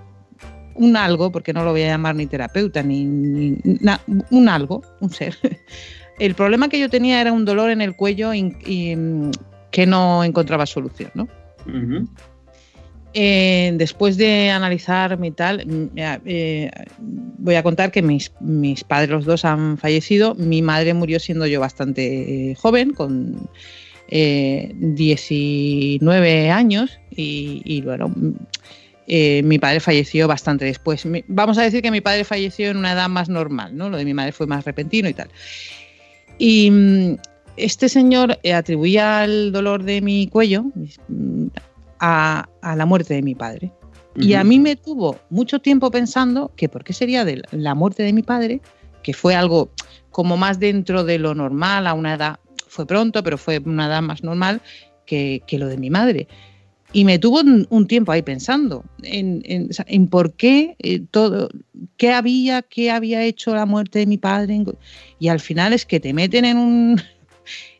algo, 0.95 1.31
porque 1.31 1.51
no 1.51 1.63
lo 1.63 1.71
voy 1.71 1.81
a 1.81 1.87
llamar 1.87 2.15
ni 2.15 2.27
terapeuta, 2.27 2.83
ni, 2.83 3.57
un 4.29 4.49
algo, 4.49 4.83
un 4.99 5.09
ser. 5.09 5.35
El 6.19 6.35
problema 6.35 6.69
que 6.69 6.79
yo 6.79 6.91
tenía 6.91 7.19
era 7.19 7.33
un 7.33 7.43
dolor 7.43 7.71
en 7.71 7.81
el 7.81 7.95
cuello 7.95 8.35
y, 8.35 8.51
que 9.71 9.85
no 9.87 10.23
encontraba 10.23 10.67
solución, 10.67 11.09
¿no? 11.15 11.27
Eh, 13.17 13.71
después 13.75 14.17
de 14.17 14.49
analizar 14.49 15.17
mi 15.17 15.31
tal, 15.31 15.65
mm, 15.65 15.91
eh, 16.25 16.69
voy 16.99 17.55
a 17.55 17.63
contar 17.63 17.89
que 17.89 18.01
mis, 18.01 18.33
mis, 18.41 18.83
padres 18.83 19.09
los 19.09 19.23
dos 19.23 19.45
han 19.45 19.77
fallecido. 19.77 20.35
Mi 20.35 20.61
madre 20.61 20.93
murió 20.93 21.17
siendo 21.21 21.47
yo 21.47 21.61
bastante 21.61 22.51
eh, 22.51 22.55
joven, 22.55 22.91
con 22.91 23.49
19 24.09 26.51
años, 26.51 26.99
y, 27.15 27.81
bueno, 27.85 28.09
mm, 28.09 28.33
mi 29.47 29.59
padre 29.59 29.79
falleció 29.79 30.27
bastante 30.27 30.65
después. 30.65 31.07
vamos 31.29 31.57
a 31.57 31.61
decir 31.61 31.81
que 31.81 31.91
mi 31.91 32.01
padre 32.01 32.25
falleció 32.25 32.69
en 32.69 32.75
una 32.75 32.91
edad 32.91 33.07
más 33.07 33.29
normal, 33.29 33.77
¿no? 33.77 33.89
Lo 33.89 33.95
de 33.95 34.03
mi 34.03 34.13
madre 34.13 34.33
fue 34.33 34.45
más 34.45 34.65
repentino 34.65 35.07
y 35.07 35.13
tal. 35.13 35.29
Y 36.37 36.69
mm, 36.69 37.15
este 37.55 37.87
señor 37.87 38.37
atribuía 38.53 39.23
el 39.23 39.53
dolor 39.53 39.83
de 39.83 40.01
mi 40.01 40.27
cuello 40.27 40.65
a, 41.99 42.47
la 42.61 42.85
muerte 42.85 43.13
de 43.13 43.21
mi 43.21 43.35
padre. 43.35 43.71
Y 44.17 44.33
a 44.33 44.43
mí 44.45 44.59
me 44.59 44.77
tuvo 44.77 45.19
mucho 45.29 45.59
tiempo 45.59 45.91
pensando 45.91 46.51
que 46.55 46.69
por 46.69 46.85
qué 46.85 46.93
sería 46.93 47.25
de 47.25 47.41
la 47.51 47.75
muerte 47.75 48.01
de 48.03 48.13
mi 48.13 48.23
padre, 48.23 48.61
que 49.03 49.13
fue 49.13 49.35
algo 49.35 49.71
como 50.09 50.37
más 50.37 50.57
dentro 50.57 51.03
de 51.03 51.19
lo 51.19 51.35
normal, 51.35 51.85
a 51.85 51.93
una 51.93 52.13
edad, 52.13 52.39
fue 52.67 52.85
pronto, 52.85 53.23
pero 53.23 53.37
fue 53.37 53.61
una 53.65 53.87
edad 53.87 54.01
más 54.01 54.23
normal 54.23 54.61
que, 55.05 55.43
lo 55.51 55.67
de 55.67 55.77
mi 55.77 55.89
madre. 55.89 56.27
Y 56.93 57.03
me 57.03 57.19
tuvo 57.19 57.41
un, 57.41 57.87
tiempo 57.87 58.13
ahí 58.13 58.21
pensando 58.21 58.85
en, 59.03 59.41
en, 59.43 60.07
por 60.07 60.33
qué 60.33 60.77
eh, 60.79 61.01
todo, 61.11 61.49
qué 61.97 62.13
había, 62.13 62.61
qué 62.61 62.91
había 62.91 63.21
hecho 63.23 63.53
la 63.53 63.65
muerte 63.65 63.99
de 63.99 64.05
mi 64.05 64.17
padre. 64.17 64.63
Y 65.19 65.27
al 65.27 65.41
final 65.41 65.73
es 65.73 65.85
que 65.85 65.99
te 65.99 66.13
meten 66.13 66.45
en 66.45 66.57
un, 66.57 67.01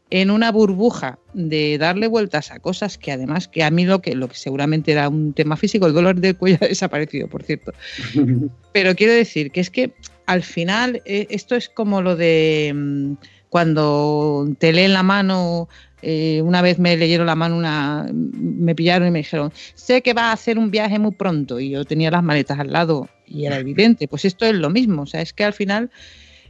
en 0.09 0.31
una 0.31 0.51
burbuja 0.51 1.19
de 1.33 1.77
darle 1.77 2.07
vueltas 2.07 2.51
a 2.51 2.59
cosas 2.59 2.97
que 2.97 3.11
además 3.11 3.47
que 3.47 3.63
a 3.63 3.71
mí 3.71 3.85
lo 3.85 4.01
que 4.01 4.15
lo 4.15 4.27
que 4.27 4.35
seguramente 4.35 4.91
era 4.91 5.09
un 5.09 5.33
tema 5.33 5.57
físico, 5.57 5.87
el 5.87 5.93
dolor 5.93 6.15
del 6.15 6.37
cuello 6.37 6.57
ha 6.61 6.67
desaparecido, 6.67 7.27
por 7.27 7.43
cierto. 7.43 7.73
Pero 8.73 8.95
quiero 8.95 9.13
decir 9.13 9.51
que 9.51 9.61
es 9.61 9.69
que 9.69 9.93
al 10.25 10.43
final 10.43 11.01
eh, 11.05 11.27
esto 11.29 11.55
es 11.55 11.69
como 11.69 12.01
lo 12.01 12.15
de 12.15 12.71
mm, 12.75 13.13
cuando 13.49 14.47
te 14.59 14.73
leen 14.73 14.93
la 14.93 15.03
mano 15.03 15.67
eh, 16.07 16.43
una 16.43 16.61
vez 16.61 16.77
me 16.77 16.95
leyeron 16.95 17.25
la 17.25 17.33
mano, 17.33 17.57
una, 17.57 18.07
me 18.13 18.75
pillaron 18.75 19.07
y 19.07 19.11
me 19.11 19.19
dijeron, 19.19 19.51
sé 19.73 20.03
que 20.03 20.13
va 20.13 20.25
a 20.29 20.33
hacer 20.33 20.59
un 20.59 20.69
viaje 20.69 20.99
muy 20.99 21.13
pronto 21.13 21.59
y 21.59 21.71
yo 21.71 21.83
tenía 21.83 22.11
las 22.11 22.21
maletas 22.21 22.59
al 22.59 22.71
lado 22.71 23.09
y 23.25 23.45
era 23.45 23.57
evidente, 23.57 24.07
pues 24.07 24.23
esto 24.23 24.45
es 24.45 24.53
lo 24.53 24.69
mismo, 24.69 25.01
o 25.01 25.05
sea, 25.07 25.21
es 25.21 25.33
que 25.33 25.43
al 25.43 25.53
final 25.53 25.89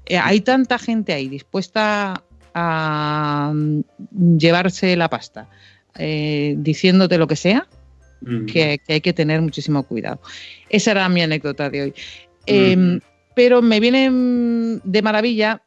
eh, 0.08 0.18
hay 0.18 0.42
tanta 0.42 0.78
gente 0.78 1.14
ahí 1.14 1.30
dispuesta 1.30 2.22
a 2.56 3.52
mm, 3.54 3.82
llevarse 4.38 4.96
la 4.96 5.10
pasta 5.10 5.50
eh, 5.98 6.56
diciéndote 6.58 7.18
lo 7.18 7.28
que 7.28 7.36
sea, 7.36 7.68
mm. 8.22 8.46
que, 8.46 8.80
hay 8.88 9.02
que 9.02 9.14
tener 9.14 9.42
muchísimo 9.42 9.84
cuidado. 9.84 10.22
Esa 10.70 10.92
era 10.92 11.10
mi 11.10 11.22
anécdota 11.22 11.70
de 11.70 11.82
hoy. 11.84 11.94
Em, 12.48 13.02
pero 13.36 13.62
me 13.62 13.80
viene 13.80 14.10
mm, 14.10 14.82
de 14.84 15.02
maravilla 15.02 15.62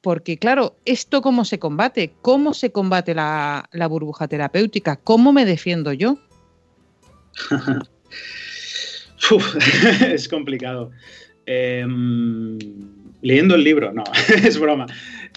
porque, 0.00 0.38
claro, 0.38 0.76
¿esto 0.84 1.22
cómo 1.22 1.44
se 1.44 1.58
combate? 1.58 2.12
¿Cómo 2.22 2.54
se 2.54 2.72
combate 2.72 3.14
la, 3.14 3.68
burbuja 3.88 4.26
terapéutica? 4.26 4.96
¿Cómo 4.96 5.32
me 5.32 5.44
defiendo 5.44 5.92
yo? 5.92 6.18
es 10.08 10.28
complicado. 10.28 10.90
Em, 11.46 12.58
leyendo 13.20 13.54
el 13.54 13.64
libro, 13.64 13.92
no, 13.92 14.04
es 14.44 14.58
broma. 14.58 14.86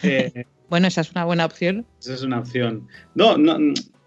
Eh, 0.04 0.46
bueno, 0.70 0.88
esa 0.88 1.02
es 1.02 1.12
una 1.12 1.26
buena 1.26 1.46
opción. 1.46 1.86
Esa 2.00 2.14
es 2.14 2.24
una 2.24 2.40
opción. 2.40 2.88
No, 3.16 3.38
no, 3.38 3.58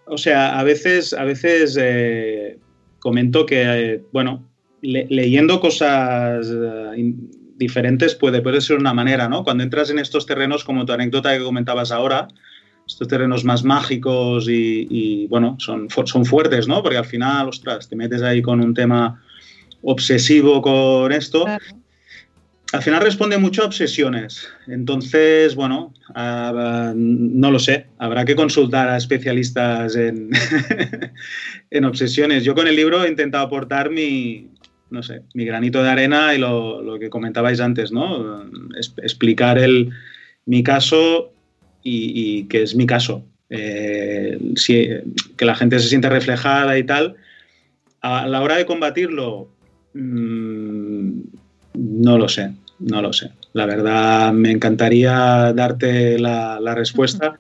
o 0.07 0.19
sea, 0.19 0.59
a 0.59 0.65
veces, 0.65 1.13
a 1.13 1.25
veces 1.25 1.79
eh, 1.81 2.59
comento 2.99 3.47
que, 3.47 3.63
eh, 3.63 4.03
bueno, 4.13 4.45
leyendo 4.83 5.61
cosas, 5.61 6.49
eh, 6.51 7.15
diferentes 7.57 8.15
puede, 8.15 8.41
puede 8.41 8.61
ser 8.61 8.79
una 8.79 8.95
manera, 8.95 9.29
¿no? 9.29 9.45
Cuando 9.45 9.63
entras 9.63 9.91
en 9.91 9.99
estos 9.99 10.27
terrenos, 10.27 10.65
como 10.65 10.85
tu 10.85 10.93
anécdota 10.93 11.37
que 11.37 11.45
comentabas 11.45 11.93
ahora, 11.93 12.29
estos 12.87 13.07
terrenos 13.07 13.45
más 13.45 13.63
mágicos 13.63 14.47
y, 14.49 15.27
bueno, 15.29 15.57
son, 15.61 15.89
son 15.91 16.25
fuertes, 16.25 16.67
¿no? 16.67 16.83
Porque 16.83 16.99
al 16.99 17.05
final, 17.05 17.49
ostras, 17.49 17.89
te 17.89 17.95
metes 17.95 18.23
ahí 18.23 18.43
con 18.43 18.61
un 18.61 18.75
tema 18.75 19.23
obsesivo 19.83 20.61
con 20.61 21.13
esto. 21.13 21.47
Al 22.73 22.83
final 22.83 23.03
responde 23.03 23.37
mucho 23.37 23.63
a 23.63 23.67
obsesiones. 23.67 24.49
Entonces, 24.69 25.57
bueno, 25.57 25.93
no 26.15 27.51
lo 27.51 27.59
sé. 27.59 27.87
Habrá 27.99 28.25
que 28.25 28.37
consultar 28.37 28.89
a 28.89 28.97
especialistas 28.97 29.97
en, 29.97 30.31
en 31.71 31.85
obsesiones. 31.85 32.45
Yo 32.45 32.55
con 32.55 32.69
el 32.69 32.77
libro 32.77 33.05
he 33.05 33.09
intentado 33.09 33.45
aportar 33.45 33.91
mi, 33.91 34.51
no 34.91 35.03
sé, 35.03 35.23
mi 35.35 35.45
granito 35.45 35.83
de 35.83 35.89
arena 35.89 36.35
y 36.35 36.39
lo, 36.39 36.99
que 37.01 37.11
comentabais 37.11 37.61
antes, 37.61 37.91
¿no? 37.91 38.45
explicar 39.03 39.59
el, 39.59 39.91
mi 40.47 40.63
caso 40.63 41.33
y, 41.83 42.45
que 42.45 42.63
es 42.63 42.75
mi 42.75 42.87
caso. 42.87 43.25
Eh, 43.49 44.39
que 45.37 45.45
la 45.45 45.57
gente 45.57 45.81
se 45.81 45.89
siente 45.89 46.09
reflejada 46.09 46.79
y 46.79 46.85
tal. 46.85 47.17
A 48.01 48.27
la 48.27 48.43
hora 48.43 48.57
de 48.57 48.67
combatirlo, 48.67 49.49
mm, 49.95 51.21
no 51.75 52.19
lo 52.19 52.29
sé, 52.29 52.53
no 52.79 53.03
lo 53.03 53.13
sé. 53.13 53.31
La 53.53 53.67
verdad, 53.67 54.33
me 54.33 54.51
encantaría 54.51 55.53
darte 55.53 56.19
la, 56.19 56.61
la 56.61 56.75
respuesta. 56.75 57.39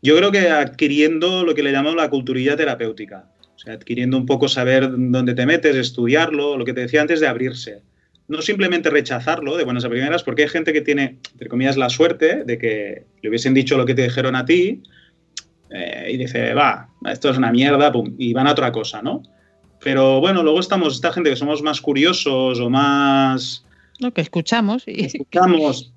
Yo 0.00 0.16
creo 0.16 0.32
que 0.32 0.50
adquiriendo 0.50 1.44
lo 1.44 1.54
que 1.54 1.62
le 1.62 1.72
llamamos 1.72 1.96
la 1.96 2.10
culturilla 2.10 2.56
terapéutica 2.56 3.26
adquiriendo 3.70 4.16
un 4.16 4.26
poco 4.26 4.48
saber 4.48 4.90
dónde 4.90 5.34
te 5.34 5.46
metes, 5.46 5.76
estudiarlo, 5.76 6.56
lo 6.56 6.64
que 6.64 6.72
te 6.72 6.80
decía 6.80 7.00
antes 7.00 7.20
de 7.20 7.28
abrirse. 7.28 7.82
No 8.28 8.40
simplemente 8.40 8.90
rechazarlo 8.90 9.56
de 9.56 9.64
buenas 9.64 9.84
a 9.84 9.90
primeras, 9.90 10.22
porque 10.22 10.42
hay 10.42 10.48
gente 10.48 10.72
que 10.72 10.80
tiene, 10.80 11.18
entre 11.32 11.48
comillas, 11.48 11.76
la 11.76 11.88
suerte 11.88 12.44
de 12.44 12.58
que 12.58 13.04
le 13.20 13.28
hubiesen 13.28 13.54
dicho 13.54 13.76
lo 13.76 13.84
que 13.84 13.94
te 13.94 14.02
dijeron 14.02 14.36
a 14.36 14.44
ti 14.44 14.82
eh, 15.70 16.08
y 16.12 16.16
dice, 16.16 16.54
va, 16.54 16.88
esto 17.10 17.30
es 17.30 17.36
una 17.36 17.52
mierda, 17.52 17.92
y 18.18 18.32
van 18.32 18.46
a 18.46 18.52
otra 18.52 18.72
cosa, 18.72 19.02
¿no? 19.02 19.22
Pero 19.82 20.20
bueno, 20.20 20.42
luego 20.42 20.60
estamos, 20.60 20.94
esta 20.94 21.12
gente 21.12 21.30
que 21.30 21.36
somos 21.36 21.62
más 21.62 21.80
curiosos 21.80 22.60
o 22.60 22.70
más 22.70 23.64
que 24.10 24.20
escuchamos 24.20 24.84
y, 24.86 25.04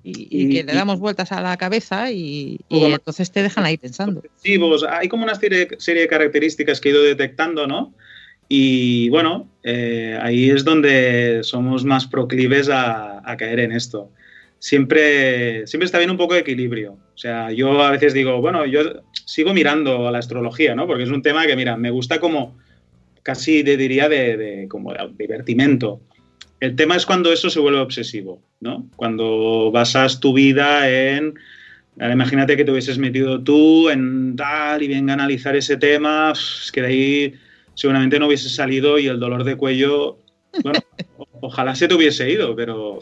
y, 0.04 0.48
que 0.48 0.64
le 0.64 0.72
damos 0.72 1.00
vueltas 1.00 1.32
a 1.32 1.40
la 1.40 1.56
cabeza 1.56 2.12
y, 2.12 2.60
entonces 2.70 3.30
te 3.32 3.42
dejan 3.42 3.64
ahí 3.64 3.76
pensando. 3.76 4.22
Hay 4.90 5.08
como 5.08 5.24
una 5.24 5.34
serie, 5.34 5.66
de 5.66 6.08
características 6.08 6.80
que 6.80 6.90
he 6.90 6.92
ido 6.92 7.02
detectando, 7.02 7.66
¿no? 7.66 7.92
Y 8.48 9.08
bueno, 9.08 9.48
eh, 9.64 10.16
ahí 10.22 10.50
es 10.50 10.64
donde 10.64 11.40
somos 11.42 11.84
más 11.84 12.06
proclives 12.06 12.68
a, 12.70 13.22
caer 13.38 13.58
en 13.58 13.72
esto. 13.72 14.10
Siempre, 14.60 15.66
siempre 15.66 15.86
está 15.86 15.98
bien 15.98 16.10
un 16.10 16.16
poco 16.16 16.34
de 16.34 16.40
equilibrio. 16.40 16.92
O 16.92 17.18
sea, 17.18 17.50
yo 17.50 17.82
a 17.82 17.90
veces 17.90 18.14
digo, 18.14 18.40
bueno, 18.40 18.64
yo 18.64 19.02
sigo 19.24 19.52
mirando 19.52 20.06
a 20.06 20.12
la 20.12 20.18
astrología, 20.18 20.76
¿no? 20.76 20.86
Porque 20.86 21.02
es 21.02 21.10
un 21.10 21.22
tema 21.22 21.46
que, 21.46 21.56
mira, 21.56 21.76
me 21.76 21.90
gusta 21.90 22.20
como 22.20 22.56
casi 23.26 23.64
diría 23.64 24.08
de, 24.08 24.36
de 24.36 24.68
como 24.68 24.94
divertimento 25.18 26.00
el 26.60 26.76
tema 26.76 26.96
es 26.96 27.04
cuando 27.04 27.32
eso 27.32 27.50
se 27.50 27.60
vuelve 27.60 27.80
obsesivo, 27.80 28.40
¿no? 28.60 28.88
Cuando 28.96 29.70
basas 29.72 30.20
tu 30.20 30.32
vida 30.32 30.88
en... 30.88 31.34
imagínate 31.98 32.56
que 32.56 32.64
te 32.64 32.70
hubieses 32.70 32.98
metido 32.98 33.42
tú 33.42 33.90
en 33.90 34.36
tal 34.36 34.80
y 34.80 34.88
venga 34.88 35.12
a 35.12 35.14
analizar 35.14 35.56
ese 35.56 35.76
tema, 35.76 36.32
es 36.32 36.70
que 36.72 36.82
de 36.82 36.86
ahí 36.86 37.34
seguramente 37.74 38.18
no 38.18 38.28
hubiese 38.28 38.48
salido 38.48 38.98
y 38.98 39.06
el 39.06 39.20
dolor 39.20 39.44
de 39.44 39.56
cuello, 39.56 40.18
bueno, 40.62 40.78
ojalá 41.40 41.74
se 41.74 41.88
te 41.88 41.94
hubiese 41.94 42.30
ido, 42.30 42.56
pero... 42.56 43.00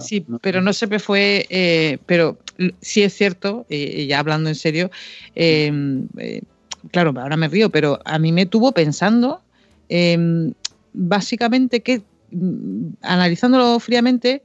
sí, 0.00 0.26
pero 0.42 0.60
no 0.60 0.72
se 0.72 0.86
me 0.86 0.98
fue, 0.98 1.46
eh, 1.48 1.98
pero 2.04 2.38
sí 2.80 3.02
es 3.02 3.14
cierto, 3.14 3.64
y 3.70 4.06
ya 4.08 4.18
hablando 4.18 4.50
en 4.50 4.56
serio, 4.56 4.90
em, 5.34 6.06
eh, 6.18 6.42
claro, 6.90 7.14
ahora 7.16 7.38
me 7.38 7.48
río, 7.48 7.70
pero 7.70 7.98
a 8.04 8.18
mí 8.18 8.30
me 8.30 8.44
tuvo 8.44 8.72
pensando 8.72 9.40
em, 9.88 10.52
básicamente 10.92 11.80
que 11.80 12.02
Mm, 12.34 12.94
analizándolo 13.02 13.78
fríamente, 13.78 14.42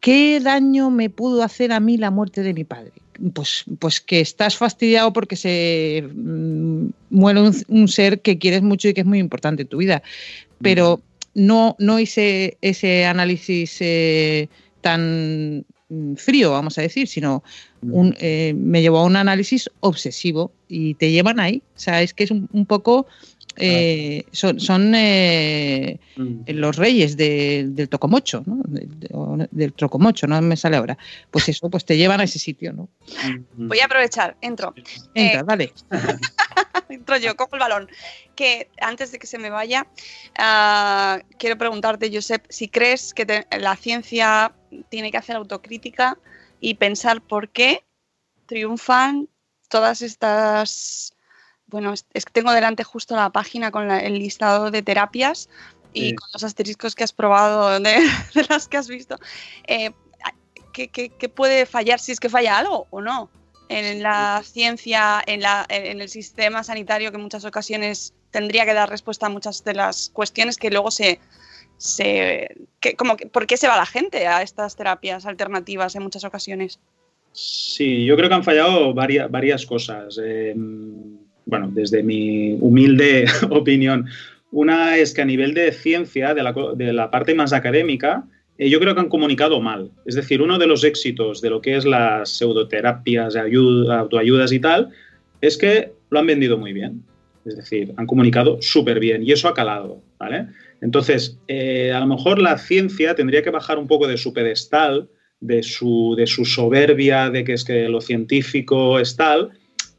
¿qué 0.00 0.38
daño 0.40 0.90
me 0.90 1.10
pudo 1.10 1.42
hacer 1.42 1.72
a 1.72 1.80
mí 1.80 1.96
la 1.96 2.10
muerte 2.10 2.42
de 2.42 2.54
mi 2.54 2.64
padre? 2.64 2.92
Pues, 3.32 3.64
pues 3.78 4.00
que 4.00 4.20
estás 4.20 4.56
fastidiado 4.56 5.12
porque 5.12 5.36
se 5.36 6.08
mm, 6.14 6.86
muere 7.10 7.52
un, 7.68 7.88
ser 7.88 8.20
que 8.20 8.38
quieres 8.38 8.62
mucho 8.62 8.88
y 8.88 8.94
que 8.94 9.00
es 9.00 9.06
muy 9.06 9.18
importante 9.18 9.62
en 9.62 9.68
tu 9.68 9.78
vida. 9.78 10.02
Pero 10.60 11.00
no, 11.34 11.74
no 11.78 11.98
hice 11.98 12.58
ese 12.60 13.06
análisis 13.06 13.76
eh, 13.80 14.48
tan 14.80 15.64
mm, 15.88 16.14
frío, 16.14 16.52
vamos 16.52 16.78
a 16.78 16.82
decir, 16.82 17.08
sino 17.08 17.42
eh, 18.18 18.54
me 18.56 18.82
llevó 18.82 18.98
a 18.98 19.04
un 19.04 19.16
análisis 19.16 19.68
obsesivo 19.80 20.52
y 20.68 20.94
te 20.94 21.10
llevan 21.10 21.40
ahí. 21.40 21.62
O 21.74 21.78
sea, 21.78 22.02
es 22.02 22.14
que 22.14 22.24
es 22.24 22.30
un 22.30 22.66
poco 22.66 23.06
eh, 23.56 24.24
son, 24.32 24.58
son 24.58 24.94
eh, 24.94 25.98
mm. 26.16 26.42
los 26.48 26.76
reyes 26.76 27.16
del 27.16 27.88
tocomocho, 27.88 28.42
¿no? 28.46 28.62
del 28.66 29.72
trocomocho, 29.72 30.26
no 30.26 30.40
me 30.42 30.56
sale 30.56 30.76
ahora. 30.76 30.98
Pues 31.30 31.48
eso, 31.48 31.70
pues 31.70 31.84
te 31.84 31.96
llevan 31.96 32.20
a 32.20 32.24
ese 32.24 32.38
sitio, 32.38 32.72
¿no? 32.72 32.88
Mm. 33.56 33.68
Voy 33.68 33.80
a 33.80 33.86
aprovechar, 33.86 34.36
entro. 34.40 34.74
Entra, 35.14 35.40
eh, 35.40 35.42
vale. 35.44 35.72
entro 36.88 37.16
yo, 37.18 37.36
cojo 37.36 37.56
el 37.56 37.60
balón. 37.60 37.88
Que 38.34 38.70
antes 38.80 39.12
de 39.12 39.18
que 39.18 39.26
se 39.26 39.38
me 39.38 39.50
vaya, 39.50 39.86
ah, 40.38 41.20
quiero 41.38 41.56
preguntarte, 41.56 42.10
Josep, 42.12 42.44
si 42.48 42.68
crees 42.68 43.14
que 43.14 43.46
la 43.58 43.76
ciencia 43.76 44.52
tiene 44.88 45.10
que 45.10 45.18
hacer 45.18 45.36
autocrítica 45.36 46.18
y 46.60 46.74
pensar 46.74 47.22
por 47.22 47.48
qué 47.50 47.84
triunfan 48.46 49.28
todas 49.68 50.02
estas 50.02 51.13
bueno, 51.66 51.92
es 51.92 52.24
que 52.24 52.32
tengo 52.32 52.52
delante 52.52 52.84
justo 52.84 53.16
la 53.16 53.30
página 53.30 53.70
con 53.70 53.90
el 53.90 54.14
listado 54.14 54.70
de 54.70 54.82
terapias 54.82 55.48
y 55.92 56.14
con 56.14 56.28
los 56.32 56.44
asteriscos 56.44 56.94
que 56.94 57.04
has 57.04 57.12
probado 57.12 57.80
de, 57.80 57.98
las 58.48 58.68
que 58.68 58.76
has 58.76 58.88
visto. 58.88 59.16
Eh, 59.66 59.92
¿qué, 60.72 61.28
puede 61.28 61.66
fallar 61.66 62.00
si 62.00 62.12
es 62.12 62.20
que 62.20 62.28
falla 62.28 62.58
algo 62.58 62.86
o 62.90 63.00
no? 63.00 63.30
En 63.68 64.02
la 64.02 64.42
ciencia, 64.44 65.22
en, 65.26 65.40
la, 65.40 65.64
en 65.68 66.00
el 66.00 66.08
sistema 66.08 66.62
sanitario 66.62 67.10
que 67.10 67.16
en 67.16 67.22
muchas 67.22 67.44
ocasiones 67.44 68.12
tendría 68.30 68.66
que 68.66 68.74
dar 68.74 68.90
respuesta 68.90 69.26
a 69.26 69.30
muchas 69.30 69.64
de 69.64 69.74
las 69.74 70.10
cuestiones 70.10 70.58
que 70.58 70.70
luego 70.70 70.90
se... 70.90 71.18
se 71.78 72.56
como 72.98 73.16
¿Por 73.16 73.46
qué 73.46 73.56
se 73.56 73.68
va 73.68 73.76
la 73.76 73.86
gente 73.86 74.26
a 74.26 74.42
estas 74.42 74.76
terapias 74.76 75.24
alternativas 75.24 75.94
en 75.94 76.02
muchas 76.02 76.24
ocasiones? 76.24 76.78
Sí, 77.32 78.04
yo 78.04 78.16
creo 78.16 78.28
que 78.28 78.34
han 78.34 78.44
fallado 78.44 78.92
varias, 78.92 79.30
varias 79.30 79.64
cosas. 79.64 80.20
Eh, 80.22 80.54
bueno, 81.46 81.70
desde 81.72 82.02
mi 82.02 82.56
humilde 82.60 83.26
opinión. 83.50 84.06
Una 84.50 84.96
es 84.96 85.12
que 85.12 85.22
a 85.22 85.24
nivel 85.24 85.54
de 85.54 85.72
ciencia, 85.72 86.34
de 86.34 86.92
la, 86.92 87.10
parte 87.10 87.34
más 87.34 87.52
académica, 87.52 88.24
eh, 88.56 88.70
yo 88.70 88.78
creo 88.78 88.94
que 88.94 89.00
han 89.00 89.08
comunicado 89.08 89.60
mal. 89.60 89.90
Es 90.06 90.14
decir, 90.14 90.40
uno 90.40 90.58
de 90.58 90.66
los 90.66 90.84
éxitos 90.84 91.40
de 91.40 91.50
lo 91.50 91.60
que 91.60 91.76
es 91.76 91.84
las 91.84 92.30
pseudoterapias, 92.30 93.34
autoayudas 93.36 94.52
y 94.52 94.60
tal, 94.60 94.90
es 95.40 95.58
que 95.58 95.92
lo 96.10 96.20
han 96.20 96.26
vendido 96.26 96.56
muy 96.56 96.72
bien. 96.72 97.02
Es 97.44 97.56
decir, 97.56 97.92
han 97.96 98.06
comunicado 98.06 98.58
súper 98.62 99.00
bien 99.00 99.22
y 99.22 99.32
eso 99.32 99.48
ha 99.48 99.54
calado, 99.54 100.00
¿vale? 100.18 100.46
Entonces, 100.80 101.38
eh, 101.48 101.92
a 101.92 102.00
lo 102.00 102.06
mejor 102.06 102.40
la 102.40 102.56
ciencia 102.56 103.14
tendría 103.14 103.42
que 103.42 103.50
bajar 103.50 103.78
un 103.78 103.86
poco 103.86 104.06
de 104.06 104.16
su 104.16 104.32
pedestal, 104.32 105.08
de 105.40 105.62
su 105.62 106.16
soberbia, 106.46 107.28
de 107.28 107.44
que 107.44 107.52
es 107.52 107.64
que 107.64 107.88
lo 107.88 108.00
científico 108.00 108.98
es 108.98 109.16
tal, 109.16 109.50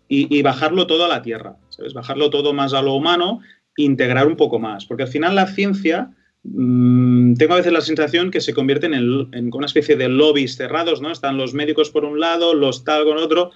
y, 0.08 0.42
bajarlo 0.42 0.88
todo 0.88 1.06
a 1.06 1.08
la 1.08 1.22
tierra, 1.22 1.58
¿sabes? 1.70 1.94
Bajarlo 1.94 2.30
todo 2.30 2.54
más 2.54 2.74
a 2.74 2.82
lo 2.82 2.94
humano, 2.94 3.42
integrar 3.76 4.28
un 4.28 4.38
poco 4.38 4.60
más, 4.60 4.86
porque 4.86 5.04
al 5.04 5.10
final 5.10 5.36
la 5.36 5.48
ciencia, 5.48 6.12
mm, 6.44 7.34
tengo 7.36 7.54
a 7.54 7.58
veces 7.58 7.74
la 7.74 7.82
sensación 7.82 8.30
que 8.30 8.42
se 8.42 8.54
convierte 8.54 8.86
en, 8.86 9.50
una 9.54 9.66
especie 9.66 9.96
de 9.96 10.08
lobbies 10.08 10.56
cerrados, 10.56 11.02
¿no? 11.02 11.12
Están 11.12 11.38
los 11.38 11.54
médicos 11.54 11.90
por 11.90 12.06
un 12.06 12.20
lado, 12.20 12.54
los 12.54 12.84
tal 12.84 13.04
con 13.06 13.18
otro, 13.18 13.52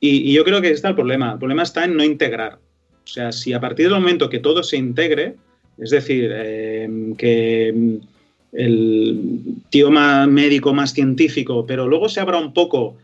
y, 0.00 0.32
yo 0.32 0.44
creo 0.44 0.60
que 0.60 0.70
está 0.70 0.88
el 0.88 0.94
problema. 0.94 1.32
El 1.32 1.38
problema 1.38 1.62
está 1.62 1.84
en 1.84 1.96
no 1.96 2.04
integrar. 2.04 2.58
O 3.04 3.06
sea, 3.06 3.32
si 3.32 3.52
a 3.52 3.60
partir 3.60 3.86
del 3.86 3.94
momento 3.94 4.28
que 4.28 4.38
todo 4.38 4.62
se 4.62 4.76
integre, 4.76 5.36
es 5.78 5.90
decir, 5.90 6.30
eh, 6.32 7.14
que 7.16 7.98
el 8.52 9.40
tío 9.70 9.90
más 9.90 10.28
médico, 10.28 10.72
más 10.72 10.92
científico, 10.92 11.66
pero 11.66 11.86
luego 11.88 12.08
se 12.08 12.20
abra 12.20 12.38
un 12.38 12.52
poco 12.52 12.96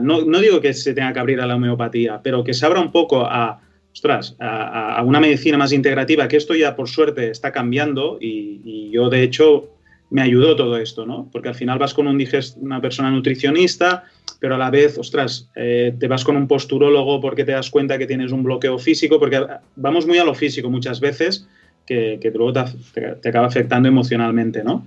no, 0.00 0.40
digo 0.40 0.60
que 0.60 0.74
se 0.74 0.94
tenga 0.94 1.12
que 1.12 1.18
abrir 1.18 1.40
a 1.40 1.46
la 1.46 1.56
homeopatía, 1.56 2.20
pero 2.22 2.44
que 2.44 2.54
se 2.54 2.64
abra 2.66 2.80
un 2.80 2.92
poco 2.92 3.24
a, 3.24 3.60
ostras, 3.92 4.36
a, 4.38 5.02
una 5.04 5.20
medicina 5.20 5.58
más 5.58 5.72
integrativa, 5.72 6.28
que 6.28 6.36
esto 6.36 6.54
ya 6.54 6.76
por 6.76 6.88
suerte 6.88 7.30
está 7.30 7.52
cambiando 7.52 8.18
y, 8.20 8.90
yo 8.92 9.08
de 9.08 9.22
hecho 9.22 9.70
me 10.10 10.20
ayudó 10.20 10.54
todo 10.54 10.76
esto, 10.76 11.06
¿no? 11.06 11.30
Porque 11.32 11.48
al 11.48 11.54
final 11.54 11.78
vas 11.78 11.94
con 11.94 12.06
un 12.06 12.22
una 12.60 12.80
persona 12.82 13.10
nutricionista, 13.10 14.04
pero 14.38 14.56
a 14.56 14.58
la 14.58 14.70
vez, 14.70 14.98
ostras, 14.98 15.48
eh, 15.56 15.94
te 15.98 16.08
vas 16.08 16.24
con 16.24 16.36
un 16.36 16.46
posturólogo 16.46 17.20
porque 17.22 17.44
te 17.44 17.52
das 17.52 17.70
cuenta 17.70 17.96
que 17.96 18.06
tienes 18.06 18.30
un 18.30 18.42
bloqueo 18.42 18.78
físico, 18.78 19.18
porque 19.18 19.42
vamos 19.76 20.06
muy 20.06 20.18
a 20.18 20.24
lo 20.24 20.34
físico 20.34 20.68
muchas 20.68 21.00
veces, 21.00 21.48
que, 21.86 22.18
luego 22.34 22.52
te, 22.52 23.00
te, 23.22 23.28
acaba 23.30 23.46
afectando 23.46 23.88
emocionalmente, 23.88 24.62
¿no? 24.62 24.86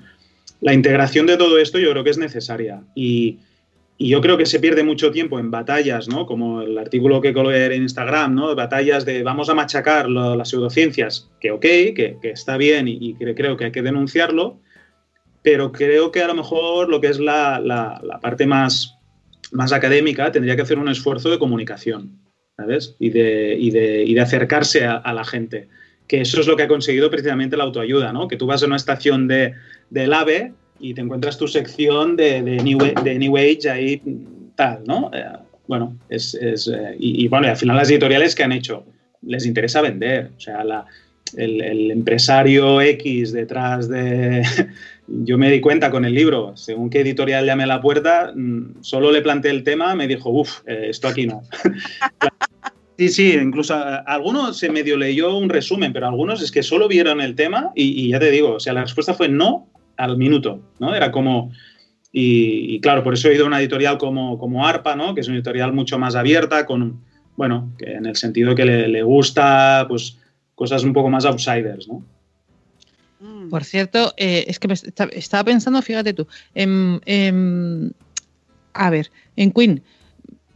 la 0.62 0.74
integración 0.74 1.26
de 1.26 1.38
todo 1.38 1.60
esto 1.60 1.80
yo 1.80 1.92
creo 1.92 2.04
que 2.04 2.10
es 2.10 2.18
necesaria. 2.18 2.82
Y, 2.96 3.38
y 3.98 4.10
yo 4.10 4.20
creo 4.20 4.38
que 4.38 4.46
se 4.46 4.60
pierde 4.60 4.84
mucho 4.84 5.12
tiempo 5.12 5.40
en 5.40 5.52
batallas, 5.52 6.10
¿no? 6.10 6.26
Como 6.26 6.62
el 6.62 6.78
artículo 6.78 7.22
que 7.22 7.34
coloqué 7.34 7.66
en 7.66 7.84
Instagram, 7.84 8.36
¿no? 8.36 8.54
Batallas 8.54 9.06
de 9.06 9.24
vamos 9.24 9.50
a 9.50 9.54
machacar 9.54 10.10
las 10.10 10.50
pseudociencias, 10.50 11.32
que 11.40 11.52
ok, 11.52 11.62
que, 11.62 12.18
que 12.22 12.32
está 12.32 12.58
bien 12.58 12.88
y, 12.90 13.16
que 13.16 13.34
creo 13.34 13.56
que 13.56 13.66
hay 13.66 13.72
que 13.72 13.82
denunciarlo, 13.82 14.60
pero 15.42 15.72
creo 15.72 16.12
que 16.12 16.22
a 16.22 16.28
lo 16.28 16.36
mejor 16.36 16.90
lo 16.90 17.00
que 17.00 17.08
es 17.08 17.20
la, 17.20 17.62
la, 17.62 18.20
parte 18.22 18.46
más, 18.46 18.98
más 19.52 19.72
académica 19.72 20.32
tendría 20.32 20.58
que 20.58 20.64
hacer 20.64 20.78
un 20.78 20.90
esfuerzo 20.90 21.30
de 21.30 21.40
comunicación, 21.40 22.20
¿sabes? 22.58 22.98
Y 23.00 23.12
de, 23.12 23.56
y 23.58 23.72
de, 23.72 24.04
y 24.04 24.14
de 24.14 24.22
acercarse 24.22 24.84
a, 24.84 24.96
a, 24.96 25.14
la 25.14 25.24
gente. 25.24 25.70
Que 26.08 26.20
eso 26.20 26.42
es 26.42 26.48
lo 26.48 26.58
que 26.58 26.64
ha 26.64 26.68
conseguido 26.68 27.10
precisamente 27.10 27.56
la 27.56 27.64
autoayuda, 27.64 28.12
¿no? 28.12 28.28
Que 28.28 28.36
tú 28.36 28.46
vas 28.46 28.62
a 28.62 28.66
una 28.66 28.76
estación 28.76 29.28
de, 29.30 29.54
del 29.90 30.14
AVE 30.14 30.54
y 30.80 30.94
te 30.94 31.02
encuentras 31.02 31.38
tu 31.38 31.48
sección 31.48 32.16
de, 32.16 32.42
de, 32.42 32.58
New, 32.58 32.78
de 32.78 33.20
New 33.20 33.38
Age 33.38 33.70
ahí 33.70 34.02
tal, 34.56 34.84
¿no? 34.86 35.12
Eh, 35.14 35.24
bueno, 35.68 35.98
es, 36.10 36.34
es 36.36 36.68
eh, 36.68 36.96
y, 37.00 37.26
y, 37.26 37.28
bueno, 37.28 37.48
y 37.48 37.50
al 37.50 37.58
final 37.58 37.78
las 37.78 37.90
editoriales 37.90 38.36
que 38.36 38.44
han 38.44 38.52
hecho, 38.52 38.86
les 39.22 39.46
interesa 39.46 39.82
vender, 39.82 40.32
o 40.38 40.40
sea, 40.40 40.64
la, 40.64 40.86
el, 41.36 41.62
el, 41.62 41.92
empresario 41.92 42.82
X 42.82 43.32
detrás 43.32 43.90
de... 43.90 44.44
Yo 45.08 45.38
me 45.38 45.52
di 45.52 45.62
cuenta 45.62 45.92
con 45.92 46.04
el 46.04 46.16
libro, 46.16 46.58
según 46.58 46.90
qué 46.90 47.02
editorial 47.02 47.46
llamé 47.46 47.64
a 47.64 47.68
la 47.68 47.82
puerta, 47.82 48.32
mm, 48.36 48.82
solo 48.82 49.12
le 49.12 49.22
planteé 49.22 49.52
el 49.52 49.64
tema, 49.64 49.94
me 49.94 50.08
dijo, 50.08 50.32
uff, 50.32 50.62
eh, 50.66 50.88
esto 50.90 51.08
aquí 51.08 51.28
no. 51.28 51.42
Sí, 52.98 53.10
sí, 53.10 53.34
incluso 53.34 53.76
algunos 53.76 54.58
se 54.58 54.70
medio 54.70 54.96
leyó 54.96 55.36
un 55.36 55.50
resumen, 55.50 55.92
pero 55.92 56.08
algunos 56.08 56.42
es 56.42 56.50
que 56.50 56.64
solo 56.64 56.88
vieron 56.88 57.20
el 57.20 57.36
tema 57.36 57.74
y, 57.76 58.06
y, 58.06 58.12
ya 58.12 58.20
te 58.20 58.32
digo, 58.32 58.54
o 58.54 58.60
sea, 58.62 58.72
la 58.72 58.84
respuesta 58.84 59.14
fue 59.14 59.28
no 59.28 59.68
al 59.98 60.18
minuto, 60.18 60.62
¿no? 60.80 60.96
Era 60.96 61.12
como... 61.12 61.52
Y, 62.12 62.76
y, 62.76 62.80
claro, 62.80 63.04
por 63.04 63.14
eso 63.14 63.28
he 63.28 63.36
ido 63.36 63.44
a 63.44 63.48
una 63.48 63.60
editorial 63.60 63.98
como, 63.98 64.40
como 64.40 64.66
ARPA, 64.66 64.96
¿no? 64.96 65.14
Que 65.14 65.20
es 65.20 65.28
una 65.28 65.36
editorial 65.36 65.74
mucho 65.74 66.00
más 66.00 66.16
abierta, 66.16 66.66
con, 66.66 67.02
bueno, 67.36 67.74
que 67.78 67.92
en 67.92 68.06
el 68.06 68.16
sentido 68.16 68.56
que 68.56 68.64
le, 68.64 68.88
le 68.88 69.04
gusta, 69.04 69.86
pues, 69.90 70.18
cosas 70.56 70.84
un 70.86 70.94
poco 70.94 71.10
más 71.10 71.26
outsiders, 71.26 71.90
¿no? 71.90 72.06
Mm. 73.20 73.50
Por 73.50 73.64
cierto, 73.64 74.14
eh, 74.18 74.46
es 74.48 74.60
que 74.60 74.68
me 74.68 74.74
estaba 74.74 75.44
pensando, 75.44 75.82
fíjate 75.82 76.14
tú, 76.14 76.28
en, 76.54 77.02
en, 77.06 77.94
a 78.74 78.90
ver, 78.90 79.12
en 79.36 79.52
Queen, 79.52 79.84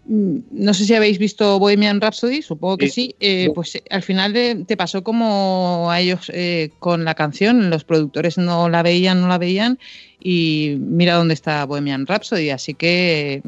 no 0.10 0.74
sé 0.74 0.86
si 0.86 0.96
habéis 0.96 1.20
visto 1.20 1.60
Bohemian 1.60 2.02
Rhapsody, 2.02 2.42
supongo 2.42 2.78
que 2.78 2.90
sí, 2.90 3.16
eh, 3.20 3.52
pues 3.54 3.76
eh, 3.76 3.84
al 3.92 4.02
final 4.02 4.34
de, 4.34 4.66
te 4.66 4.76
pasó 4.76 5.04
como 5.04 5.88
a 5.92 6.00
ellos 6.00 6.32
eh, 6.34 6.72
con 6.80 7.06
la 7.06 7.14
canción, 7.14 7.70
los 7.70 7.84
productores 7.84 8.38
no 8.40 8.70
la 8.70 8.82
veían, 8.82 9.22
no 9.22 9.28
la 9.28 9.38
veían, 9.38 9.78
y 10.22 10.78
mira 10.80 11.16
dónde 11.16 11.34
está 11.34 11.64
Bohemian 11.66 12.08
Rhapsody, 12.08 12.50
así 12.50 12.74
que 12.74 13.42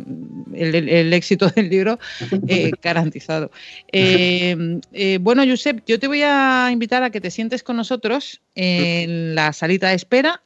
el, 0.53 0.75
el, 0.75 0.87
el 0.87 1.13
éxito 1.13 1.49
del 1.49 1.69
libro 1.69 1.99
eh, 2.47 2.71
garantizado. 2.81 3.51
Eh, 3.91 4.79
eh, 4.93 5.17
bueno, 5.19 5.43
Josep, 5.45 5.81
yo 5.85 5.99
te 5.99 6.07
voy 6.07 6.21
a 6.23 6.69
invitar 6.71 7.03
a 7.03 7.09
que 7.09 7.21
te 7.21 7.31
sientes 7.31 7.63
con 7.63 7.75
nosotros 7.75 8.41
en 8.55 9.35
la 9.35 9.51
salita 9.51 9.89
de 9.89 9.95
espera 9.95 10.43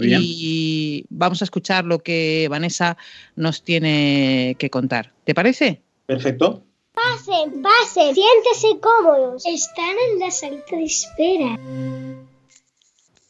y 0.00 1.04
vamos 1.08 1.42
a 1.42 1.44
escuchar 1.44 1.84
lo 1.84 1.98
que 2.00 2.46
Vanessa 2.50 2.96
nos 3.36 3.62
tiene 3.62 4.56
que 4.58 4.70
contar. 4.70 5.12
¿Te 5.24 5.34
parece? 5.34 5.82
Perfecto. 6.06 6.64
Pasen, 6.94 7.62
pasen, 7.62 8.14
siéntese 8.14 8.80
cómodos. 8.80 9.44
Están 9.46 9.94
en 10.10 10.18
la 10.18 10.30
salita 10.30 10.76
de 10.76 10.84
espera. 10.84 11.58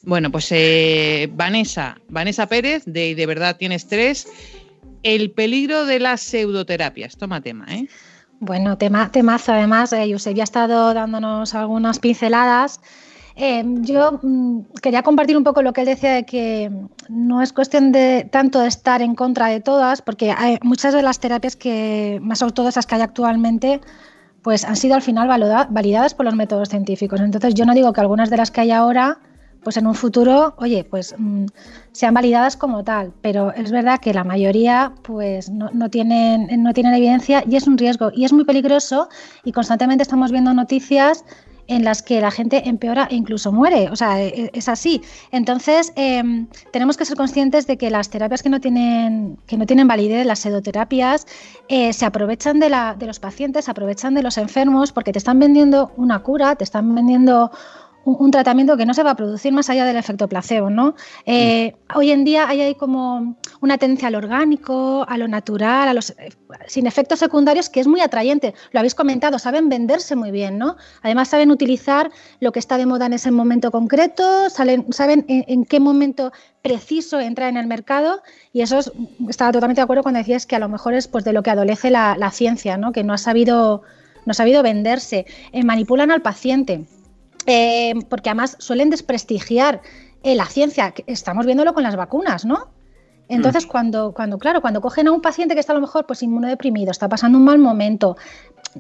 Bueno, 0.02 0.30
pues 0.30 0.48
eh, 0.52 1.28
Vanessa, 1.32 2.00
Vanessa 2.08 2.46
Pérez, 2.46 2.84
de 2.86 3.14
De 3.14 3.26
verdad 3.26 3.56
tienes 3.58 3.86
tres. 3.88 4.26
El 5.02 5.30
peligro 5.32 5.84
de 5.84 6.00
las 6.00 6.22
pseudoterapias. 6.22 7.16
Toma 7.16 7.40
tema, 7.40 7.66
¿eh? 7.68 7.88
Bueno, 8.40 8.78
tema, 8.78 9.10
temazo 9.10 9.52
además. 9.52 9.92
Eh, 9.92 10.08
Josep 10.10 10.34
ya 10.34 10.42
ha 10.42 10.44
estado 10.44 10.94
dándonos 10.94 11.54
algunas 11.54 11.98
pinceladas. 11.98 12.80
Eh, 13.40 13.64
yo 13.82 14.18
mmm, 14.20 14.62
quería 14.82 15.04
compartir 15.04 15.36
un 15.36 15.44
poco 15.44 15.62
lo 15.62 15.72
que 15.72 15.82
él 15.82 15.86
decía 15.86 16.12
de 16.12 16.26
que 16.26 16.72
no 17.08 17.40
es 17.40 17.52
cuestión 17.52 17.92
de 17.92 18.28
tanto 18.32 18.58
de 18.58 18.66
estar 18.66 19.00
en 19.00 19.14
contra 19.14 19.46
de 19.46 19.60
todas, 19.60 20.02
porque 20.02 20.34
muchas 20.62 20.92
de 20.92 21.02
las 21.02 21.20
terapias 21.20 21.54
que, 21.54 22.18
más 22.20 22.42
ortodoxas 22.42 22.84
que 22.84 22.96
hay 22.96 23.00
actualmente, 23.02 23.80
pues 24.42 24.64
han 24.64 24.74
sido 24.74 24.96
al 24.96 25.02
final 25.02 25.28
validadas 25.28 26.14
por 26.14 26.24
los 26.26 26.34
métodos 26.34 26.68
científicos. 26.68 27.20
Entonces 27.20 27.54
yo 27.54 27.64
no 27.64 27.74
digo 27.74 27.92
que 27.92 28.00
algunas 28.00 28.28
de 28.28 28.38
las 28.38 28.50
que 28.50 28.62
hay 28.62 28.72
ahora 28.72 29.20
pues 29.62 29.76
en 29.76 29.86
un 29.86 29.94
futuro, 29.94 30.54
oye, 30.58 30.82
pues 30.84 31.14
mmm, 31.16 31.46
sean 31.92 32.14
validadas 32.14 32.56
como 32.56 32.82
tal, 32.82 33.12
pero 33.22 33.52
es 33.52 33.70
verdad 33.70 34.00
que 34.00 34.12
la 34.14 34.24
mayoría 34.24 34.92
pues 35.02 35.48
no, 35.50 35.90
tienen, 35.90 36.48
no 36.62 36.72
tienen 36.72 36.94
evidencia 36.94 37.44
y 37.48 37.54
es 37.54 37.68
un 37.68 37.78
riesgo 37.78 38.10
y 38.12 38.24
es 38.24 38.32
muy 38.32 38.44
peligroso 38.44 39.08
y 39.44 39.52
constantemente 39.52 40.02
estamos 40.02 40.32
viendo 40.32 40.52
noticias 40.54 41.24
en 41.68 41.84
las 41.84 42.02
que 42.02 42.20
la 42.20 42.30
gente 42.30 42.68
empeora 42.68 43.06
e 43.10 43.14
incluso 43.14 43.52
muere. 43.52 43.90
O 43.90 43.96
sea, 43.96 44.20
e, 44.22 44.50
es 44.52 44.68
así. 44.68 45.02
Entonces, 45.30 45.92
eh, 45.96 46.22
tenemos 46.72 46.96
que 46.96 47.04
ser 47.04 47.16
conscientes 47.16 47.66
de 47.66 47.76
que 47.76 47.90
las 47.90 48.10
terapias 48.10 48.42
que 48.42 48.48
no 48.48 48.60
tienen, 48.60 49.38
que 49.46 49.56
no 49.56 49.66
tienen 49.66 49.86
validez, 49.86 50.26
las 50.26 50.40
pseudoterapias, 50.40 51.26
eh, 51.68 51.92
se 51.92 52.04
aprovechan 52.04 52.58
de, 52.58 52.70
la, 52.70 52.94
de 52.98 53.06
los 53.06 53.20
pacientes, 53.20 53.66
se 53.66 53.70
aprovechan 53.70 54.14
de 54.14 54.22
los 54.22 54.38
enfermos 54.38 54.92
porque 54.92 55.12
te 55.12 55.18
están 55.18 55.38
vendiendo 55.38 55.92
una 55.96 56.20
cura, 56.20 56.56
te 56.56 56.64
están 56.64 56.94
vendiendo 56.94 57.52
un, 58.04 58.16
un, 58.18 58.30
tratamiento 58.30 58.76
que 58.76 58.86
no 58.86 58.94
se 58.94 59.02
va 59.02 59.10
a 59.10 59.16
producir 59.16 59.52
más 59.52 59.68
allá 59.70 59.84
del 59.84 59.96
efecto 59.96 60.28
placebo, 60.28 60.70
¿no? 60.70 60.94
Eh, 61.26 61.72
mm. 61.72 61.98
Hoy 61.98 62.10
en 62.10 62.24
día 62.24 62.48
hay, 62.48 62.60
hay, 62.60 62.74
como 62.74 63.36
una 63.60 63.78
tendencia 63.78 64.08
al 64.08 64.14
orgánico, 64.14 65.04
a 65.08 65.18
lo 65.18 65.28
natural, 65.28 65.88
a 65.88 65.94
los 65.94 66.14
sin 66.66 66.86
efectos 66.86 67.18
secundarios 67.18 67.68
que 67.68 67.80
es 67.80 67.86
muy 67.86 68.00
atrayente. 68.00 68.54
Lo 68.72 68.80
habéis 68.80 68.94
comentado, 68.94 69.38
saben 69.38 69.68
venderse 69.68 70.16
muy 70.16 70.30
bien, 70.30 70.58
¿no? 70.58 70.76
Además 71.02 71.28
saben 71.28 71.50
utilizar 71.50 72.10
lo 72.40 72.52
que 72.52 72.58
está 72.58 72.78
de 72.78 72.86
moda 72.86 73.06
en 73.06 73.12
ese 73.14 73.30
momento 73.30 73.70
concreto, 73.70 74.50
salen, 74.50 74.92
saben 74.92 75.24
en, 75.28 75.44
en 75.48 75.64
qué 75.64 75.80
momento 75.80 76.32
preciso 76.62 77.20
entrar 77.20 77.48
en 77.48 77.56
el 77.56 77.66
mercado 77.66 78.22
y 78.52 78.62
eso 78.62 78.78
es, 78.78 78.92
estaba 79.28 79.52
totalmente 79.52 79.80
de 79.80 79.84
acuerdo 79.84 80.02
cuando 80.02 80.18
decías 80.18 80.46
que 80.46 80.56
a 80.56 80.58
lo 80.58 80.68
mejor 80.68 80.94
es 80.94 81.08
pues 81.08 81.24
de 81.24 81.32
lo 81.32 81.42
que 81.42 81.50
adolece 81.50 81.90
la, 81.90 82.16
la 82.18 82.30
ciencia, 82.30 82.76
¿no? 82.76 82.92
Que 82.92 83.04
no 83.04 83.12
ha 83.12 83.18
sabido 83.18 83.82
no 84.26 84.32
ha 84.32 84.34
sabido 84.34 84.62
venderse, 84.62 85.24
eh, 85.52 85.64
manipulan 85.64 86.10
al 86.10 86.20
paciente 86.20 86.84
eh, 87.48 87.94
porque 88.10 88.28
además 88.28 88.56
suelen 88.60 88.90
desprestigiar 88.90 89.80
eh, 90.22 90.34
la 90.34 90.44
ciencia. 90.44 90.92
Estamos 91.06 91.46
viéndolo 91.46 91.72
con 91.72 91.82
las 91.82 91.96
vacunas, 91.96 92.44
¿no? 92.44 92.68
Entonces, 93.28 93.66
mm. 93.66 93.68
cuando, 93.68 94.12
cuando, 94.12 94.38
claro, 94.38 94.60
cuando 94.60 94.80
cogen 94.80 95.08
a 95.08 95.12
un 95.12 95.22
paciente 95.22 95.54
que 95.54 95.60
está 95.60 95.72
a 95.72 95.74
lo 95.74 95.80
mejor 95.80 96.06
pues 96.06 96.22
inmunodeprimido, 96.22 96.90
está 96.90 97.08
pasando 97.08 97.38
un 97.38 97.44
mal 97.44 97.58
momento, 97.58 98.16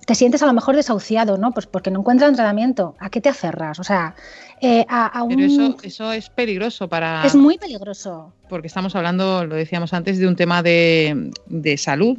te 0.06 0.14
sientes 0.14 0.42
a 0.42 0.46
lo 0.46 0.52
mejor 0.52 0.76
desahuciado, 0.76 1.38
¿no? 1.38 1.52
Pues 1.52 1.66
porque 1.66 1.90
no 1.90 2.00
encuentran 2.00 2.34
tratamiento. 2.34 2.94
¿A 2.98 3.08
qué 3.08 3.20
te 3.22 3.30
aferras? 3.30 3.78
O 3.78 3.84
sea, 3.84 4.14
eh, 4.60 4.84
a, 4.88 5.06
a 5.06 5.22
un... 5.22 5.30
Pero 5.30 5.42
eso, 5.44 5.76
eso 5.82 6.12
es 6.12 6.28
peligroso 6.30 6.88
para... 6.88 7.24
Es 7.24 7.34
muy 7.34 7.58
peligroso. 7.58 8.32
Porque 8.48 8.66
estamos 8.66 8.96
hablando, 8.96 9.44
lo 9.44 9.56
decíamos 9.56 9.92
antes, 9.92 10.18
de 10.18 10.26
un 10.26 10.34
tema 10.34 10.62
de, 10.62 11.30
de 11.46 11.76
salud. 11.76 12.18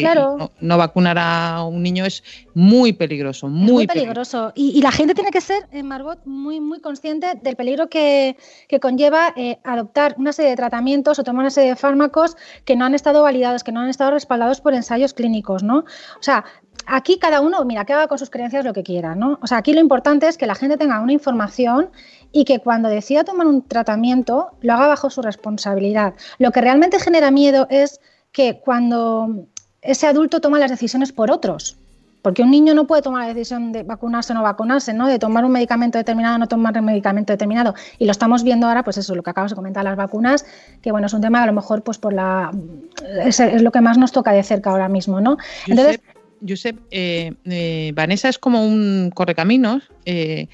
Claro. 0.00 0.36
No, 0.38 0.50
no, 0.60 0.76
vacunar 0.76 1.16
a 1.18 1.64
un 1.64 1.82
niño 1.82 2.04
es 2.04 2.22
muy 2.52 2.92
peligroso, 2.92 3.48
muy, 3.48 3.66
es 3.66 3.72
muy 3.72 3.86
peligroso. 3.86 4.52
peligroso. 4.52 4.52
Y, 4.54 4.78
y, 4.78 4.82
la 4.82 4.92
gente 4.92 5.14
tiene 5.14 5.30
que 5.30 5.40
ser, 5.40 5.66
eh, 5.72 5.82
Margot, 5.82 6.18
muy, 6.26 6.60
muy 6.60 6.80
consciente 6.80 7.38
del 7.42 7.56
peligro 7.56 7.88
que, 7.88 8.36
que 8.68 8.80
conlleva 8.80 9.32
eh, 9.34 9.58
adoptar 9.64 10.14
una 10.18 10.32
serie 10.34 10.50
de 10.50 10.56
tratamientos 10.56 11.18
o 11.18 11.24
tomar 11.24 11.40
una 11.44 11.50
serie 11.50 11.70
de 11.70 11.76
fármacos 11.76 12.36
que 12.66 12.76
no 12.76 12.84
han 12.84 12.94
estado 12.94 13.22
validados, 13.22 13.64
que 13.64 13.72
no 13.72 13.80
han 13.80 13.88
estado 13.88 14.10
respaldados 14.10 14.60
por 14.60 14.74
ensayos 14.74 15.14
clínicos, 15.14 15.62
¿no? 15.62 15.78
O 15.78 16.22
sea, 16.22 16.44
aquí 16.86 17.18
cada 17.18 17.40
uno, 17.40 17.64
mira, 17.64 17.84
que 17.84 17.92
haga 17.92 18.08
con 18.08 18.18
sus 18.18 18.30
creencias 18.30 18.64
lo 18.64 18.72
que 18.72 18.82
quiera, 18.82 19.14
¿no? 19.14 19.38
O 19.42 19.46
sea, 19.46 19.58
aquí 19.58 19.72
lo 19.72 19.80
importante 19.80 20.26
es 20.28 20.36
que 20.36 20.46
la 20.46 20.54
gente 20.54 20.76
tenga 20.76 21.00
una 21.00 21.12
información 21.12 21.90
y 22.32 22.44
que 22.44 22.60
cuando 22.60 22.88
decida 22.88 23.24
tomar 23.24 23.46
un 23.46 23.62
tratamiento 23.62 24.50
lo 24.60 24.72
haga 24.74 24.86
bajo 24.86 25.10
su 25.10 25.22
responsabilidad. 25.22 26.14
Lo 26.38 26.50
que 26.50 26.60
realmente 26.60 26.98
genera 26.98 27.30
miedo 27.30 27.66
es 27.70 28.00
que 28.32 28.60
cuando 28.60 29.46
ese 29.82 30.06
adulto 30.06 30.40
toma 30.40 30.58
las 30.58 30.70
decisiones 30.70 31.12
por 31.12 31.30
otros, 31.30 31.76
porque 32.22 32.42
un 32.42 32.50
niño 32.50 32.72
no 32.74 32.86
puede 32.86 33.02
tomar 33.02 33.22
la 33.22 33.34
decisión 33.34 33.72
de 33.72 33.82
vacunarse 33.82 34.32
o 34.32 34.36
no 34.36 34.42
vacunarse, 34.42 34.94
¿no? 34.94 35.08
De 35.08 35.18
tomar 35.18 35.44
un 35.44 35.50
medicamento 35.50 35.98
determinado 35.98 36.36
o 36.36 36.38
no 36.38 36.46
tomar 36.46 36.78
un 36.78 36.84
medicamento 36.84 37.32
determinado. 37.32 37.74
Y 37.98 38.06
lo 38.06 38.12
estamos 38.12 38.44
viendo 38.44 38.68
ahora, 38.68 38.84
pues 38.84 38.96
eso, 38.96 39.14
lo 39.16 39.24
que 39.24 39.30
acabas 39.30 39.50
de 39.50 39.56
comentar, 39.56 39.82
las 39.82 39.96
vacunas, 39.96 40.46
que 40.80 40.92
bueno, 40.92 41.08
es 41.08 41.12
un 41.12 41.20
tema 41.20 41.40
que 41.40 41.44
a 41.44 41.46
lo 41.48 41.52
mejor 41.52 41.82
pues 41.82 41.98
por 41.98 42.12
la 42.12 42.52
es, 43.24 43.40
es 43.40 43.60
lo 43.60 43.72
que 43.72 43.80
más 43.80 43.98
nos 43.98 44.12
toca 44.12 44.32
de 44.32 44.42
cerca 44.44 44.70
ahora 44.70 44.88
mismo, 44.88 45.20
¿no? 45.20 45.36
Entonces, 45.66 45.98
Josep, 45.98 46.11
eh, 46.90 47.32
eh, 47.44 47.92
Vanessa 47.94 48.28
es 48.28 48.38
como 48.38 48.64
un 48.64 49.10
correcaminos. 49.14 49.84
Eh, 50.04 50.48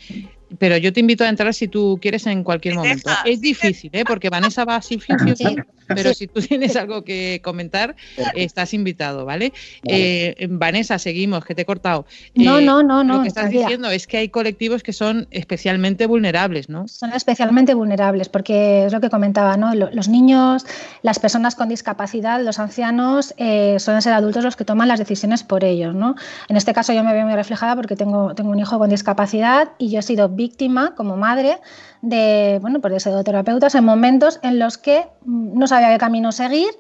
pero 0.58 0.76
yo 0.76 0.92
te 0.92 1.00
invito 1.00 1.24
a 1.24 1.28
entrar 1.28 1.52
si 1.52 1.68
tú 1.68 1.98
quieres 2.00 2.26
en 2.26 2.42
cualquier 2.42 2.74
momento. 2.74 3.10
Es 3.24 3.40
difícil, 3.40 3.90
¿eh? 3.92 4.04
porque 4.06 4.30
Vanessa 4.30 4.64
va 4.64 4.76
así, 4.76 4.98
pero 5.88 6.14
si 6.14 6.26
tú 6.26 6.40
tienes 6.48 6.76
algo 6.76 7.02
que 7.02 7.40
comentar, 7.42 7.96
estás 8.34 8.72
invitado, 8.74 9.24
¿vale? 9.24 9.52
Eh, 9.84 10.46
Vanessa, 10.50 10.98
seguimos, 10.98 11.44
que 11.44 11.54
te 11.54 11.62
he 11.62 11.64
cortado. 11.64 12.06
No, 12.34 12.60
no, 12.60 12.82
no, 12.82 13.04
no. 13.04 13.18
Lo 13.18 13.22
que 13.22 13.28
estás 13.28 13.50
diciendo 13.50 13.90
es 13.90 14.06
que 14.06 14.18
hay 14.18 14.28
colectivos 14.28 14.82
que 14.82 14.92
son 14.92 15.28
especialmente 15.30 16.06
vulnerables, 16.06 16.68
¿no? 16.68 16.88
Son 16.88 17.12
especialmente 17.12 17.74
vulnerables, 17.74 18.28
porque 18.28 18.86
es 18.86 18.92
lo 18.92 19.00
que 19.00 19.10
comentaba, 19.10 19.56
¿no? 19.56 19.74
Los 19.74 20.08
niños, 20.08 20.64
las 21.02 21.18
personas 21.18 21.54
con 21.54 21.68
discapacidad, 21.68 22.42
los 22.42 22.58
ancianos, 22.58 23.34
eh, 23.36 23.76
suelen 23.78 24.02
ser 24.02 24.12
adultos 24.12 24.44
los 24.44 24.56
que 24.56 24.64
toman 24.64 24.88
las 24.88 24.98
decisiones 24.98 25.42
por 25.42 25.64
ellos, 25.64 25.94
¿no? 25.94 26.14
En 26.48 26.56
este 26.56 26.72
caso 26.72 26.92
yo 26.92 27.04
me 27.04 27.12
veo 27.12 27.26
muy 27.26 27.34
reflejada 27.34 27.76
porque 27.76 27.96
tengo, 27.96 28.34
tengo 28.34 28.50
un 28.50 28.58
hijo 28.58 28.78
con 28.78 28.90
discapacidad 28.90 29.70
y 29.78 29.90
yo 29.90 30.00
he 30.00 30.02
sido 30.02 30.28
víctima 30.38 30.94
como 30.94 31.18
madre 31.18 31.58
de, 32.00 32.58
bueno, 32.62 32.80
pues 32.80 32.94
de 32.94 33.00
pseudoterapeutas 33.00 33.74
en 33.74 33.84
momentos 33.84 34.40
en 34.42 34.58
los 34.58 34.78
que 34.78 35.06
mm, 35.26 35.58
no 35.58 35.66
sabía 35.66 35.90
qué 35.90 35.98
camino 35.98 36.32
seguir 36.32 36.70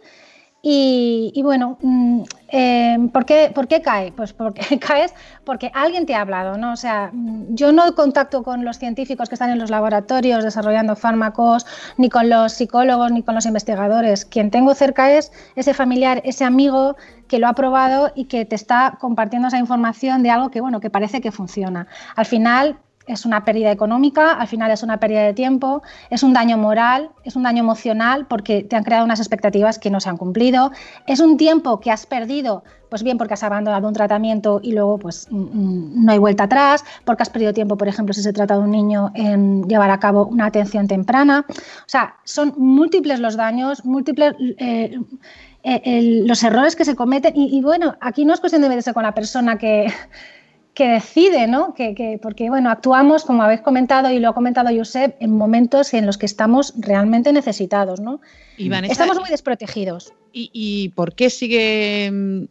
y, 0.60 1.40
bueno, 1.44 1.78
mm, 1.80 2.22
em, 2.48 3.08
¿por, 3.10 3.24
qué, 3.24 3.52
¿por, 3.54 3.68
qué, 3.68 3.80
cae? 3.80 4.10
Pues 4.12 4.32
porque 4.32 4.60
caes 4.80 5.14
porque 5.44 5.70
alguien 5.72 6.04
te 6.04 6.14
ha 6.14 6.20
hablado, 6.20 6.58
¿no? 6.58 6.72
O 6.72 6.76
sea, 6.76 7.10
mm, 7.12 7.54
yo 7.54 7.72
no 7.72 7.94
contacto 7.94 8.42
con 8.42 8.64
los 8.64 8.78
científicos 8.78 9.28
que 9.28 9.36
están 9.36 9.50
en 9.50 9.58
los 9.58 9.70
laboratorios 9.70 10.42
desarrollando 10.42 10.96
fármacos, 10.96 11.64
ni 11.96 12.08
con 12.10 12.28
los 12.28 12.52
psicólogos, 12.52 13.12
ni 13.12 13.22
con 13.22 13.36
los 13.36 13.46
investigadores. 13.46 14.24
Quien 14.24 14.50
tengo 14.50 14.74
cerca 14.74 15.12
es 15.12 15.30
ese 15.54 15.74
familiar, 15.74 16.20
ese 16.24 16.44
amigo 16.44 16.96
que 17.28 17.38
lo 17.38 17.46
ha 17.46 17.54
probado 17.54 18.10
y 18.16 18.24
que 18.24 18.44
te 18.44 18.56
está 18.56 18.98
compartiendo 19.00 19.48
esa 19.48 19.58
información 19.58 20.22
de 20.24 20.30
algo 20.30 20.50
que, 20.50 20.60
bueno, 20.60 20.80
que 20.80 20.90
parece 20.90 21.20
que 21.20 21.30
funciona. 21.30 21.86
Al 22.16 22.26
final, 22.26 22.78
es 23.08 23.24
una 23.24 23.44
pérdida 23.44 23.72
económica, 23.72 24.32
al 24.32 24.46
final 24.46 24.70
es 24.70 24.82
una 24.82 25.00
pérdida 25.00 25.22
de 25.22 25.34
tiempo, 25.34 25.82
es 26.10 26.22
un 26.22 26.32
daño 26.32 26.58
moral, 26.58 27.10
es 27.24 27.36
un 27.36 27.42
daño 27.42 27.62
emocional 27.62 28.26
porque 28.26 28.62
te 28.62 28.76
han 28.76 28.84
creado 28.84 29.04
unas 29.04 29.18
expectativas 29.18 29.78
que 29.78 29.90
no 29.90 30.00
se 30.00 30.08
han 30.08 30.16
cumplido, 30.16 30.70
es 31.06 31.20
un 31.20 31.36
tiempo 31.36 31.80
que 31.80 31.90
has 31.90 32.06
perdido, 32.06 32.62
pues 32.90 33.02
bien 33.02 33.18
porque 33.18 33.34
has 33.34 33.42
abandonado 33.42 33.88
un 33.88 33.94
tratamiento 33.94 34.60
y 34.62 34.72
luego 34.72 34.98
pues 34.98 35.26
mm, 35.30 35.36
mm, 35.36 36.04
no 36.04 36.12
hay 36.12 36.18
vuelta 36.18 36.44
atrás, 36.44 36.84
porque 37.04 37.22
has 37.22 37.30
perdido 37.30 37.52
tiempo, 37.52 37.76
por 37.76 37.88
ejemplo, 37.88 38.12
si 38.12 38.22
se 38.22 38.32
trata 38.32 38.54
de 38.54 38.60
un 38.60 38.70
niño 38.70 39.10
en 39.14 39.66
llevar 39.68 39.90
a 39.90 39.98
cabo 39.98 40.26
una 40.26 40.46
atención 40.46 40.86
temprana. 40.86 41.44
O 41.48 41.54
sea, 41.86 42.16
son 42.24 42.54
múltiples 42.56 43.20
los 43.20 43.36
daños, 43.36 43.84
múltiples... 43.84 44.34
Eh, 44.58 44.98
eh, 45.64 46.22
los 46.24 46.42
errores 46.44 46.76
que 46.76 46.84
se 46.84 46.94
cometen 46.94 47.36
y, 47.36 47.58
y 47.58 47.60
bueno, 47.60 47.96
aquí 48.00 48.24
no 48.24 48.32
es 48.32 48.40
cuestión 48.40 48.62
de 48.62 48.68
meterse 48.68 48.94
con 48.94 49.02
la 49.02 49.12
persona 49.12 49.58
que, 49.58 49.92
que 50.78 50.86
decide, 50.86 51.48
¿no? 51.48 51.74
Que, 51.74 52.20
porque, 52.22 52.48
bueno, 52.50 52.70
actuamos, 52.70 53.24
como 53.24 53.42
habéis 53.42 53.62
comentado 53.62 54.12
y 54.12 54.20
lo 54.20 54.28
ha 54.28 54.32
comentado 54.32 54.70
Josep, 54.72 55.16
en 55.18 55.32
momentos 55.32 55.92
en 55.92 56.06
los 56.06 56.18
que 56.18 56.26
estamos 56.26 56.72
realmente 56.78 57.32
necesitados, 57.32 57.98
¿no? 57.98 58.20
estamos 58.56 59.18
muy 59.18 59.28
desprotegidos. 59.28 60.12
¿Y, 60.32 60.90
por 60.90 61.16
qué 61.16 61.30
sigue, 61.30 62.46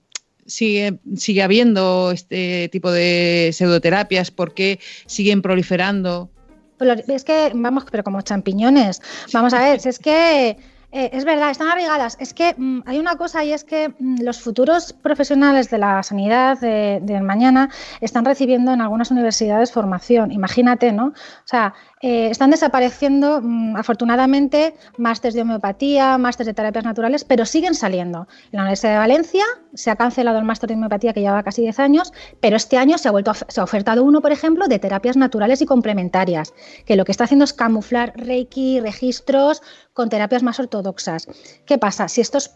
sigue, 0.46 1.00
sigue 1.16 1.42
habiendo 1.42 2.12
este 2.12 2.68
tipo 2.68 2.92
de 2.92 3.52
pseudoterapias? 3.54 4.30
¿Por 4.30 4.54
qué 4.54 4.82
siguen 5.06 5.42
proliferando? 5.42 6.30
Pues 6.78 7.08
es 7.08 7.24
que, 7.24 7.54
vamos, 7.56 7.86
pero 7.90 8.04
como 8.04 8.22
champiñones. 8.24 9.02
Vamos 9.32 9.54
a 9.54 9.62
ver, 9.62 9.80
es 9.82 10.00
que 10.00 10.58
eh, 10.98 11.12
es 11.14 11.26
verdad, 11.26 11.52
están 11.52 11.68
arraigadas. 11.68 12.18
Es 12.20 12.34
que 12.34 12.56
mm, 12.58 12.82
hay 12.88 12.98
una 12.98 13.18
cosa 13.18 13.44
y 13.44 13.54
es 13.54 13.64
que 13.64 13.90
mm, 13.90 14.24
los 14.24 14.42
futuros 14.42 14.94
profesionales 14.94 15.70
de 15.70 15.78
la 15.78 16.02
sanidad 16.02 16.60
de, 16.60 17.22
mañana 17.22 17.70
están 18.02 18.26
recibiendo 18.26 18.74
en 18.74 18.82
algunas 18.82 19.12
universidades 19.12 19.72
formación. 19.72 20.32
Imagínate, 20.32 20.92
¿no? 20.92 21.08
O 21.10 21.14
sea, 21.46 21.76
eh, 22.02 22.30
están 22.30 22.52
desapareciendo, 22.52 23.42
mm, 23.42 23.76
afortunadamente, 23.76 24.76
másteres 24.98 25.34
de 25.34 25.42
homeopatía, 25.42 26.18
másteres 26.20 26.48
de 26.48 26.54
terapias 26.54 26.86
naturales, 26.86 27.24
pero 27.24 27.44
siguen 27.46 27.74
saliendo. 27.74 28.28
En 28.52 28.58
la 28.58 28.62
Universidad 28.62 28.92
de 28.92 28.98
Valencia 29.00 29.44
se 29.74 29.90
ha 29.90 29.96
cancelado 29.96 30.38
el 30.38 30.46
máster 30.46 30.70
de 30.70 30.76
homeopatía 30.76 31.14
que 31.14 31.22
llevaba 31.22 31.42
casi 31.42 31.64
10 31.64 31.80
años, 31.80 32.14
pero 32.40 32.56
este 32.56 32.78
año 32.78 33.00
se 33.00 33.08
ha, 33.08 33.12
vuelto 33.12 33.34
se 33.34 33.60
ha 33.60 33.64
ofertado 33.64 34.04
uno, 34.04 34.22
por 34.22 34.32
ejemplo, 34.32 34.68
de 34.68 34.78
terapias 34.78 35.18
naturales 35.18 35.62
y 35.62 35.66
complementarias, 35.66 36.54
que 36.86 36.96
lo 36.96 37.04
que 37.04 37.12
está 37.12 37.24
haciendo 37.24 37.46
es 37.46 37.54
camuflar 37.54 38.14
Reiki, 38.16 38.80
registros 38.80 39.64
con 39.94 40.10
terapias 40.10 40.44
más 40.44 40.60
ortodoxas. 40.60 41.28
¿Qué 41.66 41.80
pasa? 41.80 42.08
Si 42.10 42.22
estos, 42.22 42.52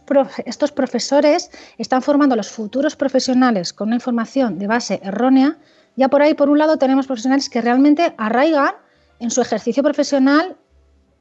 estos 0.45 0.71
profesores 0.71 1.49
están 1.79 2.03
formando 2.03 2.33
a 2.33 2.37
los 2.37 2.51
futuros 2.51 2.95
profesionales 2.95 3.73
con 3.73 3.87
una 3.87 3.95
información 3.95 4.59
de 4.59 4.67
base 4.67 4.99
errónea, 5.03 5.57
ya 5.95 6.09
por 6.09 6.21
ahí, 6.21 6.35
por 6.35 6.49
un 6.49 6.59
lado, 6.59 6.77
tenemos 6.77 7.07
profesionales 7.07 7.49
que 7.49 7.59
realmente 7.59 8.13
arraigan 8.17 8.75
en 9.21 9.31
su 9.31 9.41
ejercicio 9.41 9.83
profesional 9.83 10.57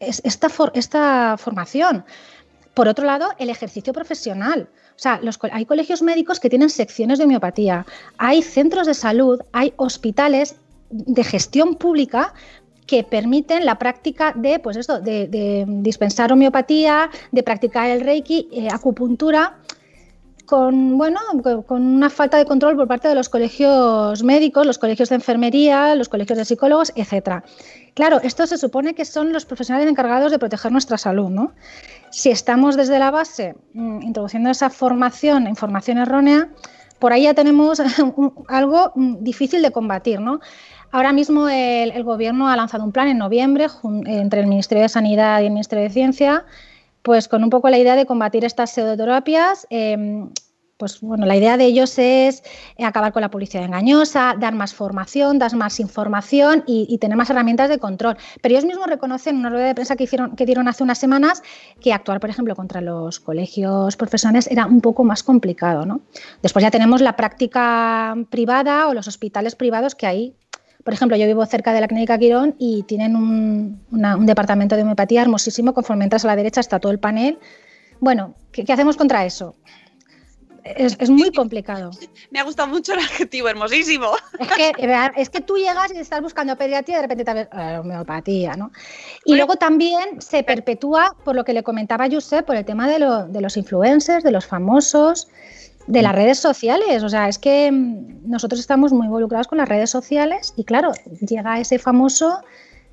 esta, 0.00 0.48
esta 0.74 1.36
formación. 1.38 2.04
Por 2.74 2.88
otro 2.88 3.04
lado, 3.04 3.28
el 3.38 3.50
ejercicio 3.50 3.92
profesional. 3.92 4.68
O 4.96 4.98
sea, 4.98 5.20
hay 5.52 5.66
colegios 5.66 6.02
médicos 6.02 6.40
que 6.40 6.50
tienen 6.50 6.70
secciones 6.70 7.18
de 7.18 7.24
homeopatía, 7.24 7.86
hay 8.18 8.42
centros 8.42 8.86
de 8.86 8.94
salud, 8.94 9.40
hay 9.52 9.72
hospitales 9.76 10.56
de 10.90 11.24
gestión 11.24 11.76
pública 11.76 12.34
que 12.86 13.04
permiten 13.04 13.64
la 13.64 13.78
práctica 13.78 14.32
de, 14.34 14.58
pues 14.58 14.86
de, 14.86 15.64
dispensar 15.68 16.32
homeopatía, 16.32 17.08
de 17.30 17.42
practicar 17.42 17.88
el 17.88 18.00
reiki, 18.00 18.48
eh, 18.52 18.68
acupuntura 18.72 19.58
con, 20.44 20.98
bueno, 20.98 21.20
con 21.66 21.82
una 21.82 22.10
falta 22.10 22.36
de 22.36 22.44
control 22.44 22.74
por 22.74 22.88
parte 22.88 23.06
de 23.06 23.14
los 23.14 23.28
colegios 23.28 24.24
médicos, 24.24 24.66
los 24.66 24.78
colegios 24.78 25.08
de 25.08 25.14
enfermería, 25.14 25.94
los 25.94 26.08
colegios 26.08 26.36
de 26.36 26.44
psicólogos, 26.44 26.92
etc. 26.96 27.44
Claro, 27.94 28.20
esto 28.22 28.46
se 28.46 28.58
supone 28.58 28.94
que 28.94 29.04
son 29.04 29.32
los 29.32 29.44
profesionales 29.44 29.88
encargados 29.88 30.30
de 30.30 30.38
proteger 30.38 30.72
nuestra 30.72 30.98
salud, 30.98 31.28
¿no? 31.28 31.52
Si 32.10 32.30
estamos 32.30 32.76
desde 32.76 32.98
la 32.98 33.10
base 33.10 33.54
mm, 33.74 34.02
introduciendo 34.02 34.50
esa 34.50 34.70
formación, 34.70 35.46
información 35.46 35.98
errónea, 35.98 36.48
por 36.98 37.12
ahí 37.12 37.24
ya 37.24 37.34
tenemos 37.34 37.80
algo 38.48 38.92
mm, 38.94 39.22
difícil 39.22 39.62
de 39.62 39.70
combatir, 39.70 40.20
¿no? 40.20 40.40
Ahora 40.92 41.12
mismo 41.12 41.48
el, 41.48 42.02
Gobierno 42.02 42.48
ha 42.48 42.56
lanzado 42.56 42.82
un 42.84 42.90
plan 42.90 43.06
en 43.06 43.18
noviembre 43.18 43.68
entre 44.06 44.40
el 44.40 44.48
Ministerio 44.48 44.82
de 44.82 44.88
Sanidad 44.88 45.40
y 45.40 45.46
el 45.46 45.52
Ministerio 45.52 45.84
de 45.84 45.90
Ciencia 45.90 46.44
pues 47.02 47.28
con 47.28 47.42
un 47.42 47.50
poco 47.50 47.70
la 47.70 47.78
idea 47.78 47.96
de 47.96 48.06
combatir 48.06 48.44
estas 48.44 48.72
pseudoterapias. 48.72 49.66
Em, 49.70 50.30
pues 50.80 51.00
bueno, 51.02 51.26
la 51.26 51.36
idea 51.36 51.58
de 51.58 51.66
ellos 51.66 51.98
es 51.98 52.42
acabar 52.82 53.12
con 53.12 53.20
la 53.20 53.30
publicidad 53.30 53.64
engañosa, 53.64 54.34
dar 54.40 54.54
más 54.54 54.74
formación, 54.74 55.38
dar 55.38 55.54
más 55.54 55.78
información 55.78 56.64
y, 56.66 56.96
tener 56.98 57.18
más 57.18 57.28
herramientas 57.28 57.68
de 57.68 57.78
control. 57.78 58.16
Pero 58.40 58.54
ellos 58.54 58.64
mismos 58.64 58.86
reconocen 58.86 59.34
en 59.34 59.40
una 59.40 59.50
rueda 59.50 59.66
de 59.66 59.74
prensa 59.74 59.94
que, 59.94 60.04
hicieron, 60.04 60.36
que 60.36 60.46
dieron 60.46 60.68
hace 60.68 60.82
unas 60.82 60.96
semanas 60.96 61.42
que 61.80 61.92
actuar, 61.92 62.18
por 62.18 62.30
ejemplo, 62.30 62.56
contra 62.56 62.80
los 62.80 63.20
colegios 63.20 63.96
profesionales 63.96 64.48
era 64.50 64.64
un 64.64 64.80
poco 64.80 65.04
más 65.04 65.22
complicado. 65.22 65.84
¿no? 65.84 66.00
Después 66.42 66.62
ya 66.62 66.70
tenemos 66.70 67.02
la 67.02 67.14
práctica 67.14 68.16
privada 68.30 68.88
o 68.88 68.94
los 68.94 69.06
hospitales 69.06 69.54
privados 69.54 69.94
que 69.94 70.06
ahí 70.06 70.34
por 70.82 70.94
ejemplo, 70.94 71.14
yo 71.18 71.26
vivo 71.26 71.44
cerca 71.44 71.74
de 71.74 71.80
la 71.82 71.88
Clínica 71.88 72.16
Quirón 72.16 72.54
y 72.58 72.84
tienen 72.84 73.14
un, 73.14 73.82
departamento 74.24 74.76
de 74.76 74.82
homeopatía 74.82 75.20
hermosísimo. 75.20 75.74
Conforme 75.74 76.04
entras 76.04 76.24
a 76.24 76.28
la 76.28 76.36
derecha 76.36 76.60
está 76.60 76.80
todo 76.80 76.90
el 76.90 76.98
panel. 76.98 77.38
Bueno, 78.00 78.34
¿qué, 78.50 78.64
hacemos 78.72 78.96
contra 78.96 79.26
eso? 79.26 79.56
Es, 80.64 81.10
muy 81.10 81.30
complicado. 81.32 81.90
Me 82.30 82.38
ha 82.38 82.44
gustado 82.44 82.68
mucho 82.68 82.92
el 82.92 83.00
adjetivo, 83.00 83.48
hermosísimo. 83.48 84.10
Es 84.38 84.48
que, 84.48 84.72
es 85.16 85.30
que 85.30 85.40
tú 85.40 85.56
llegas 85.56 85.92
y 85.94 85.98
estás 85.98 86.20
buscando 86.20 86.56
pediatría 86.56 86.96
y 86.96 86.98
de 86.98 87.02
repente 87.02 87.24
te 87.24 87.34
ves 87.34 87.48
eh, 87.52 87.78
homeopatía, 87.78 88.54
¿no? 88.54 88.70
Y 89.24 89.36
luego 89.36 89.56
también 89.56 90.20
se 90.20 90.42
perpetúa, 90.42 91.16
por 91.24 91.34
lo 91.34 91.44
que 91.44 91.52
le 91.52 91.62
comentaba 91.62 92.08
Josep, 92.10 92.44
por 92.44 92.56
el 92.56 92.64
tema 92.64 92.88
de, 92.88 92.98
de 93.28 93.40
los 93.40 93.56
influencers, 93.56 94.24
de 94.24 94.30
los 94.30 94.46
famosos 94.46 95.28
de 95.86 96.02
las 96.02 96.14
redes 96.14 96.38
sociales. 96.38 97.02
O 97.02 97.08
sea, 97.08 97.28
es 97.28 97.38
que 97.38 97.70
mm, 97.70 98.30
nosotros 98.30 98.60
estamos 98.60 98.92
muy 98.92 99.06
involucrados 99.06 99.48
con 99.48 99.58
las 99.58 99.68
redes 99.68 99.90
sociales 99.90 100.52
y 100.56 100.64
claro, 100.64 100.92
llega 101.20 101.58
ese 101.58 101.78
famoso, 101.78 102.40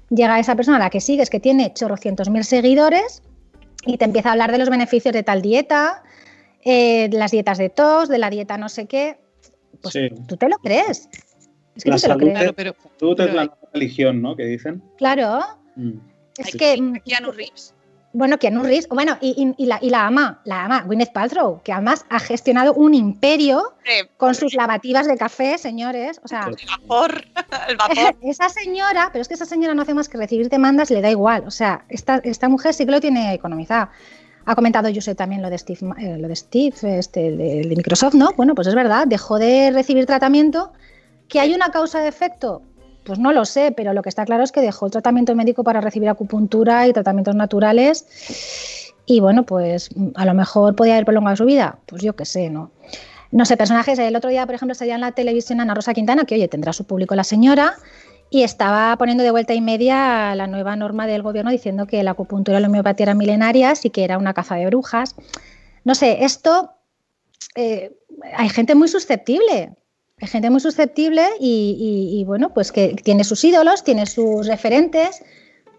llega 0.10 0.40
esa 0.40 0.56
persona 0.56 0.78
a 0.78 0.80
la 0.80 0.90
que 0.90 1.02
sigues 1.02 1.30
que 1.30 1.40
tiene 1.40 1.74
chorrocientos 1.74 2.30
mil 2.30 2.44
seguidores 2.44 3.22
y 3.86 3.98
te 3.98 4.06
empieza 4.06 4.30
a 4.30 4.32
hablar 4.34 4.52
de 4.52 4.58
los 4.58 4.70
beneficios 4.70 5.14
de 5.14 5.24
tal 5.24 5.42
dieta, 5.42 6.04
eh, 6.70 7.10
las 7.14 7.32
dietas 7.32 7.58
de 7.58 7.70
tos, 7.70 8.10
de 8.10 8.18
la 8.18 8.30
dieta 8.30 8.58
no 8.58 8.68
sé 8.68 8.88
qué. 8.88 9.18
Pues 9.82 9.98
tú 10.28 10.36
te 10.36 10.50
lo 10.50 10.58
crees. 10.58 11.08
Es 11.76 11.84
que 11.86 11.90
la 11.90 11.96
tú 11.96 12.02
te 12.02 12.08
lo 12.10 12.18
crees. 12.18 12.54
Pero, 12.54 12.76
tú 12.98 13.16
te 13.16 13.32
la 13.32 13.58
religión, 13.74 14.22
¿no? 14.22 14.36
Que 14.36 14.44
dicen. 14.44 14.84
Claro. 14.98 15.40
Mm. 15.78 16.00
Es 16.38 16.56
que. 16.58 16.82
Mm, 16.82 17.00
Keanu 17.06 17.32
Reeves. 17.32 17.74
Bueno, 18.12 18.38
Keanu 18.38 18.64
Reeves, 18.64 18.88
bueno, 18.90 19.18
y, 19.22 19.54
la, 19.66 19.78
y, 19.82 19.90
la, 19.90 20.08
ama, 20.08 20.42
la 20.44 20.66
ama, 20.66 20.82
Gwyneth 20.82 21.12
Paltrow, 21.12 21.62
que 21.62 21.72
además 21.72 22.06
ha 22.10 22.20
gestionado 22.20 22.74
un 22.74 22.96
imperio 22.96 23.76
con 24.18 24.34
sus 24.34 24.56
lavativas 24.56 25.08
de 25.08 25.18
café, 25.18 25.58
señores. 25.58 26.20
O 26.24 26.28
sea, 26.28 26.48
el 26.48 26.56
vapor, 26.68 27.26
el 27.68 27.78
vapor. 27.78 28.16
Esa 28.24 28.50
señora, 28.50 29.10
pero 29.12 29.22
es 29.22 29.28
que 29.28 29.36
esa 29.36 29.46
señora 29.46 29.76
no 29.76 29.84
hace 29.84 29.94
más 29.94 30.10
que 30.10 30.18
recibir 30.18 30.50
demandas 30.50 30.90
y 30.90 30.96
le 30.96 31.02
da 31.02 31.12
igual. 31.12 31.44
O 31.46 31.52
sea, 31.52 31.86
esta, 31.90 32.18
esta 32.24 32.50
mujer 32.50 32.74
sí 32.74 32.86
que 32.86 32.92
lo 32.92 33.00
tiene 33.00 33.34
economizado. 33.34 33.90
Ha 34.48 34.56
comentado 34.56 34.90
José 34.96 35.14
también 35.14 35.42
lo 35.42 35.50
de 35.50 35.58
Steve, 35.58 35.80
eh, 36.00 36.18
lo 36.18 36.30
de 36.30 36.36
Steve 36.38 36.98
este, 36.98 37.36
de, 37.36 37.74
Microsoft, 37.76 38.14
¿no? 38.14 38.32
Bueno, 38.38 38.56
pues 38.56 38.66
es 38.68 38.76
verdad, 38.76 39.06
dejó 39.06 39.40
de 39.40 39.72
recibir 39.72 40.06
tratamiento. 40.06 40.72
¿Que 41.28 41.42
hay 41.42 41.54
una 41.54 41.70
causa 41.70 42.00
de 42.00 42.08
efecto? 42.08 42.62
Pues 43.04 43.20
no 43.20 43.34
lo 43.34 43.44
sé, 43.44 43.74
pero 43.76 43.92
lo 43.92 44.02
que 44.02 44.08
está 44.08 44.24
claro 44.24 44.46
es 44.46 44.54
que 44.54 44.62
dejó 44.62 44.86
el 44.86 44.94
tratamiento 44.94 45.36
médico 45.36 45.66
para 45.66 45.82
recibir 45.82 46.08
acupuntura 46.08 46.88
y 46.88 46.94
tratamientos 46.94 47.36
naturales. 47.36 48.94
Y 49.06 49.20
bueno, 49.20 49.44
pues 49.44 49.90
a 50.16 50.26
lo 50.26 50.34
mejor 50.34 50.78
podía 50.78 50.94
haber 50.94 51.04
prolongado 51.04 51.36
su 51.36 51.44
vida. 51.44 51.80
Pues 51.86 52.02
yo 52.02 52.16
qué 52.16 52.24
sé, 52.24 52.50
¿no? 52.50 52.72
No 53.32 53.44
sé, 53.44 53.58
personajes. 53.58 54.00
El 54.00 54.16
otro 54.16 54.30
día, 54.30 54.46
por 54.46 54.56
ejemplo, 54.56 54.76
salía 54.76 54.96
en 54.96 55.02
la 55.02 55.12
televisión 55.12 55.60
Ana 55.60 55.74
Rosa 55.74 55.94
Quintana, 55.94 56.24
que 56.24 56.36
oye, 56.36 56.48
tendrá 56.48 56.72
su 56.72 56.86
público 56.86 57.16
la 57.16 57.26
señora, 57.26 57.76
y 58.30 58.44
estaba 58.44 58.96
poniendo 58.98 59.24
de 59.24 59.32
vuelta 59.32 59.54
y 59.54 59.62
media 59.62 60.36
la 60.36 60.48
nueva 60.48 60.76
norma 60.76 61.08
del 61.08 61.22
gobierno 61.22 61.52
diciendo 61.52 61.88
que 61.88 62.04
la 62.04 62.12
acupuntura 62.12 62.58
y 62.58 62.62
la 62.62 62.68
homeopatía 62.68 63.06
eran 63.06 63.18
milenarias 63.18 63.86
y 63.86 63.90
que 63.90 64.04
era 64.04 64.18
una 64.18 64.34
caza 64.34 64.56
de 64.56 64.66
brujas. 64.66 65.16
No 65.84 65.96
sé, 65.96 66.26
esto 66.26 66.72
eh, 67.56 67.96
hay 68.36 68.50
gente 68.50 68.76
muy 68.76 68.88
susceptible. 68.88 69.76
Hay 70.20 70.28
gente 70.28 70.50
muy 70.50 70.60
susceptible 70.60 71.24
y, 71.40 72.24
bueno, 72.26 72.52
pues 72.52 72.72
que 72.72 72.96
tiene 73.04 73.24
sus 73.24 73.44
ídolos, 73.44 73.84
tiene 73.84 74.08
sus 74.08 74.48
referentes, 74.48 75.22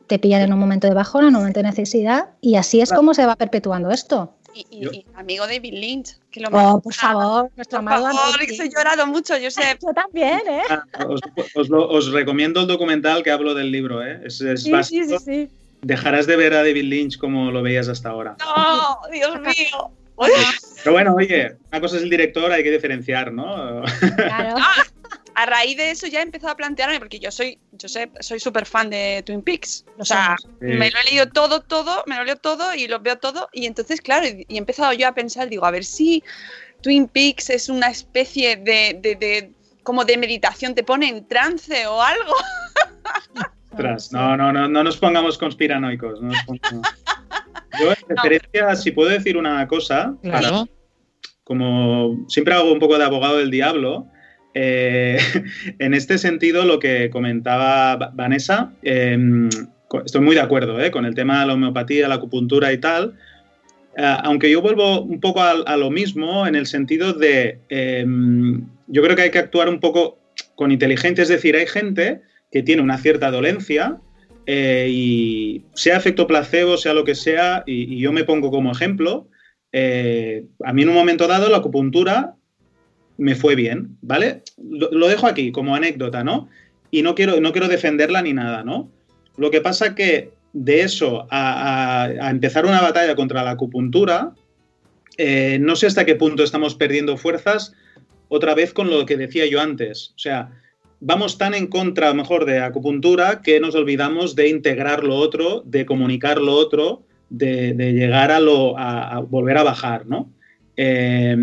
te 0.06 0.20
pillan 0.20 0.42
en 0.42 0.52
un 0.52 0.60
momento 0.60 0.86
de 0.86 0.94
bajón, 0.94 1.22
en 1.22 1.28
un 1.28 1.40
momento 1.40 1.58
de 1.58 1.64
necesidad 1.64 2.28
y 2.40 2.54
así 2.54 2.80
es 2.80 2.92
como 2.92 3.14
se 3.14 3.26
va 3.26 3.34
perpetuando 3.34 3.90
esto. 3.90 4.37
Y, 4.70 5.04
amigo 5.14 5.46
David 5.46 5.72
Lynch, 5.72 6.16
que 6.30 6.40
lo 6.40 6.48
Oh, 6.52 6.80
por 6.80 6.94
favor, 6.94 7.50
nuestro 7.56 7.80
por 7.80 7.90
favor, 7.90 8.38
que 8.38 8.54
he 8.54 8.68
llorado 8.68 9.06
mucho, 9.06 9.36
yo 9.38 9.50
sé. 9.50 9.62
Yo 9.82 9.92
también, 9.92 10.40
¿eh? 10.48 10.62
Ah, 10.68 10.84
os, 11.06 11.70
os, 11.70 12.12
recomiendo 12.12 12.60
el 12.60 12.66
documental 12.66 13.22
que 13.22 13.30
hablo 13.30 13.54
del 13.54 13.70
libro, 13.70 14.04
¿eh? 14.04 14.20
Es, 14.24 14.40
es 14.40 14.64
sí, 14.64 14.72
sí, 14.82 15.04
sí, 15.04 15.16
sí, 15.24 15.48
Dejarás 15.82 16.26
de 16.26 16.36
ver 16.36 16.54
a 16.54 16.58
David 16.58 16.84
Lynch 16.84 17.18
como 17.18 17.50
lo 17.50 17.62
veías 17.62 17.88
hasta 17.88 18.10
ahora. 18.10 18.36
No, 18.40 18.98
Dios 19.12 19.40
mío. 19.40 19.92
Pero 20.82 20.92
bueno, 20.92 21.14
oye, 21.14 21.56
una 21.70 21.80
cosa 21.80 21.96
es 21.96 22.02
el 22.02 22.10
director, 22.10 22.50
hay 22.50 22.62
que 22.62 22.70
diferenciar, 22.70 23.32
¿no? 23.32 23.82
Claro. 24.16 24.56
A 25.38 25.46
raíz 25.46 25.76
de 25.76 25.92
eso 25.92 26.08
ya 26.08 26.18
he 26.18 26.22
empezado 26.24 26.52
a 26.52 26.56
plantearme, 26.56 26.98
porque 26.98 27.20
yo 27.20 27.30
soy, 27.30 27.60
yo 27.70 27.88
sé, 27.88 28.10
soy 28.18 28.40
súper 28.40 28.66
fan 28.66 28.90
de 28.90 29.22
Twin 29.24 29.40
Peaks. 29.40 29.84
O 29.96 30.04
sea, 30.04 30.34
me 30.58 30.90
lo 30.90 30.98
he 30.98 31.04
leído 31.04 31.28
todo, 31.28 31.60
todo, 31.60 32.02
me 32.08 32.16
lo 32.16 32.24
leo 32.24 32.34
todo 32.34 32.74
y 32.74 32.88
lo 32.88 32.98
veo 32.98 33.18
todo. 33.18 33.48
Y 33.52 33.66
entonces, 33.66 34.00
claro, 34.00 34.26
y, 34.26 34.44
he 34.48 34.58
empezado 34.58 34.92
yo 34.94 35.06
a 35.06 35.12
pensar, 35.14 35.48
digo, 35.48 35.64
a 35.64 35.70
ver 35.70 35.84
si 35.84 36.24
Twin 36.80 37.06
Peaks 37.06 37.50
es 37.50 37.68
una 37.68 37.86
especie 37.86 38.56
de, 38.56 38.98
de, 39.00 39.14
de 39.14 39.52
como 39.84 40.04
de 40.04 40.16
meditación, 40.16 40.74
te 40.74 40.82
pone 40.82 41.08
en 41.08 41.28
trance 41.28 41.86
o 41.86 42.02
algo. 42.02 42.34
no, 44.10 44.36
no, 44.36 44.52
no, 44.52 44.68
no 44.68 44.82
nos 44.82 44.96
pongamos 44.96 45.38
conspiranoicos. 45.38 46.20
No 46.20 46.30
nos 46.30 46.42
pongamos... 46.42 46.88
Yo, 47.78 47.92
en 47.92 47.96
referencia, 48.16 48.74
si 48.74 48.90
puedo 48.90 49.10
decir 49.10 49.36
una 49.36 49.68
cosa, 49.68 50.16
claro. 50.20 50.68
como 51.44 52.26
siempre 52.26 52.54
hago 52.54 52.72
un 52.72 52.80
poco 52.80 52.98
de 52.98 53.04
abogado 53.04 53.36
del 53.36 53.52
diablo, 53.52 54.10
eh, 54.54 55.18
en 55.78 55.94
este 55.94 56.18
sentido, 56.18 56.64
lo 56.64 56.78
que 56.78 57.10
comentaba 57.10 57.96
Vanessa, 58.14 58.72
eh, 58.82 59.16
estoy 60.04 60.20
muy 60.20 60.34
de 60.34 60.40
acuerdo 60.40 60.80
eh, 60.80 60.90
con 60.90 61.04
el 61.04 61.14
tema 61.14 61.40
de 61.40 61.46
la 61.46 61.54
homeopatía, 61.54 62.08
la 62.08 62.16
acupuntura 62.16 62.72
y 62.72 62.78
tal, 62.78 63.14
eh, 63.96 64.16
aunque 64.22 64.50
yo 64.50 64.60
vuelvo 64.60 65.02
un 65.02 65.20
poco 65.20 65.42
a, 65.42 65.76
lo 65.76 65.90
mismo 65.90 66.46
en 66.46 66.54
el 66.54 66.66
sentido 66.66 67.12
de, 67.12 67.58
em, 67.68 68.66
yo 68.86 69.02
creo 69.02 69.16
que 69.16 69.22
hay 69.22 69.30
que 69.30 69.38
actuar 69.38 69.68
un 69.68 69.80
poco 69.80 70.18
con 70.54 70.72
inteligencia, 70.72 71.22
es 71.22 71.28
decir, 71.28 71.56
hay 71.56 71.66
gente 71.66 72.22
que 72.50 72.62
tiene 72.62 72.82
una 72.82 72.98
cierta 72.98 73.30
dolencia 73.30 73.98
y 74.50 75.62
sea 75.74 75.98
efecto 75.98 76.26
placebo, 76.26 76.78
sea 76.78 76.94
lo 76.94 77.04
que 77.04 77.14
sea, 77.14 77.64
y, 77.66 78.00
yo 78.00 78.12
me 78.12 78.24
pongo 78.24 78.50
como 78.50 78.72
ejemplo, 78.72 79.28
a 79.74 80.72
mí 80.72 80.82
en 80.82 80.88
un 80.88 80.94
momento 80.94 81.26
dado 81.26 81.50
la 81.50 81.58
acupuntura 81.58 82.37
me 83.18 83.34
fue 83.34 83.54
bien, 83.56 83.98
¿vale? 84.00 84.42
Lo, 84.56 85.08
dejo 85.08 85.26
aquí 85.26 85.52
como 85.52 85.74
anécdota, 85.74 86.24
¿no? 86.24 86.48
Y 86.90 87.02
no 87.02 87.14
quiero, 87.14 87.40
no 87.40 87.52
quiero 87.52 87.68
defenderla 87.68 88.22
ni 88.22 88.32
nada, 88.32 88.62
¿no? 88.62 88.88
Lo 89.36 89.50
que 89.50 89.60
pasa 89.60 89.94
que 89.94 90.30
de 90.52 90.80
eso 90.82 91.26
a, 91.30 92.08
empezar 92.30 92.64
una 92.64 92.80
batalla 92.80 93.14
contra 93.16 93.42
la 93.42 93.50
acupuntura, 93.50 94.32
eh, 95.18 95.58
no 95.60 95.76
sé 95.76 95.88
hasta 95.88 96.06
qué 96.06 96.14
punto 96.14 96.44
estamos 96.44 96.76
perdiendo 96.76 97.16
fuerzas 97.16 97.74
otra 98.28 98.54
vez 98.54 98.72
con 98.72 98.88
lo 98.88 99.04
que 99.04 99.16
decía 99.16 99.46
yo 99.46 99.60
antes. 99.60 100.12
O 100.14 100.18
sea, 100.18 100.52
vamos 101.00 101.38
tan 101.38 101.54
en 101.54 101.66
contra, 101.66 102.14
mejor, 102.14 102.44
de 102.44 102.60
acupuntura 102.60 103.42
que 103.42 103.58
nos 103.58 103.74
olvidamos 103.74 104.36
de 104.36 104.48
integrar 104.48 105.02
lo 105.02 105.16
otro, 105.16 105.62
de 105.66 105.84
comunicar 105.84 106.38
lo 106.38 106.52
otro, 106.54 107.02
de, 107.30 107.74
de 107.74 107.92
llegar 107.94 108.30
a, 108.30 108.38
lo, 108.38 108.78
a, 108.78 109.16
a, 109.16 109.18
volver 109.20 109.58
a 109.58 109.64
bajar, 109.64 110.06
¿no? 110.06 110.30
Eh, 110.76 111.36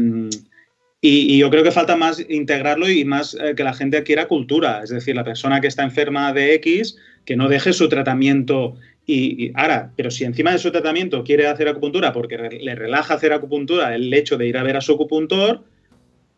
y, 1.08 1.36
y, 1.36 1.38
yo 1.38 1.52
creo 1.52 1.64
que 1.64 1.70
falta 1.70 1.96
más 1.96 2.20
integrarlo 2.30 2.90
y 2.90 3.06
más 3.06 3.36
eh, 3.36 3.54
que 3.56 3.64
la 3.64 3.74
gente 3.74 3.98
adquiera 3.98 4.28
cultura. 4.28 4.82
Es 4.84 4.90
decir, 4.90 5.16
la 5.16 5.24
persona 5.24 5.62
que 5.62 5.68
está 5.68 5.84
enferma 5.84 6.34
de 6.34 6.56
X, 6.56 6.98
que 7.26 7.36
no 7.36 7.48
deje 7.48 7.74
su 7.74 7.88
tratamiento. 7.90 8.76
Y, 9.06 9.46
y 9.46 9.52
ahora, 9.54 9.92
pero 9.96 10.10
si 10.10 10.24
encima 10.24 10.52
de 10.52 10.58
su 10.58 10.72
tratamiento 10.72 11.24
quiere 11.24 11.46
hacer 11.46 11.68
acupuntura 11.68 12.12
porque 12.12 12.38
le 12.38 12.74
relaja 12.74 13.14
hacer 13.14 13.34
acupuntura 13.34 13.94
el 13.94 14.12
hecho 14.16 14.36
de 14.40 14.48
ir 14.48 14.58
a 14.58 14.64
ver 14.64 14.78
a 14.78 14.82
su 14.82 14.94
acupuntor, 14.94 15.64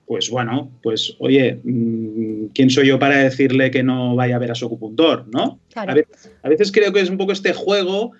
pues 0.06 0.30
bueno, 0.30 0.70
pues 0.84 1.16
oye, 1.20 1.62
mmm, 1.64 2.48
¿quién 2.54 2.70
soy 2.70 2.88
yo 2.88 3.00
para 3.00 3.20
decirle 3.20 3.72
que 3.72 3.84
no 3.84 4.16
vaya 4.18 4.36
a 4.36 4.40
ver 4.40 4.52
a 4.52 4.56
su 4.56 4.66
acupuntor? 4.66 5.28
¿no? 5.32 5.62
Claro. 5.72 5.94
A, 5.94 5.96
veces, 5.96 6.32
a, 6.44 6.50
veces, 6.50 6.74
creo 6.74 6.92
que 6.92 7.00
es 7.00 7.10
un 7.10 7.18
poco 7.18 7.32
este 7.32 7.54
juego 7.54 8.12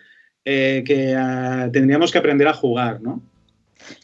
eh, 0.46 0.82
que 0.86 1.14
uh, 1.14 1.70
tendríamos 1.74 2.14
que 2.14 2.20
aprender 2.20 2.48
a 2.48 2.54
jugar, 2.54 3.02
¿no? 3.02 3.22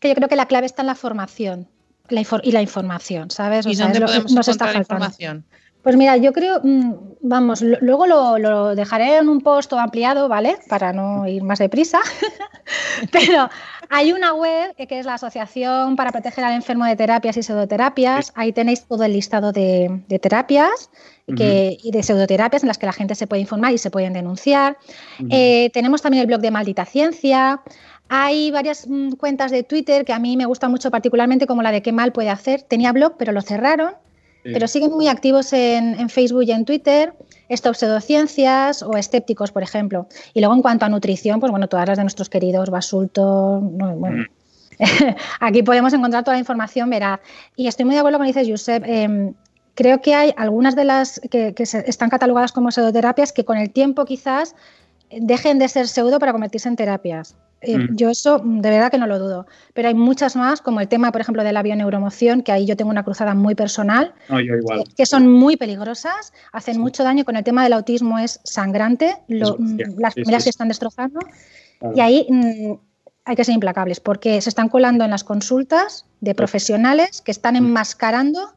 Que 0.02 0.10
yo 0.10 0.16
creo 0.16 0.28
que 0.28 0.36
la 0.36 0.48
clave 0.48 0.66
está 0.66 0.82
en 0.82 0.88
la 0.88 0.96
formación 0.96 1.70
la 2.14 2.24
y 2.44 2.52
la 2.52 2.62
información, 2.62 3.30
¿sabes? 3.32 3.66
O 3.66 3.70
¿Y 3.70 3.76
sea, 3.76 3.86
dónde 3.86 4.02
podemos 4.02 4.32
lo, 4.32 4.36
nos 4.38 4.48
está 4.48 4.72
la 4.72 4.80
información? 4.80 5.46
Pues 5.84 5.98
mira, 5.98 6.16
yo 6.16 6.32
creo, 6.32 6.62
mm, 6.64 6.94
vamos, 7.22 7.62
luego 7.62 8.08
lo, 8.08 8.38
lo, 8.40 8.74
dejaré 8.74 9.18
en 9.18 9.28
un 9.28 9.42
post 9.42 9.74
ampliado, 9.74 10.30
¿vale? 10.30 10.58
Para 10.70 10.94
no 10.94 11.28
ir 11.28 11.44
más 11.44 11.60
deprisa. 11.60 12.00
Pero 13.12 13.50
hay 13.90 14.14
una 14.14 14.34
web 14.34 14.74
que 14.78 15.00
es 15.00 15.06
la 15.06 15.16
Asociación 15.16 15.98
para 15.98 16.14
Proteger 16.14 16.46
al 16.46 16.54
Enfermo 16.54 16.86
de 16.86 16.96
Terapias 16.96 17.36
y 17.36 17.44
Pseudoterapias. 17.44 18.32
Ahí 18.36 18.54
tenéis 18.54 18.86
todo 18.86 19.04
el 19.04 19.12
listado 19.12 19.52
de, 19.52 20.04
de 20.08 20.20
terapias 20.20 20.90
que, 21.28 21.34
uh 21.34 21.36
-huh. 21.36 21.80
y 21.84 21.92
de 21.92 22.02
pseudoterapias 22.02 22.64
en 22.64 22.68
las 22.68 22.78
que 22.78 22.86
la 22.86 22.94
gente 22.94 23.16
se 23.16 23.28
puede 23.28 23.42
informar 23.42 23.74
y 23.74 23.78
se 23.78 23.92
pueden 23.92 24.14
denunciar. 24.14 24.78
Uh 25.20 25.24
-huh. 25.24 25.28
eh, 25.32 25.70
tenemos 25.74 26.02
también 26.02 26.22
el 26.22 26.28
blog 26.28 26.40
de 26.40 26.52
Maldita 26.52 26.86
Ciencia. 26.86 27.62
Hay 28.10 28.52
varias 28.52 28.88
mmm, 28.88 29.12
cuentas 29.14 29.52
de 29.52 29.64
Twitter 29.64 30.06
que 30.06 30.14
a 30.14 30.20
mí 30.20 30.38
me 30.38 30.46
gustan 30.46 30.72
mucho 30.72 30.92
particularmente, 30.92 31.48
como 31.48 31.62
la 31.62 31.72
de 31.72 31.82
Qué 31.82 31.92
mal 31.92 32.12
puede 32.12 32.30
hacer. 32.30 32.62
Tenía 32.62 32.92
blog, 32.92 33.16
pero 33.18 33.32
lo 33.32 33.42
cerraron. 33.42 33.92
Sí. 34.44 34.52
Pero 34.52 34.68
siguen 34.68 34.92
muy 34.92 35.08
activos 35.08 35.54
en, 35.54 35.98
en, 35.98 36.10
Facebook 36.10 36.44
y 36.44 36.52
en 36.52 36.66
Twitter, 36.66 37.14
Stop 37.48 37.76
Pseudociencias 37.76 38.84
o 38.84 38.98
Escépticos, 38.98 39.54
por 39.54 39.64
ejemplo. 39.64 40.08
Y 40.34 40.42
luego 40.42 40.54
en 40.54 40.62
cuanto 40.62 40.86
a 40.86 40.90
nutrición, 40.90 41.40
pues 41.40 41.50
bueno, 41.50 41.70
todas 41.70 41.88
las 41.88 41.98
de 41.98 42.04
nuestros 42.04 42.30
queridos 42.30 42.70
Basulto, 42.70 43.62
no, 43.62 43.96
bueno, 43.96 44.24
mm. 44.24 44.44
aquí 45.40 45.64
podemos 45.64 45.94
encontrar 45.94 46.24
toda 46.24 46.36
la 46.36 46.40
información 46.40 46.90
veraz. 46.90 47.22
Y 47.56 47.68
estoy 47.68 47.86
muy 47.86 47.96
de 47.96 48.00
acuerdo 48.00 48.20
con 48.20 48.28
lo 48.28 48.34
que 48.34 48.40
dice 48.40 48.52
Josep. 48.52 48.84
Eh, 48.86 49.34
creo 49.76 50.02
que 50.02 50.14
hay 50.14 50.34
algunas 50.38 50.76
de 50.76 50.84
las 50.84 51.22
que, 51.32 51.54
que 51.54 51.66
se, 51.66 51.90
están 51.90 52.10
catalogadas 52.10 52.52
como 52.52 52.72
pseudoterapias 52.72 53.32
que 53.32 53.46
con 53.46 53.58
el 53.58 53.72
tiempo 53.72 54.06
quizás 54.06 54.56
dejen 55.10 55.60
de 55.60 55.68
ser 55.68 55.88
pseudo 55.88 56.20
para 56.20 56.32
convertirse 56.32 56.70
en 56.70 56.76
terapias. 56.76 57.36
Eh, 57.64 57.78
mm. 57.78 57.96
Yo 57.96 58.10
eso 58.10 58.42
de 58.44 58.70
verdad 58.70 58.92
que 58.92 58.98
no 58.98 59.08
lo 59.08 59.20
dudo. 59.20 59.48
Pero 59.74 59.88
hay 59.88 59.94
muchas 59.94 60.36
más, 60.36 60.62
como 60.62 60.82
el 60.82 60.88
tema, 60.88 61.12
por 61.12 61.22
ejemplo, 61.22 61.44
de 61.44 61.54
la 61.54 61.64
bioneuromoción, 61.64 62.44
que 62.44 62.52
ahí 62.52 62.66
yo 62.66 62.76
tengo 62.76 62.92
una 62.92 63.04
cruzada 63.04 63.34
muy 63.34 63.56
personal, 63.56 64.14
no, 64.30 64.40
yo 64.40 64.56
igual. 64.56 64.82
Eh, 64.82 64.84
que 64.96 65.06
son 65.06 65.32
muy 65.32 65.58
peligrosas, 65.58 66.34
hacen 66.52 66.76
sí. 66.76 66.80
mucho 66.80 67.04
daño. 67.04 67.26
Con 67.26 67.38
el 67.38 67.44
tema 67.44 67.64
del 67.64 67.74
autismo 67.74 68.20
es 68.20 68.40
sangrante, 68.44 69.16
lo, 69.28 69.56
mm, 69.58 70.00
las 70.00 70.14
primeras 70.14 70.44
sí, 70.44 70.46
se 70.46 70.50
están 70.52 70.68
destrozando. 70.68 71.20
Claro. 71.80 71.96
Y 71.96 72.00
ahí 72.02 72.28
mmm, 72.30 72.74
hay 73.26 73.36
que 73.36 73.44
ser 73.44 73.56
implacables, 73.56 74.00
porque 74.00 74.42
se 74.42 74.50
están 74.50 74.70
colando 74.70 75.06
en 75.06 75.12
las 75.12 75.24
consultas 75.24 76.06
de 76.20 76.36
profesionales 76.36 77.22
que 77.22 77.32
están 77.32 77.54
mm. 77.54 77.58
enmascarando, 77.58 78.54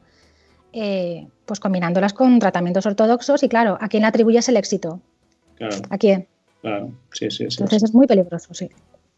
eh, 0.72 1.28
pues 1.44 1.60
combinándolas 1.60 2.12
con 2.12 2.38
tratamientos 2.40 2.86
ortodoxos. 2.86 3.42
Y 3.42 3.48
claro, 3.48 3.78
¿a 3.80 3.88
quién 3.88 4.02
le 4.02 4.08
atribuyes 4.08 4.48
el 4.48 4.56
éxito? 4.56 5.00
Claro. 5.54 5.76
¿A 5.90 5.98
quién? 5.98 6.26
Claro, 6.62 6.90
sí, 7.12 7.30
sí, 7.30 7.44
sí. 7.48 7.58
Entonces 7.60 7.84
es 7.84 7.94
muy 7.94 8.06
peligroso, 8.06 8.52
sí. 8.52 8.68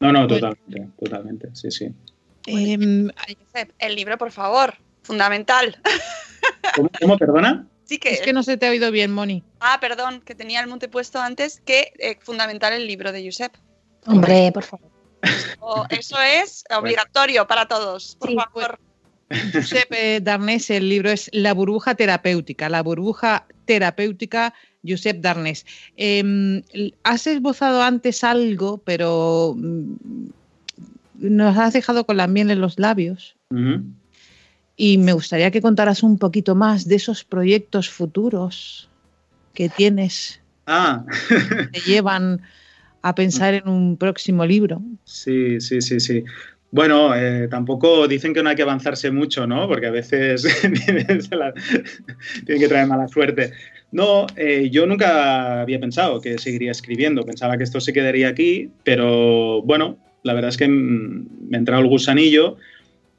No, 0.00 0.12
no, 0.12 0.26
totalmente, 0.26 0.88
totalmente, 0.98 1.48
sí, 1.54 1.70
sí. 1.70 1.92
Eh, 2.46 3.08
el 3.78 3.94
libro, 3.94 4.16
por 4.16 4.30
favor, 4.30 4.74
fundamental. 5.02 5.80
¿Cómo, 6.74 6.90
cómo 7.00 7.18
perdona? 7.18 7.66
Sí 7.88 7.98
que 7.98 8.10
es 8.10 8.20
que 8.20 8.34
no 8.34 8.42
se 8.42 8.58
te 8.58 8.66
ha 8.66 8.70
oído 8.70 8.90
bien, 8.90 9.12
Moni. 9.12 9.42
Ah, 9.60 9.78
perdón, 9.80 10.20
que 10.20 10.34
tenía 10.34 10.60
el 10.60 10.66
monte 10.66 10.88
puesto 10.88 11.20
antes, 11.20 11.62
que 11.64 11.92
eh, 11.98 12.18
fundamental 12.20 12.74
el 12.74 12.86
libro 12.86 13.12
de 13.12 13.24
Josep. 13.24 13.54
Hombre, 14.06 14.52
por 14.52 14.64
favor. 14.64 14.90
Oh, 15.60 15.86
eso 15.88 16.16
es 16.20 16.64
obligatorio 16.76 17.46
para 17.46 17.66
todos, 17.66 18.16
por 18.16 18.28
sí, 18.28 18.36
favor. 18.36 18.78
Josep 19.54 19.90
eh, 19.92 20.20
Darnés, 20.22 20.68
el 20.68 20.88
libro 20.88 21.10
es 21.10 21.30
La 21.32 21.54
burbuja 21.54 21.94
terapéutica, 21.94 22.68
la 22.68 22.82
burbuja 22.82 23.46
terapéutica 23.64 24.52
Josep 24.88 25.20
Darnés. 25.20 25.66
Eh, 25.96 26.62
has 27.04 27.26
esbozado 27.26 27.82
antes 27.82 28.24
algo, 28.24 28.78
pero 28.78 29.54
mm, 29.56 29.94
nos 31.14 31.56
has 31.58 31.72
dejado 31.72 32.04
con 32.06 32.16
la 32.16 32.26
miel 32.26 32.50
en 32.50 32.60
los 32.60 32.78
labios. 32.78 33.36
Uh 33.50 33.56
-huh. 33.56 33.84
Y 34.76 34.98
me 34.98 35.12
gustaría 35.12 35.50
que 35.50 35.60
contaras 35.60 36.02
un 36.04 36.18
poquito 36.18 36.54
más 36.54 36.86
de 36.86 36.96
esos 36.96 37.24
proyectos 37.24 37.90
futuros. 37.90 38.88
que 39.54 39.68
tienes 39.68 40.40
Ah, 40.66 41.04
te 41.72 41.80
llevan 41.80 42.42
a 43.02 43.14
pensar 43.14 43.54
en 43.54 43.68
un 43.68 43.96
próximo 43.96 44.44
libro. 44.46 44.80
sí, 45.04 45.60
sí, 45.60 45.80
sí, 45.80 45.98
sí. 45.98 46.22
Bueno, 46.70 47.14
eh, 47.16 47.48
tampoco 47.48 48.06
dicen 48.06 48.34
que 48.34 48.42
no 48.42 48.50
hay 48.50 48.56
que 48.56 48.62
avanzarse 48.62 49.10
mucho, 49.10 49.46
¿no? 49.46 49.66
Porque 49.66 49.86
a 49.86 49.90
veces 49.90 50.42
se 51.28 51.34
la- 51.36 51.54
tiene 52.44 52.60
que 52.60 52.68
traer 52.68 52.86
mala 52.86 53.08
suerte. 53.08 53.52
No, 53.90 54.26
eh, 54.36 54.68
yo 54.70 54.86
nunca 54.86 55.62
había 55.62 55.80
pensado 55.80 56.20
que 56.20 56.38
seguiría 56.38 56.72
escribiendo. 56.72 57.24
Pensaba 57.24 57.56
que 57.56 57.64
esto 57.64 57.80
se 57.80 57.92
quedaría 57.92 58.28
aquí, 58.28 58.70
pero 58.84 59.62
bueno, 59.62 59.98
la 60.22 60.34
verdad 60.34 60.50
es 60.50 60.56
que 60.56 60.68
mm, 60.68 61.48
me 61.48 61.56
ha 61.56 61.60
entrado 61.60 61.82
el 61.82 61.88
gusanillo 61.88 62.56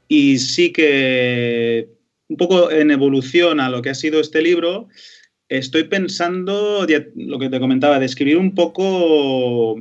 y 0.06 0.38
sí 0.38 0.72
que 0.72 1.88
un 2.28 2.36
poco 2.36 2.70
en 2.70 2.90
evolución 2.90 3.58
a 3.58 3.68
lo 3.68 3.82
que 3.82 3.90
ha 3.90 3.94
sido 3.94 4.20
este 4.20 4.40
libro, 4.40 4.88
estoy 5.48 5.84
pensando, 5.84 6.86
lo 7.16 7.38
que 7.38 7.48
te 7.48 7.60
comentaba, 7.60 7.98
de 7.98 8.06
escribir 8.06 8.38
un 8.38 8.54
poco 8.54 9.76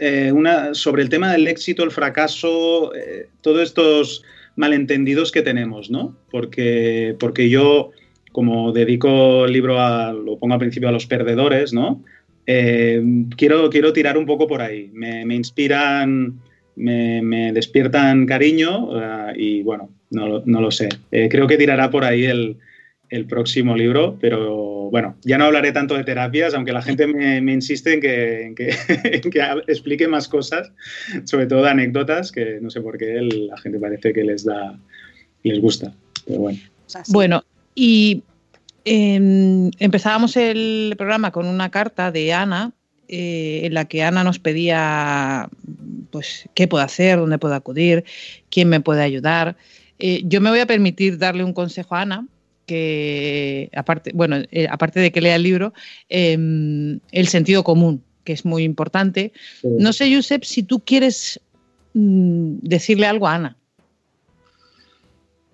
eh, 0.00 0.32
sobre 0.72 1.02
el 1.02 1.08
tema 1.08 1.32
del 1.32 1.46
éxito, 1.46 1.84
el 1.84 1.92
fracaso, 1.92 2.92
eh, 2.94 3.28
todos 3.40 3.62
estos 3.62 4.24
malentendidos 4.56 5.30
que 5.30 5.42
tenemos, 5.42 5.90
¿no? 5.90 6.16
Porque, 6.30 7.14
porque 7.20 7.48
yo, 7.48 7.92
como 8.38 8.70
dedico 8.70 9.46
el 9.46 9.52
libro 9.52 9.80
a, 9.80 10.12
lo 10.12 10.38
pongo 10.38 10.54
al 10.54 10.60
principio 10.60 10.88
a 10.88 10.92
los 10.92 11.06
perdedores, 11.06 11.72
¿no? 11.72 12.04
Eh, 12.46 13.02
quiero, 13.36 13.68
quiero 13.68 13.92
tirar 13.92 14.16
un 14.16 14.26
poco 14.26 14.46
por 14.46 14.62
ahí. 14.62 14.92
Me, 14.94 15.24
me 15.24 15.34
inspiran, 15.34 16.38
me, 16.76 17.20
me 17.20 17.52
despiertan 17.52 18.26
cariño 18.26 18.90
eh, 18.96 19.32
y 19.36 19.62
bueno, 19.64 19.90
no, 20.10 20.40
no 20.46 20.60
lo 20.60 20.70
sé. 20.70 20.88
Eh, 21.10 21.28
creo 21.28 21.48
que 21.48 21.56
tirará 21.56 21.90
por 21.90 22.04
ahí 22.04 22.26
el, 22.26 22.58
el 23.10 23.26
próximo 23.26 23.76
libro, 23.76 24.16
pero 24.20 24.88
bueno, 24.92 25.16
ya 25.24 25.36
no 25.36 25.46
hablaré 25.46 25.72
tanto 25.72 25.96
de 25.96 26.04
terapias, 26.04 26.54
aunque 26.54 26.72
la 26.72 26.80
gente 26.82 27.08
me, 27.08 27.40
me 27.40 27.52
insiste 27.54 27.94
en 27.94 28.00
que, 28.00 28.42
en 28.42 28.54
que, 28.54 28.70
en 29.02 29.30
que 29.32 29.40
explique 29.66 30.06
más 30.06 30.28
cosas, 30.28 30.70
sobre 31.24 31.46
todo 31.48 31.64
de 31.64 31.70
anécdotas, 31.70 32.30
que 32.30 32.60
no 32.60 32.70
sé 32.70 32.82
por 32.82 32.98
qué 32.98 33.16
el- 33.18 33.48
la 33.48 33.58
gente 33.58 33.80
parece 33.80 34.12
que 34.12 34.22
les 34.22 34.44
da, 34.44 34.78
les 35.42 35.60
gusta. 35.60 35.92
Pero 36.24 36.38
bueno. 36.38 36.58
Bueno, 37.08 37.44
y 37.78 38.24
em, 38.84 39.70
empezábamos 39.78 40.36
el 40.36 40.96
programa 40.98 41.30
con 41.30 41.46
una 41.46 41.70
carta 41.70 42.10
de 42.10 42.32
Ana, 42.32 42.72
eh, 43.06 43.60
en 43.62 43.72
la 43.72 43.84
que 43.84 44.02
Ana 44.02 44.24
nos 44.24 44.40
pedía 44.40 45.48
pues 46.10 46.48
qué 46.54 46.66
puedo 46.66 46.82
hacer, 46.82 47.18
dónde 47.18 47.38
puedo 47.38 47.54
acudir, 47.54 48.04
quién 48.50 48.68
me 48.68 48.80
puede 48.80 49.02
ayudar. 49.02 49.56
Eh, 50.00 50.22
yo 50.24 50.40
me 50.40 50.50
voy 50.50 50.58
a 50.58 50.66
permitir 50.66 51.18
darle 51.18 51.44
un 51.44 51.52
consejo 51.52 51.94
a 51.94 52.00
Ana, 52.00 52.26
que 52.66 53.70
aparte, 53.72 54.10
bueno, 54.12 54.38
eh, 54.50 54.66
aparte 54.68 54.98
de 54.98 55.12
que 55.12 55.20
lea 55.20 55.36
el 55.36 55.44
libro, 55.44 55.72
em, 56.08 56.98
el 57.12 57.28
sentido 57.28 57.62
común, 57.62 58.02
que 58.24 58.32
es 58.32 58.44
muy 58.44 58.64
importante. 58.64 59.32
No 59.62 59.92
sé, 59.92 60.12
Josep, 60.12 60.42
si 60.42 60.64
tú 60.64 60.80
quieres 60.80 61.40
mm, 61.94 62.58
decirle 62.60 63.06
algo 63.06 63.28
a 63.28 63.36
Ana. 63.36 63.56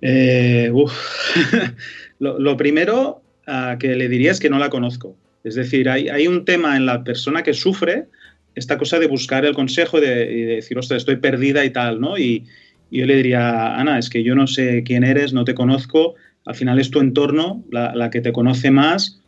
Eh, 0.06 0.70
uf. 0.70 0.92
lo, 2.18 2.56
primero 2.56 3.22
ah, 3.46 3.76
que 3.78 3.94
le 3.96 4.08
diría 4.08 4.30
es 4.30 4.40
que 4.40 4.50
no 4.50 4.58
la 4.58 4.70
conozco. 4.70 5.16
Es 5.42 5.54
decir, 5.54 5.88
hay, 5.88 6.08
hay 6.08 6.26
un 6.26 6.44
tema 6.44 6.76
en 6.76 6.86
la 6.86 7.04
persona 7.04 7.42
que 7.42 7.52
sufre, 7.52 8.06
esta 8.54 8.78
cosa 8.78 8.98
de 8.98 9.08
buscar 9.08 9.44
el 9.44 9.54
consejo 9.54 9.98
y 9.98 10.02
de, 10.02 10.32
y 10.32 10.42
de 10.42 10.54
decir, 10.56 10.78
ostras, 10.78 10.98
estoy 10.98 11.16
perdida 11.16 11.64
y 11.64 11.70
tal, 11.70 12.00
¿no? 12.00 12.16
Y, 12.18 12.44
yo 12.90 13.06
le 13.06 13.16
diría, 13.16 13.76
Ana, 13.76 13.98
es 13.98 14.08
que 14.08 14.22
yo 14.22 14.36
no 14.36 14.46
sé 14.46 14.84
quién 14.84 15.02
eres, 15.02 15.32
no 15.32 15.44
te 15.44 15.54
conozco, 15.54 16.14
al 16.44 16.54
final 16.54 16.78
es 16.78 16.90
tu 16.90 17.00
entorno 17.00 17.64
la, 17.70 18.10
que 18.10 18.20
te 18.20 18.32
conoce 18.32 18.70
más 18.70 19.20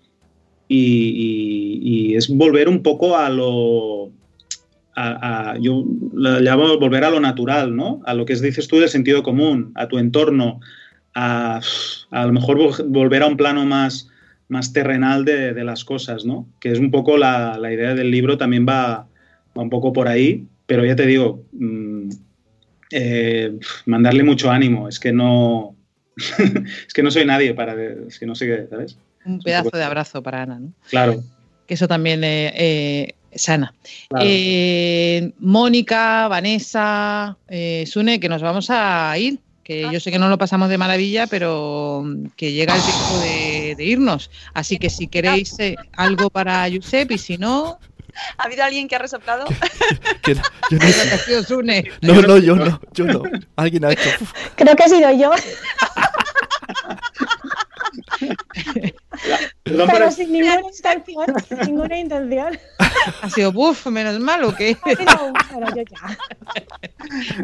y, 0.69 2.15
es 2.15 2.29
volver 2.29 2.69
un 2.69 2.83
poco 2.83 3.17
a 3.17 3.29
lo... 3.29 4.11
yo 5.61 5.85
lo 6.15 6.41
llamo 6.41 6.79
volver 6.79 7.05
a 7.05 7.11
lo 7.11 7.21
natural, 7.21 7.75
¿no? 7.75 8.01
A 8.07 8.15
lo 8.15 8.25
que 8.25 8.35
es, 8.35 8.41
dices 8.41 8.69
tú 8.69 8.79
del 8.79 8.89
sentido 8.89 9.23
común, 9.23 9.73
a 9.75 9.89
tu 9.89 9.99
entorno, 9.99 10.61
a, 11.19 11.61
a 12.11 12.27
lo 12.27 12.33
mejor 12.33 12.59
vol- 12.59 12.85
volver 12.89 13.23
a 13.23 13.27
un 13.27 13.37
plano 13.39 13.65
más, 13.65 14.09
más 14.49 14.73
terrenal 14.73 15.25
de, 15.25 15.55
de 15.55 15.65
las 15.65 15.83
cosas, 15.85 16.25
¿no? 16.27 16.47
Que 16.61 16.71
es 16.73 16.79
un 16.79 16.91
poco 16.91 17.17
la, 17.17 17.57
la 17.59 17.73
idea 17.73 17.95
del 17.95 18.11
libro, 18.11 18.37
también 18.37 18.67
va, 18.69 19.07
va 19.57 19.63
un 19.63 19.71
poco 19.71 19.93
por 19.95 20.09
ahí, 20.09 20.45
pero 20.67 20.85
ya 20.85 20.95
te 20.95 21.07
digo, 21.07 21.43
mm, 21.53 22.09
eh, 22.93 23.59
mandarle 23.87 24.23
mucho 24.23 24.51
ánimo, 24.51 24.89
es 24.89 25.01
que 25.01 25.13
no, 25.13 25.75
es 26.17 26.93
que 26.93 27.03
no 27.03 27.11
soy 27.11 27.25
nadie 27.25 27.55
para, 27.55 27.75
es 28.07 28.19
que 28.19 28.27
no 28.27 28.35
sé 28.35 28.47
qué, 28.47 28.67
¿sabes? 28.69 28.99
Un 29.25 29.41
pedazo 29.41 29.77
de 29.77 29.85
abrazo 29.85 30.23
para 30.23 30.43
Ana, 30.43 30.61
¿no? 30.61 30.73
Claro. 30.91 31.23
que 31.67 31.75
eso 31.75 31.89
también 31.89 32.23
eh, 32.23 32.53
eh, 32.55 33.15
sana. 33.35 33.75
claro. 34.09 34.25
Eh, 34.29 35.33
Mónica, 35.41 36.29
Vanessa, 36.29 37.37
Sune, 37.87 38.21
que 38.21 38.29
nos 38.29 38.43
vamos 38.43 38.69
a 38.71 39.17
ir, 39.19 39.41
que 39.67 39.85
Ah. 39.87 39.91
yo 39.93 39.99
sé 39.99 40.13
que 40.13 40.19
no 40.21 40.29
lo 40.29 40.39
pasamos 40.39 40.69
de 40.69 40.79
maravilla, 40.79 41.27
pero 41.27 42.03
mm, 42.05 42.27
que 42.37 42.53
llega 42.53 42.77
el 42.77 42.83
tiempo 42.83 43.19
de, 43.21 43.75
de 43.77 43.85
irnos. 43.85 44.31
Así 44.55 44.79
que 44.79 44.89
si 44.91 45.09
queréis 45.09 45.59
eh, 45.59 45.75
algo 45.97 46.31
para 46.31 46.69
Josep 46.73 47.11
y 47.11 47.19
si 47.19 47.37
no, 47.37 47.81
¿Ha 48.39 48.45
habido 48.45 48.65
alguien 48.65 48.89
que 48.89 48.97
ha 48.97 48.99
resoplado? 48.99 49.45
Que 50.23 50.35
no- 50.37 50.43
yo 50.71 50.79
no, 50.79 50.85
ha 50.87 50.89
no, 52.01 52.23
no, 52.23 52.39
yo 52.39 52.57
no, 52.57 52.81
yo 52.95 53.05
no. 53.05 53.23
Alguien 53.57 53.85
ha 53.85 53.93
hecho. 53.93 54.09
uf, 54.23 54.33
Creo 54.55 54.75
que 54.75 54.85
he 54.85 54.89
sido 54.89 55.11
yo, 55.13 55.33
Perdón 59.63 59.89
pero 59.93 60.11
sin 60.11 60.33
ninguna 60.33 60.61
intención. 60.61 61.27
sin 61.49 61.59
ninguna 61.61 61.99
intención. 61.99 62.59
Ha 63.23 63.31
sido 63.31 63.53
buf, 63.53 63.87
menos 63.87 64.19
mal 64.21 64.45
o 64.45 64.55
qué. 64.55 64.77
Pero, 64.85 65.33
pero 65.53 65.67
yo 65.77 65.83
ya. 65.83 66.19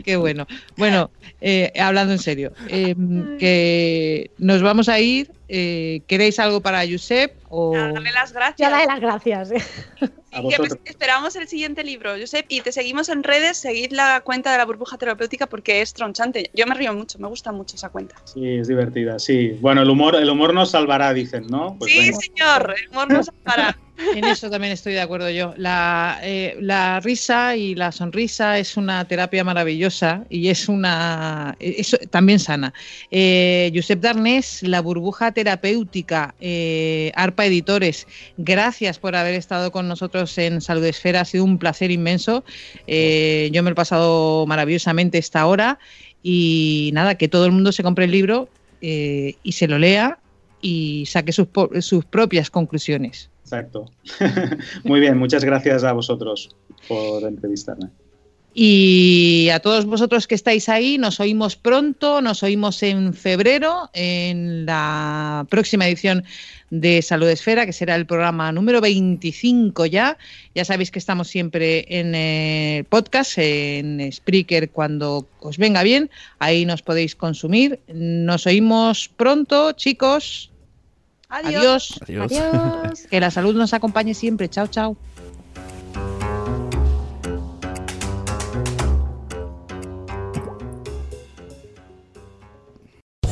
Qué 0.05 0.17
bueno. 0.17 0.47
Bueno, 0.77 1.11
eh, 1.41 1.73
hablando 1.81 2.13
en 2.13 2.19
serio, 2.19 2.53
eh, 2.69 2.95
que 3.39 4.31
nos 4.39 4.63
vamos 4.63 4.89
a 4.89 4.99
ir. 5.01 5.31
eh, 5.49 6.01
¿Queréis 6.07 6.39
algo 6.39 6.61
para 6.61 6.83
Josep? 6.89 7.35
O... 7.51 7.77
A 7.77 7.93
darle 7.93 8.13
las 8.13 8.33
gracias. 8.33 8.71
doy 8.71 8.87
las 8.87 9.01
gracias. 9.01 9.51
A 10.33 10.41
Y 10.41 10.49
que 10.49 10.57
vosotros. 10.57 10.79
esperamos 10.87 11.37
el 11.37 11.47
siguiente 11.47 11.85
libro, 11.85 12.13
Josep, 12.19 12.47
y 12.49 12.63
te 12.63 12.73
seguimos 12.73 13.11
en 13.11 13.23
redes, 13.23 13.59
seguid 13.59 13.93
la 13.93 14.23
cuenta 14.25 14.51
de 14.51 14.57
la 14.57 14.65
burbuja 14.65 14.97
terapéutica 14.97 15.47
porque 15.47 15.83
es 15.83 15.93
tronchante. 15.93 16.51
Yo 16.55 16.67
me 16.67 16.75
río 16.75 16.95
mucho, 16.95 17.19
me 17.19 17.29
gusta 17.29 17.53
mucho 17.53 17.77
esa 17.77 17.91
cuenta. 17.91 18.15
Sí, 18.25 18.57
es 18.57 18.67
divertida, 18.67 19.19
sí. 19.19 19.59
Bueno, 19.61 19.83
el 19.83 19.91
humor, 19.91 20.17
el 20.17 20.31
humor 20.31 20.55
nos 20.55 20.71
salvará, 20.71 21.13
dicen, 21.13 21.47
¿no? 21.49 21.62
Pues 21.79 21.93
sí, 21.93 21.99
venga. 21.99 22.19
señor, 22.19 22.75
el 22.79 22.89
humor 22.91 23.13
nos 23.13 23.31
para. 23.45 23.77
En 24.17 24.25
eso 24.25 24.51
también 24.51 24.73
estoy 24.73 24.95
de 24.95 25.01
acuerdo 25.01 25.31
yo. 25.31 25.55
La, 25.57 26.19
eh, 26.23 26.57
la 26.61 26.99
risa 26.99 27.55
y 27.55 27.77
la 27.77 27.93
sonrisa 27.93 28.59
es 28.59 28.77
una 28.77 29.07
terapia 29.07 29.45
maravillosa 29.45 30.25
y 30.29 30.49
es 30.49 30.69
una 30.69 31.55
es 31.61 31.97
también 32.11 32.41
sana. 32.41 32.75
Eh, 33.11 33.71
Josep 33.73 34.01
Darnés, 34.01 34.63
la 34.63 34.81
burbuja 34.81 35.31
terapéutica, 35.31 36.35
eh, 36.41 37.13
ARPA 37.15 37.47
Editores, 37.47 38.09
gracias 38.39 38.99
por 38.99 39.15
haber 39.15 39.35
estado 39.35 39.71
con 39.71 39.87
nosotros 39.87 40.37
en 40.39 40.61
Salud 40.61 40.85
Esfera. 40.85 41.21
Ha 41.21 41.25
sido 41.25 41.45
un 41.45 41.59
placer 41.59 41.91
inmenso. 41.93 42.45
Eh, 42.89 43.51
yo 43.53 43.63
me 43.63 43.71
lo 43.71 43.75
he 43.75 43.77
pasado 43.77 44.47
maravillosamente 44.47 45.19
esta 45.19 45.47
hora 45.47 45.79
y 46.23 46.91
nada, 46.95 47.17
que 47.17 47.29
todo 47.29 47.47
el 47.47 47.53
mundo 47.53 47.73
se 47.73 47.83
compre 47.83 48.05
el 48.05 48.11
libro 48.11 48.49
eh, 48.81 49.37
y 49.43 49.53
se 49.53 49.69
lo 49.69 49.79
lea 49.79 50.19
y 50.63 51.05
saque 51.07 51.33
sus, 51.33 51.49
sus 51.81 52.05
propias 52.07 52.49
conclusiones. 52.49 53.29
Exacto. 53.43 53.91
Muy 54.85 55.01
bien, 55.01 55.19
muchas 55.19 55.45
gracias 55.45 55.85
a 55.85 55.93
vosotros 55.93 56.57
por 56.89 57.25
entrevistarme. 57.25 57.91
Y 58.55 59.49
a 59.51 59.61
todos 59.61 59.87
vosotros 59.87 60.27
que 60.27 60.35
estáis 60.35 60.69
ahí, 60.69 60.99
nos 60.99 61.21
oímos 61.21 61.57
pronto, 61.57 62.21
nos 62.21 62.43
oímos 62.43 62.83
en 62.83 63.15
febrero 63.15 63.89
en 63.95 64.67
la 64.67 65.47
próxima 65.49 65.89
edición 65.89 66.25
de 66.69 67.01
Salud 67.01 67.29
Esfera, 67.29 67.65
que 67.65 67.73
será 67.73 67.97
el 67.97 68.05
programa 68.05 68.53
número 68.53 68.83
25 68.83 69.87
ya. 69.87 70.19
Ya 70.55 70.67
sabéis 70.67 70.91
que 70.91 70.99
estamos 70.99 71.29
siempre 71.29 71.87
en 71.89 72.15
el 72.15 72.85
podcast, 72.85 73.39
en 73.39 74.13
Spreaker, 74.13 74.69
cuando 74.69 75.27
os 75.41 75.57
venga 75.57 75.83
bien. 75.83 76.11
Ahí 76.39 76.67
nos 76.67 76.83
podéis 76.83 77.17
consumir. 77.17 77.81
Nos 77.89 78.47
oímos 78.47 79.09
pronto, 79.17 79.73
chicos. 79.73 80.52
Adiós. 81.33 81.99
Adiós. 82.03 82.31
Adiós. 82.31 82.33
Adiós. 82.33 83.07
Que 83.11 83.19
la 83.19 83.31
salud 83.31 83.55
nos 83.57 83.73
acompañe 83.73 84.13
siempre. 84.15 84.49
Chao, 84.49 84.69
chao. 84.69 84.97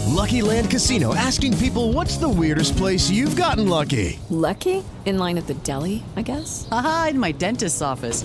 Lucky 0.06 0.42
Land 0.42 0.70
Casino 0.70 1.14
asking 1.14 1.56
people 1.58 1.92
what's 1.92 2.16
the 2.16 2.28
weirdest 2.28 2.76
place 2.76 3.10
you've 3.10 3.36
gotten 3.36 3.68
lucky? 3.68 4.18
Lucky? 4.30 4.84
In 5.04 5.18
line 5.18 5.38
at 5.38 5.46
the 5.46 5.54
deli, 5.64 6.02
I 6.14 6.22
guess? 6.22 6.68
Aha, 6.70 7.08
in 7.10 7.18
my 7.18 7.32
dentist's 7.32 7.82
office. 7.82 8.24